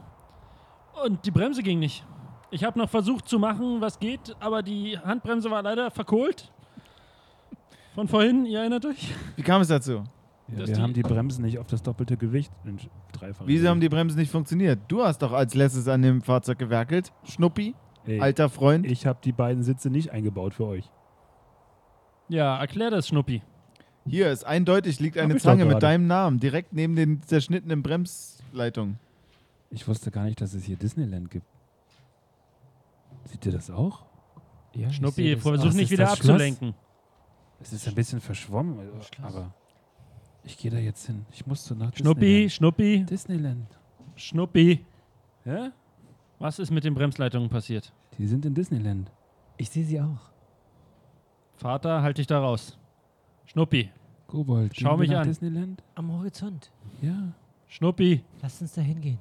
[1.06, 2.04] Und die Bremse ging nicht.
[2.50, 6.52] Ich habe noch versucht zu machen, was geht, aber die Handbremse war leider verkohlt.
[7.94, 9.14] Von vorhin, ihr erinnert euch?
[9.36, 10.04] Wie kam es dazu?
[10.50, 12.80] Ja, wir die- haben die Bremsen nicht auf das doppelte Gewicht in
[13.12, 13.44] dreifach.
[13.46, 14.80] Wieso haben die Bremsen nicht funktioniert?
[14.88, 17.12] Du hast doch als letztes an dem Fahrzeug gewerkelt.
[17.26, 17.76] Schnuppi,
[18.06, 18.86] Ey, alter Freund.
[18.86, 20.90] Ich habe die beiden Sitze nicht eingebaut für euch.
[22.30, 23.42] Ja, erklär das, Schnuppi.
[24.06, 29.00] Hier ist eindeutig liegt eine Zange mit deinem Namen direkt neben den zerschnittenen Bremsleitungen.
[29.70, 31.46] Ich wusste gar nicht, dass es hier Disneyland gibt.
[33.28, 34.06] Seht ihr das auch?
[34.74, 36.74] Ja, ich Schnuppi, versuch nicht wieder abzulenken.
[37.60, 38.80] Es ist ein bisschen verschwommen,
[39.24, 39.52] aber
[40.44, 41.26] ich gehe da jetzt hin.
[41.32, 43.68] Ich muss so nach Schnuppi, Schnuppi, Disneyland.
[44.16, 44.86] Schnuppi.
[45.46, 45.72] Ja?
[46.40, 47.92] Was ist mit den Bremsleitungen passiert?
[48.18, 49.12] Die sind in Disneyland.
[49.58, 50.30] Ich sehe sie auch.
[51.56, 52.78] Vater, halt dich da raus.
[53.46, 53.90] Schnuppi,
[54.28, 55.28] Kobold, Schau mich nach an.
[55.28, 55.84] Disneyland?
[55.96, 56.72] Am Horizont.
[57.02, 57.34] Ja.
[57.68, 59.18] Schnuppi, Lass uns da hingehen.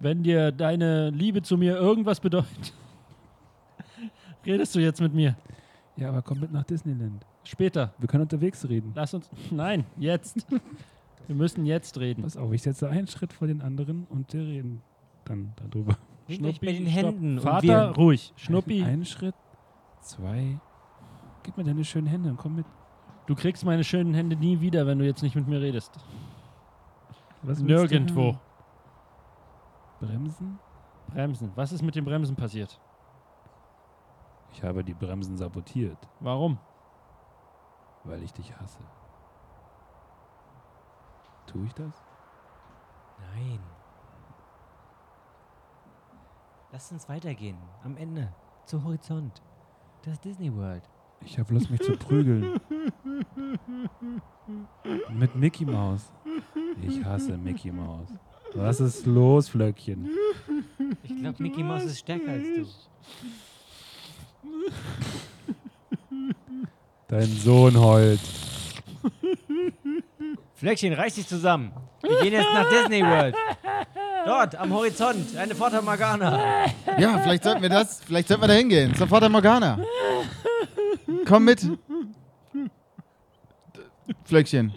[0.00, 2.74] wenn dir deine Liebe zu mir irgendwas bedeutet,
[4.48, 5.36] redest du jetzt mit mir.
[5.96, 7.24] Ja, aber komm mit nach Disneyland.
[7.44, 7.92] Später.
[7.98, 8.92] Wir können unterwegs reden.
[8.94, 9.28] Lass uns.
[9.50, 10.46] Nein, jetzt.
[11.26, 12.22] Wir müssen jetzt reden.
[12.22, 14.80] Pass auf, ich setze einen Schritt vor den anderen und wir reden
[15.26, 15.98] dann darüber.
[16.26, 16.94] Mich bei den stopp.
[17.04, 18.32] Händen und Vater, wir- ruhig.
[18.36, 19.34] Schnuppi, Einen Schritt,
[20.00, 20.58] zwei.
[21.42, 22.64] Gib mir deine schönen Hände und komm mit.
[23.26, 25.92] du kriegst meine schönen Hände nie wieder, wenn du jetzt nicht mit mir redest.
[27.42, 28.38] Was Nirgendwo.
[30.00, 30.58] Bremsen?
[31.12, 31.50] Bremsen.
[31.56, 32.80] Was ist mit den Bremsen passiert?
[34.52, 36.58] Ich habe die Bremsen sabotiert, Warum?
[38.04, 38.78] weil ich dich hasse.
[41.46, 41.94] Tue ich das?
[43.34, 43.60] Nein.
[46.72, 47.56] Lass uns weitergehen.
[47.82, 48.32] Am Ende.
[48.66, 49.42] Zu Horizont.
[50.02, 50.88] Das Disney World.
[51.24, 52.60] Ich habe Lust, mich zu prügeln.
[55.10, 56.12] Mit Mickey Maus.
[56.80, 58.08] Ich hasse Mickey Maus.
[58.54, 60.08] Was ist los, Flöckchen?
[61.02, 62.66] Ich glaube, Mickey Mouse ist stärker als du.
[67.08, 68.20] Dein Sohn heult.
[70.54, 71.72] Flöckchen, reiß dich zusammen.
[72.02, 73.34] Wir gehen jetzt nach Disney World.
[74.26, 76.66] Dort, am Horizont, eine Fata Morgana.
[76.98, 78.94] Ja, vielleicht sollten wir das, vielleicht sollten wir da hingehen.
[78.94, 79.78] Zur Fata Morgana.
[81.24, 81.66] Komm mit.
[84.24, 84.72] Flöckchen,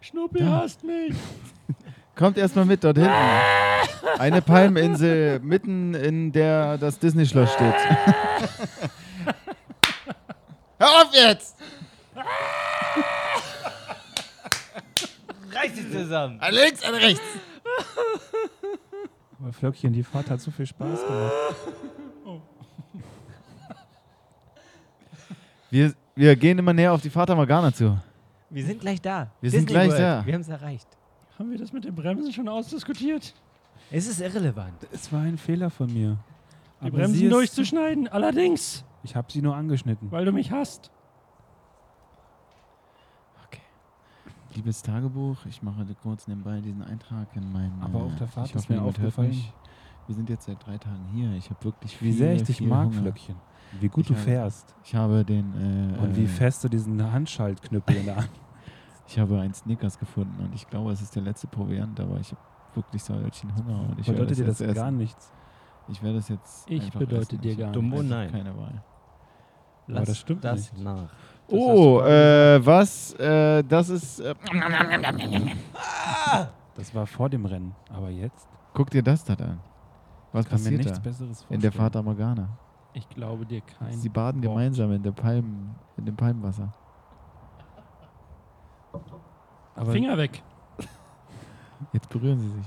[0.00, 1.14] Schnuppi hasst mich.
[2.20, 3.14] Kommt erstmal mit dort hinten.
[4.18, 7.74] Eine Palminsel mitten in der das Disney-Schloss steht.
[10.78, 11.56] Hör auf jetzt!
[15.54, 16.38] Reiß dich zusammen!
[16.40, 17.22] An links, an rechts!
[19.40, 21.32] Aber Flöckchen, die Fahrt hat so viel Spaß gemacht.
[25.70, 27.98] Wir, wir gehen immer näher auf die Fata Morgana zu.
[28.50, 29.30] Wir sind gleich da.
[29.40, 30.26] Wir sind gleich da.
[30.26, 30.99] Wir haben es erreicht.
[31.40, 33.34] Haben wir das mit den Bremsen schon ausdiskutiert?
[33.90, 34.86] Es ist irrelevant.
[34.92, 36.18] Es war ein Fehler von mir.
[36.82, 40.10] Die Aber Bremsen durchzuschneiden, allerdings, Ich habe sie nur angeschnitten.
[40.12, 40.90] weil du mich hasst.
[44.54, 47.72] Liebes Tagebuch, ich mache kurz nebenbei diesen Eintrag in mein.
[47.80, 49.44] Aber auf der Fahrt ich ist hoffe, mir aufgefallen-.
[50.08, 51.32] Wir sind jetzt seit drei Tagen hier.
[51.34, 53.00] Ich habe wirklich Wie viel, sehr ich dich mag, Hunger.
[53.00, 53.36] Flöckchen.
[53.78, 54.74] Wie gut Ich du habe- fährst.
[54.84, 55.94] Ich habe den.
[55.94, 58.30] Äh, Und wie äh, fest du diesen Handschaltknüppel in der Hand.
[59.10, 62.30] Ich habe einen Snickers gefunden und ich glaube, es ist der letzte Proviant, aber ich
[62.30, 62.40] habe
[62.74, 64.74] wirklich solchen Hunger und ich werde Bedeutet dir das jetzt essen.
[64.76, 65.32] gar nichts.
[65.88, 66.70] Ich werde es jetzt.
[66.70, 67.40] Ich bedeute essen.
[67.40, 68.30] dir gar Dumbo, einfach nein.
[68.30, 68.82] Keine Wahl.
[69.88, 70.84] Lass das stimmt das nicht.
[70.84, 71.10] nach.
[71.48, 73.12] Oh, äh, was?
[73.14, 74.20] Äh, das ist.
[74.20, 74.34] Äh,
[76.76, 77.74] Das war vor dem Rennen.
[77.92, 79.58] Aber jetzt guck dir das da an.
[80.32, 81.00] Was kann mir passiert nichts da?
[81.00, 81.54] Besseres vorstellen.
[81.56, 82.48] In der Fata Morgana.
[82.92, 83.92] Ich glaube dir kein.
[83.92, 84.52] Sie baden Wort.
[84.54, 86.72] gemeinsam in, der Palmen, in dem Palmenwasser.
[89.74, 90.42] Aber Finger weg.
[91.92, 92.66] Jetzt berühren sie sich.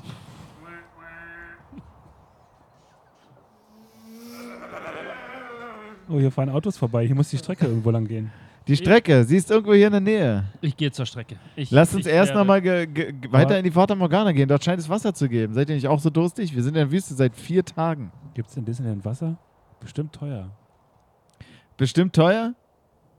[6.09, 7.05] Oh, hier fahren Autos vorbei.
[7.05, 8.31] Hier muss die Strecke irgendwo lang gehen.
[8.67, 10.43] Die Strecke, sie ist irgendwo hier in der Nähe.
[10.61, 11.35] Ich gehe zur Strecke.
[11.55, 14.47] Ich, Lasst uns ich erst nochmal weiter in die Fata Morgana gehen.
[14.47, 15.53] Dort scheint es Wasser zu geben.
[15.53, 16.55] Seid ihr nicht auch so durstig?
[16.55, 18.11] Wir sind in der Wüste seit vier Tagen.
[18.33, 19.37] Gibt es in Disneyland Wasser?
[19.81, 20.49] Bestimmt teuer.
[21.75, 22.53] Bestimmt teuer.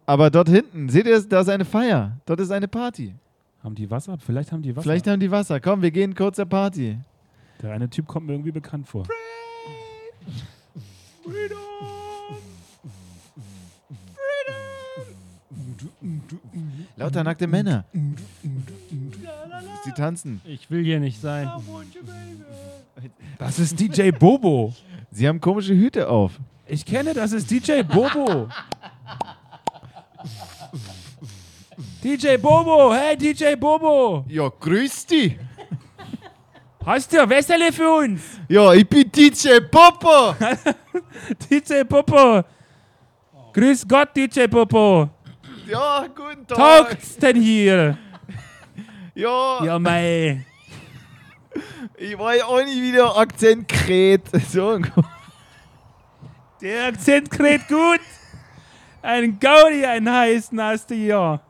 [0.07, 2.19] Aber dort hinten, seht ihr, da ist eine Feier.
[2.25, 3.15] Dort ist eine Party.
[3.65, 4.19] Haben die Wasser?
[4.19, 4.83] Vielleicht haben die Wasser.
[4.83, 5.59] Vielleicht haben die Wasser.
[5.59, 6.99] Komm, wir gehen kurz zur Party.
[7.63, 9.07] Der eine Typ kommt mir irgendwie bekannt vor.
[16.97, 17.87] Lauter nackte Männer.
[19.85, 20.43] Sie tanzen.
[20.45, 21.51] Ich will hier nicht sein.
[23.39, 24.75] Das ist DJ Bobo.
[25.11, 26.39] Sie haben komische Hüte auf.
[26.67, 28.49] Ich kenne, das ist DJ Bobo.
[32.05, 34.27] DJ Bobo, hey DJ Bobo.
[34.29, 35.39] Ja, grüß dich.
[36.85, 38.21] Hast du ein Wässerle für uns?
[38.47, 40.35] Ja, ich bin DJ Popo.
[41.51, 42.45] DJ Bobo.
[43.55, 45.09] Grüß Gott, DJ Bobo.
[45.67, 46.59] Ja, guten Tag.
[46.91, 47.97] Taugt's denn hier?
[49.15, 50.45] Ja, Ja, mei.
[51.97, 54.25] ich war ja auch nicht wieder Akzent kret.
[54.51, 54.79] So,
[56.61, 58.01] Der Akzent kräht gut.
[59.01, 61.41] Ein Gaudi, ein heißen hast du hier.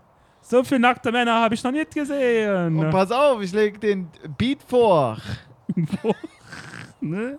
[0.47, 2.77] So viele nackte Männer habe ich noch nicht gesehen.
[2.79, 5.17] und pass auf, ich leg den Beat vor.
[7.01, 7.39] Ne?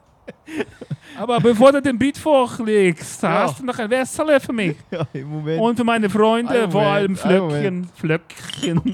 [1.18, 3.30] Aber bevor du den Beat vorlegst, Ja.
[3.44, 4.76] hast du noch ein Wässerle für mich.
[4.92, 5.60] Ja, im Moment.
[5.62, 7.90] Und für meine Freunde, Einen vor allem Moment, Flöckchen.
[7.96, 8.92] Flöckchen.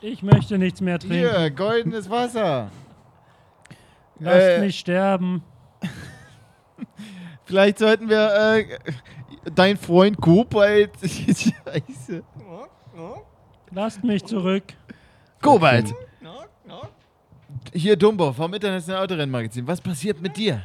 [0.00, 1.16] Ich möchte nichts mehr trinken.
[1.16, 2.70] Hier, goldenes Wasser.
[4.20, 5.42] Lasst Äh, mich sterben.
[7.44, 8.78] Vielleicht sollten wir äh,
[9.54, 10.90] dein Freund Kobalt.
[11.02, 12.22] Scheiße.
[13.70, 14.64] Lasst mich zurück.
[15.42, 15.94] Kobalt.
[17.72, 19.66] Hier Dumbo vom Internationalen Autorennmagazin.
[19.66, 20.62] Was passiert mit dir?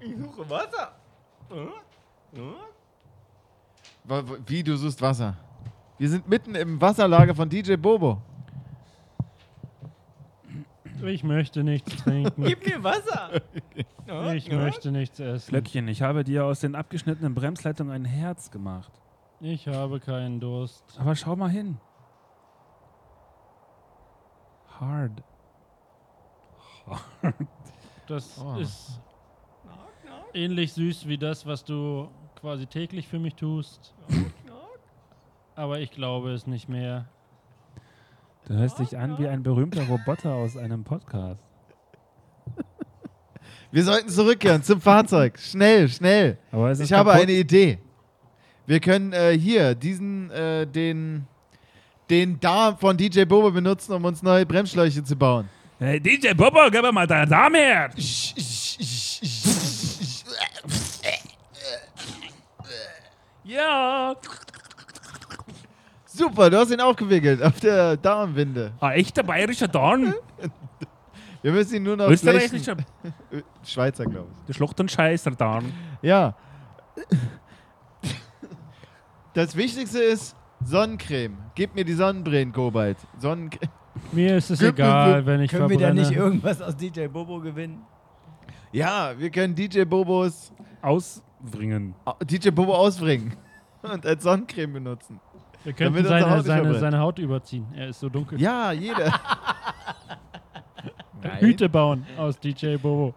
[0.00, 0.92] Ich suche Wasser.
[4.46, 5.36] Wie, du suchst Wasser?
[5.98, 8.20] Wir sind mitten im Wasserlager von DJ Bobo.
[11.04, 12.44] Ich möchte nichts trinken.
[12.44, 13.30] Gib mir Wasser.
[14.34, 15.48] Ich möchte nichts essen.
[15.48, 18.92] Flöckchen, ich habe dir aus den abgeschnittenen Bremsleitungen ein Herz gemacht.
[19.46, 20.82] Ich habe keinen Durst.
[20.98, 21.76] Aber schau mal hin.
[24.80, 25.22] Hard.
[28.06, 28.56] Das Oh.
[28.58, 28.98] ist
[30.32, 32.08] ähnlich süß wie das, was du
[32.40, 33.94] quasi täglich für mich tust.
[35.56, 37.04] Aber ich glaube es nicht mehr.
[38.46, 41.42] Du hörst dich an wie ein berühmter Roboter aus einem Podcast.
[43.70, 45.38] Wir sollten zurückkehren zum Fahrzeug.
[45.38, 46.38] Schnell, schnell.
[46.80, 47.78] Ich habe eine Idee.
[48.66, 51.26] Wir können äh, hier diesen, äh, den,
[52.08, 55.48] den Darm von DJ Bobo benutzen, um uns neue Bremsschläuche zu bauen.
[55.78, 57.90] Hey, DJ Bobo, gib mir mal deine Dame her.
[63.44, 64.16] Ja.
[66.06, 68.72] Super, du hast ihn aufgewickelt auf der Darmwinde.
[68.80, 70.14] Ein echter bayerischer Dorn.
[71.42, 72.76] Wir müssen ihn nur noch Österreichischer.
[73.62, 74.46] Schweizer, glaube ich.
[74.46, 75.72] Der Schlucht und Scheißer Dorn.
[76.00, 76.34] Ja.
[79.34, 81.36] Das Wichtigste ist Sonnencreme.
[81.54, 82.96] Gib mir die Sonnenbrillen, Kobalt.
[83.18, 83.70] Sonnencreme.
[84.12, 86.08] Mir ist es Gib mir- egal, wenn ich Können wir da verbrenne.
[86.08, 87.82] nicht irgendwas aus DJ Bobo gewinnen?
[88.72, 90.52] Ja, wir können DJ Bobos
[90.82, 91.94] Ausbringen.
[92.24, 93.36] DJ Bobo ausbringen
[93.82, 95.20] und als Sonnencreme benutzen.
[95.62, 97.66] Wir könnten unsere seine, Haut seine, seine Haut überziehen.
[97.74, 98.40] Er ist so dunkel.
[98.40, 99.12] Ja, jeder.
[101.40, 103.14] Hüte bauen aus DJ Bobo.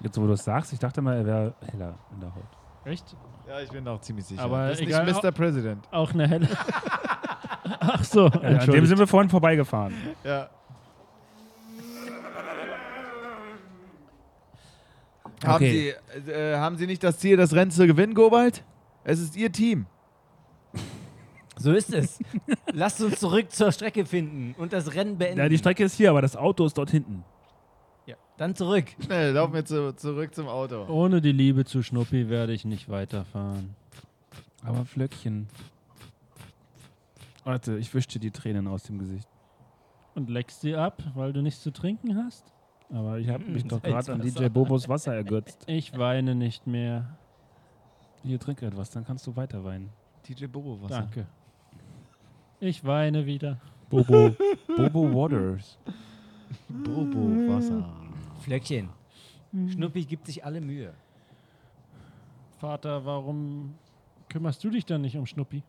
[0.00, 2.44] Jetzt, wo du es sagst, ich dachte mal, er wäre heller in der Haut.
[2.84, 3.16] Echt?
[3.48, 4.42] Ja, ich bin auch ziemlich sicher.
[4.42, 5.32] Aber das ist egal, nicht Mr.
[5.32, 5.88] President.
[5.90, 6.48] Auch eine helle.
[7.80, 9.94] Ach so, Ja, an dem sind wir vorhin vorbeigefahren.
[10.24, 10.50] Ja.
[15.44, 15.94] Haben, Okay.
[16.26, 18.64] Sie, äh, haben Sie nicht das Ziel, das Rennen zu gewinnen, Gobald?
[19.04, 19.86] Es ist Ihr Team.
[21.56, 22.18] So ist es.
[22.72, 25.38] Lasst uns zurück zur Strecke finden und das Rennen beenden.
[25.38, 27.24] Ja, die Strecke ist hier, aber das Auto ist dort hinten.
[28.38, 28.86] Dann zurück.
[29.04, 30.86] Schnell, laufen wir zu, zurück zum Auto.
[30.86, 33.74] Ohne die Liebe zu Schnuppi werde ich nicht weiterfahren.
[34.64, 35.48] Aber Flöckchen.
[37.44, 39.28] Warte, ich wischte die Tränen aus dem Gesicht.
[40.14, 42.52] Und leckst sie ab, weil du nichts zu trinken hast?
[42.90, 44.20] Aber ich habe mich Mm, doch gerade an.
[44.22, 45.62] DJ Bobos Wasser ergötzt.
[45.66, 47.16] Ich weine nicht mehr.
[48.22, 49.90] Hier, trink etwas, dann kannst du weiter weinen.
[50.28, 50.90] DJ Bobo, was?
[50.90, 51.26] Danke.
[52.60, 53.58] Ich weine wieder.
[53.88, 54.34] Bobo.
[54.76, 55.78] Bobo Waters.
[56.68, 57.88] Bobo, Wasser.
[58.48, 58.88] Flöckchen.
[59.72, 60.94] Schnuppi gibt sich alle Mühe.
[62.58, 63.74] Vater, warum
[64.30, 65.62] kümmerst du dich dann nicht um Schnuppi?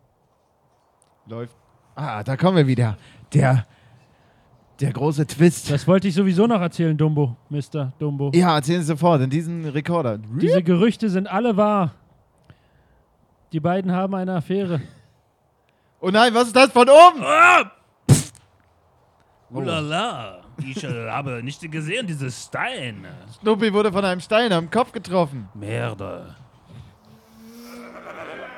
[1.26, 1.54] Läuft.
[1.94, 2.96] Ah, da kommen wir wieder.
[3.34, 3.66] Der,
[4.80, 5.70] der große Twist.
[5.70, 7.92] Das wollte ich sowieso noch erzählen, Dumbo, Mr.
[7.98, 8.30] Dumbo.
[8.34, 10.16] Ja, erzählen Sie sofort in diesen Rekorder.
[10.16, 11.92] Diese Gerüchte sind alle wahr.
[13.52, 14.80] Die beiden haben eine Affäre.
[16.00, 17.22] Oh nein, was ist das von oben?
[19.50, 23.06] Ulala, ich äh, habe nicht gesehen, dieses Stein.
[23.40, 25.48] Snoopy wurde von einem Stein am Kopf getroffen.
[25.54, 26.34] Merde.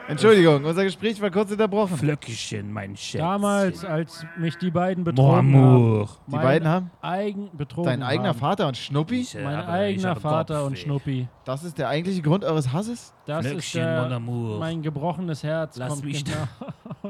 [0.09, 1.97] Entschuldigung, unser Gespräch war kurz unterbrochen.
[1.97, 3.21] Flöckchen, mein Schätzchen.
[3.21, 5.55] Damals, als mich die beiden betrogen haben.
[5.55, 6.09] amour.
[6.27, 6.91] Die beiden haben?
[7.01, 8.39] Eigen betrogen Dein eigener haben.
[8.39, 9.21] Vater und Schnuppi?
[9.21, 10.83] Ich, äh, Mein aber eigener Vater und Kopfweh.
[10.83, 11.29] Schnuppi.
[11.45, 13.15] Das ist der eigentliche Grund eures Hasses?
[13.27, 14.59] Das ist Flöckchen, der, mon amour.
[14.59, 15.77] mein gebrochenes Herz.
[15.77, 16.49] Lass kommt mich genau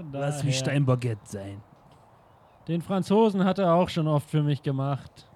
[0.13, 0.75] Lass mich daher.
[0.75, 1.63] dein Baguette sein.
[2.69, 5.29] Den Franzosen hat er auch schon oft für mich gemacht.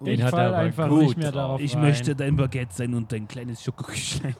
[0.00, 1.34] Den ich hat er aber einfach gut nicht mehr drauf.
[1.34, 1.82] darauf Ich rein.
[1.82, 4.36] möchte dein Baguette sein und dein kleines Schokoküchlein.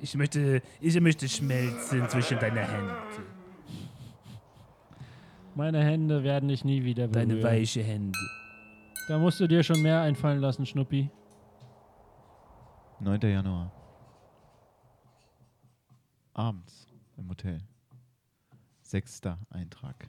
[0.00, 2.94] Ich möchte, ich möchte schmelzen zwischen deiner Hände.
[5.56, 7.28] Meine Hände werden dich nie wieder berühren.
[7.30, 8.16] Deine weiche Hände.
[9.08, 11.10] Da musst du dir schon mehr einfallen lassen, Schnuppi.
[13.00, 13.20] 9.
[13.22, 13.72] Januar.
[16.34, 16.86] Abends
[17.16, 17.60] im Hotel.
[18.88, 20.08] Sechster Eintrag.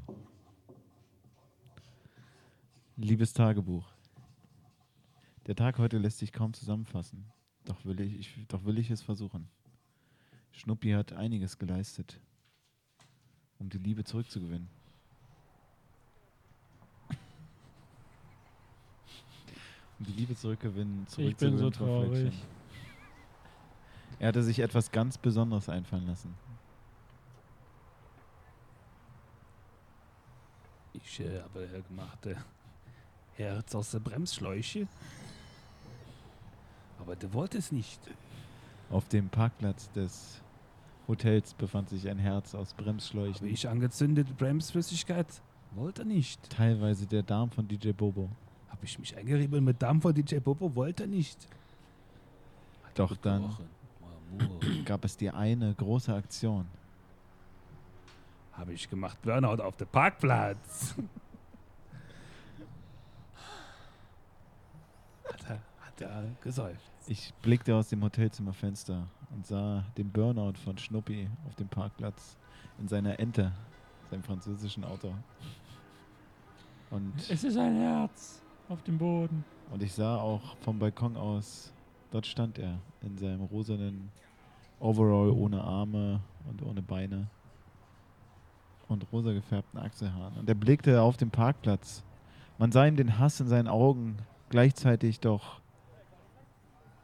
[2.96, 3.86] Liebes Tagebuch.
[5.48, 7.26] Der Tag heute lässt sich kaum zusammenfassen.
[7.66, 9.50] Doch will ich, ich, doch will ich es versuchen.
[10.54, 12.22] Schnuppi hat einiges geleistet,
[13.58, 14.70] um die Liebe zurückzugewinnen.
[20.00, 22.32] Um die Liebe zurückgewinnen, Ich bin so zurückzugewinnen.
[22.32, 22.46] Traurig.
[24.20, 26.34] Er hatte sich etwas ganz Besonderes einfallen lassen.
[31.04, 32.36] Ich äh, habe äh, gemacht äh,
[33.36, 34.88] Herz aus der Bremsschläuche.
[37.00, 38.00] Aber du wolltest nicht.
[38.90, 40.42] Auf dem Parkplatz des
[41.08, 43.48] Hotels befand sich ein Herz aus Habe Bremsschläuchen.
[43.48, 45.28] ich angezündet Bremsflüssigkeit?
[45.72, 46.50] Wollte nicht.
[46.50, 48.30] Teilweise der Darm von DJ Bobo.
[48.70, 50.74] Habe ich mich eingerieben mit Dampf von DJ Popo?
[50.76, 51.38] Wollte nicht.
[52.84, 53.56] Hat Doch dann-.
[54.86, 56.66] Gab es die eine große Aktion.
[58.60, 59.18] Habe ich gemacht.
[59.22, 60.94] Burnout auf dem Parkplatz.
[65.24, 66.92] hat er, hat er gesäuft.
[67.08, 72.36] Ich blickte aus dem Hotelzimmerfenster und sah den Burnout von Schnuppi auf dem Parkplatz
[72.80, 73.52] in seiner Ente,
[74.12, 75.14] seinem französischen Auto.
[76.92, 79.46] Und, Es ist ein Herz auf dem Boden.
[79.72, 81.72] und ich sah auch vom Balkon aus,
[82.12, 84.12] dort stand er in seinem rosanen
[84.82, 86.20] Overall ohne Arme
[86.50, 87.28] und ohne Beine
[88.90, 90.38] und rosa gefärbten Achselhaaren.
[90.38, 92.04] Und er blickte auf den Parkplatz.
[92.58, 94.18] Man sah ihm den Hass in seinen Augen,
[94.50, 95.62] gleichzeitig doch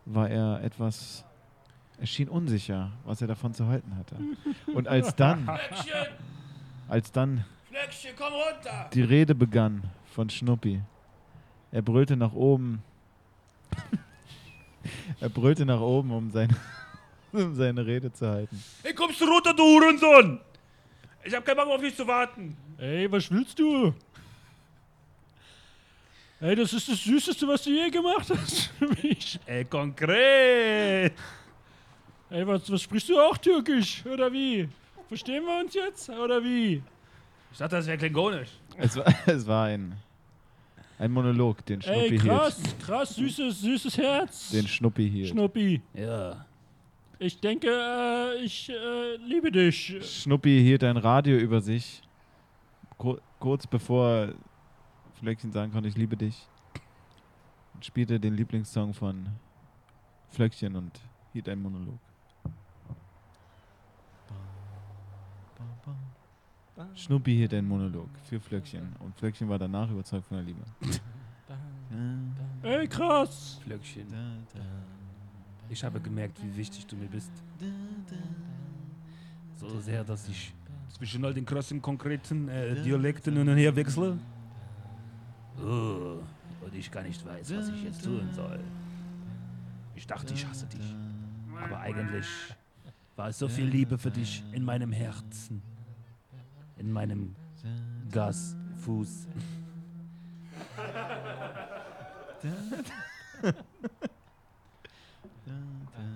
[0.06, 1.24] war er etwas,
[2.00, 4.16] er schien unsicher, was er davon zu halten hatte.
[4.74, 5.50] Und als dann,
[6.88, 8.90] als dann Flöckchen, komm runter!
[8.94, 9.84] die Rede begann
[10.14, 10.82] von Schnuppi,
[11.72, 12.84] er brüllte nach oben,
[15.20, 16.56] er brüllte nach oben, um, sein,
[17.32, 18.64] um seine Rede zu halten.
[18.84, 20.40] Hey, kommst du runter, du Hurensohn!
[21.26, 22.56] Ich hab keinen Bock auf dich zu warten.
[22.78, 23.94] Ey, was willst du?
[26.40, 29.40] Ey, das ist das Süßeste, was du je gemacht hast für mich.
[29.48, 31.14] Ey, konkret!
[32.30, 34.06] Ey, was, was sprichst du auch Türkisch?
[34.06, 34.70] Oder wie?
[35.08, 36.10] Verstehen wir uns jetzt?
[36.10, 36.84] Oder wie?
[37.52, 38.50] Ich dachte, das wäre klingonisch.
[38.78, 39.96] Es war, es war ein,
[41.00, 42.80] ein Monolog, den Schnuppi Ey, krass, hielt.
[42.86, 44.50] krass, süßes, süßes Herz.
[44.52, 45.30] Den Schnuppi hielt.
[45.30, 45.82] Schnuppi.
[45.94, 46.46] Ja.
[47.20, 49.98] Ich denke, äh, ich äh, liebe dich.
[50.02, 52.02] Schnuppi hielt ein Radio über sich,
[52.98, 54.34] kur kurz bevor
[55.20, 56.48] Flöckchen sagen konnte, ich liebe dich.
[57.74, 59.28] Und spielte den Lieblingssong von
[60.30, 60.92] Flöckchen und
[61.34, 62.00] hielt einen Monolog.
[66.94, 70.62] Schnuppi hielt einen Monolog für Flöckchen und Flöckchen war danach überzeugt von der Liebe.
[72.64, 73.60] Ey, krass.
[73.64, 74.08] Flöckchen,
[75.70, 77.32] ich habe gemerkt, wie wichtig du mir bist.
[79.58, 80.54] So sehr, dass ich
[80.98, 84.18] zwischen all den krassen, konkreten äh, Dialekten hin und her wechsle.
[85.60, 86.20] Oh,
[86.62, 88.60] und ich gar nicht weiß, was ich jetzt tun soll.
[89.96, 90.96] Ich dachte, ich hasse dich.
[91.64, 92.28] Aber eigentlich
[93.16, 95.62] war es so viel Liebe für dich in meinem Herzen.
[96.78, 97.34] In meinem
[98.12, 99.28] Gasfuß.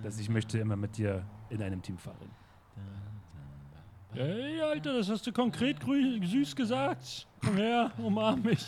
[0.04, 2.30] dass ich möchte immer mit dir in einem Team fahren.
[4.16, 7.28] Ey, Alter, das hast du konkret süß gesagt.
[7.44, 8.66] Komm her, umarm mich.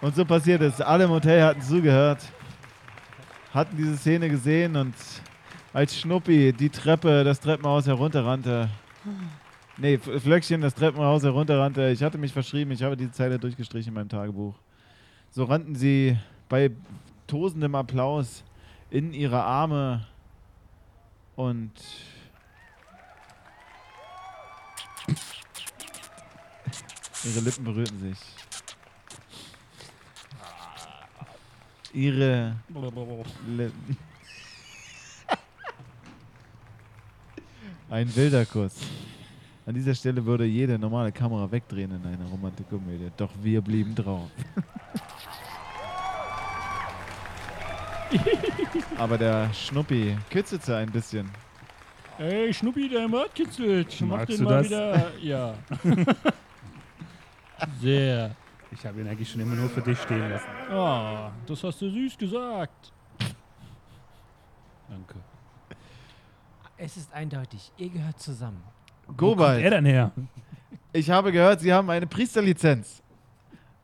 [0.00, 0.80] Und so passiert es.
[0.80, 2.22] Alle im Hotel hatten zugehört,
[3.52, 4.94] hatten diese Szene gesehen und
[5.72, 8.70] als Schnuppi die Treppe, das Treppenhaus herunterrannte.
[9.76, 11.90] Nee, Flöckchen das Treppenhaus herunterrannte.
[11.90, 14.54] Ich hatte mich verschrieben, ich habe diese Zeile durchgestrichen in meinem Tagebuch.
[15.30, 16.18] So rannten sie
[16.48, 16.70] bei
[17.30, 18.42] tosendem Applaus
[18.90, 20.04] in ihre Arme
[21.36, 21.70] und
[27.24, 28.18] ihre Lippen berührten sich.
[31.92, 32.56] Ihre
[33.46, 33.96] Lippen.
[37.90, 38.74] Ein wilder Kuss.
[39.66, 43.12] An dieser Stelle würde jede normale Kamera wegdrehen in einer Romantikkomödie.
[43.16, 44.30] Doch wir blieben drauf.
[48.98, 51.30] Aber der Schnuppi kitzelte ein bisschen.
[52.18, 53.96] Ey, Schnuppi, der Mord kitzelt.
[54.02, 54.66] Mach Magst den du mal das?
[54.66, 55.18] wieder.
[55.20, 55.54] Ja.
[57.80, 58.34] Sehr.
[58.72, 60.46] Ich habe ihn eigentlich schon immer nur für dich stehen lassen.
[60.70, 62.92] Ah, das hast du süß gesagt.
[64.88, 65.14] Danke.
[66.76, 68.62] Es ist eindeutig, ihr gehört zusammen.
[69.02, 70.12] Wo kommt Gobald, er denn her?
[70.92, 72.99] ich habe gehört, Sie haben eine Priesterlizenz.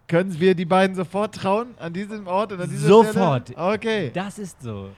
[0.08, 3.48] Können wir die beiden sofort trauen an diesem Ort und an dieser Sofort.
[3.48, 3.74] Stelle?
[3.74, 4.10] Okay.
[4.14, 4.90] Das ist so.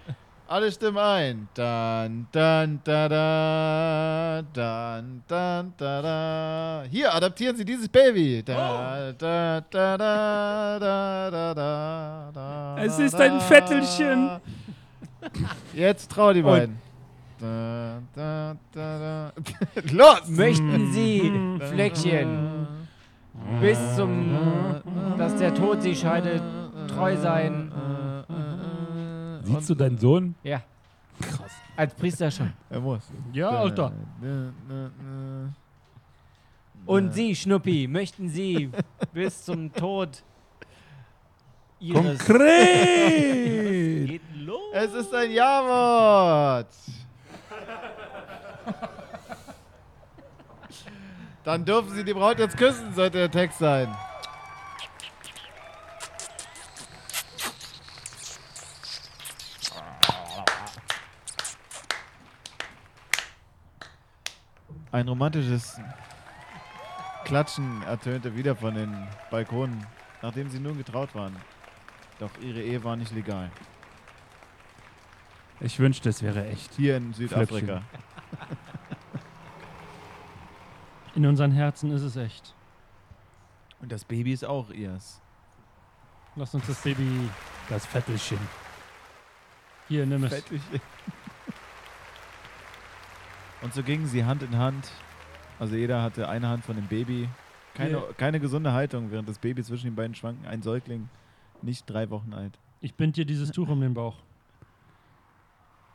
[0.47, 1.49] Alle stimmen ein.
[1.55, 6.85] Dann, dann, da, da, dann, dann, da, da.
[6.91, 8.43] Hier, adaptieren Sie dieses Baby.
[8.43, 12.77] Da, da, da, da, da, da, da, da.
[12.83, 13.41] Es ist ein.
[13.41, 14.41] Vettelchen.
[15.75, 16.79] Jetzt trau die beiden.
[17.39, 19.33] Da, da, da, da.
[19.93, 20.29] Los!
[20.29, 21.31] Möchten Sie,
[21.73, 22.58] Fleckchen,
[23.61, 24.35] bis zum,
[25.17, 26.43] dass der Tod Sie scheidet,
[26.89, 27.73] treu sein?
[29.43, 30.35] Siehst du deinen Sohn?
[30.43, 30.63] Ja.
[31.77, 32.53] Als Priester schon.
[32.69, 33.03] Er muss.
[33.33, 33.93] Ja, Alter.
[36.87, 38.71] Und Sie, Schnuppi, möchten Sie
[39.13, 40.23] bis zum Tod
[41.81, 42.19] Ihres...
[42.19, 44.09] Konkret!
[44.09, 44.61] Geht los!
[44.73, 46.69] Es ist ein Ja-Wort.
[51.49, 53.89] Dann dürfen Sie die Braut jetzt küssen, sollte der Text sein.
[64.93, 65.81] Ein romantisches
[67.25, 69.87] Klatschen ertönte wieder von den Balkonen,
[70.21, 71.35] nachdem sie nun getraut waren.
[72.19, 73.51] Doch ihre Ehe war nicht legal.
[75.61, 76.75] Ich wünschte, es wäre echt.
[76.75, 77.81] Hier in Südafrika.
[81.19, 82.55] In unseren Herzen ist es echt.
[83.81, 85.21] Und das Baby ist auch ihrs.
[86.37, 87.29] Lass uns das Baby.
[87.69, 88.39] Das Vettelchen.
[89.89, 90.33] Hier, nimm es.
[90.33, 90.63] Fettliche.
[93.63, 94.93] Und so gingen sie Hand in Hand.
[95.59, 97.29] Also jeder hatte eine Hand von dem Baby.
[97.75, 98.03] Keine, Ja.
[98.17, 100.47] keine gesunde Haltung, während das Baby zwischen den beiden schwanken.
[100.47, 101.09] Ein Säugling,
[101.63, 102.57] nicht drei Wochen alt.
[102.81, 104.19] Ich bind dir dieses Tuch um den Bauch.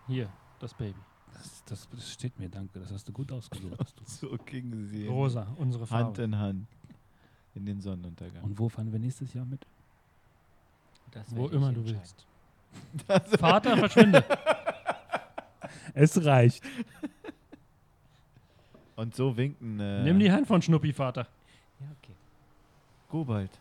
[0.07, 0.27] Hier,
[0.59, 0.99] das Baby.
[1.33, 2.79] Das, das, das steht mir, danke.
[2.79, 3.93] Das hast du gut ausgesucht.
[3.99, 4.19] das.
[4.19, 6.23] So gingen sie Rosa, unsere Hand Farbe.
[6.23, 6.67] in Hand
[7.55, 8.43] in den Sonnenuntergang.
[8.43, 9.65] Und wo fahren wir nächstes Jahr mit?
[11.11, 12.25] Das Wo immer du willst.
[13.37, 14.23] Vater, verschwinde.
[15.95, 16.63] Es reicht.
[18.95, 21.27] Und so winkten äh, Nimm die Hand von Schnuppi, Vater.
[21.79, 22.13] Ja, okay.
[23.09, 23.51] Gobald.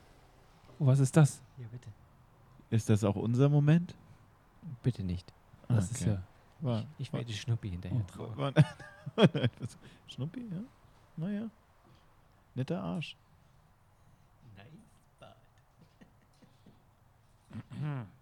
[0.79, 1.43] Oh, was ist das?
[1.59, 1.89] Ja, bitte.
[2.71, 3.95] Ist das auch unser Moment?
[4.83, 5.33] Bitte nicht.
[5.69, 6.23] Das ist ja.
[6.63, 8.13] War, Ich werde Schnuppi hinterher Oh.
[8.13, 8.37] trauen.
[8.37, 8.53] war,
[10.09, 10.63] Schnuppi, ja?
[11.17, 11.51] Naja.
[12.55, 13.17] Netter Arsch.
[14.57, 14.67] Nice.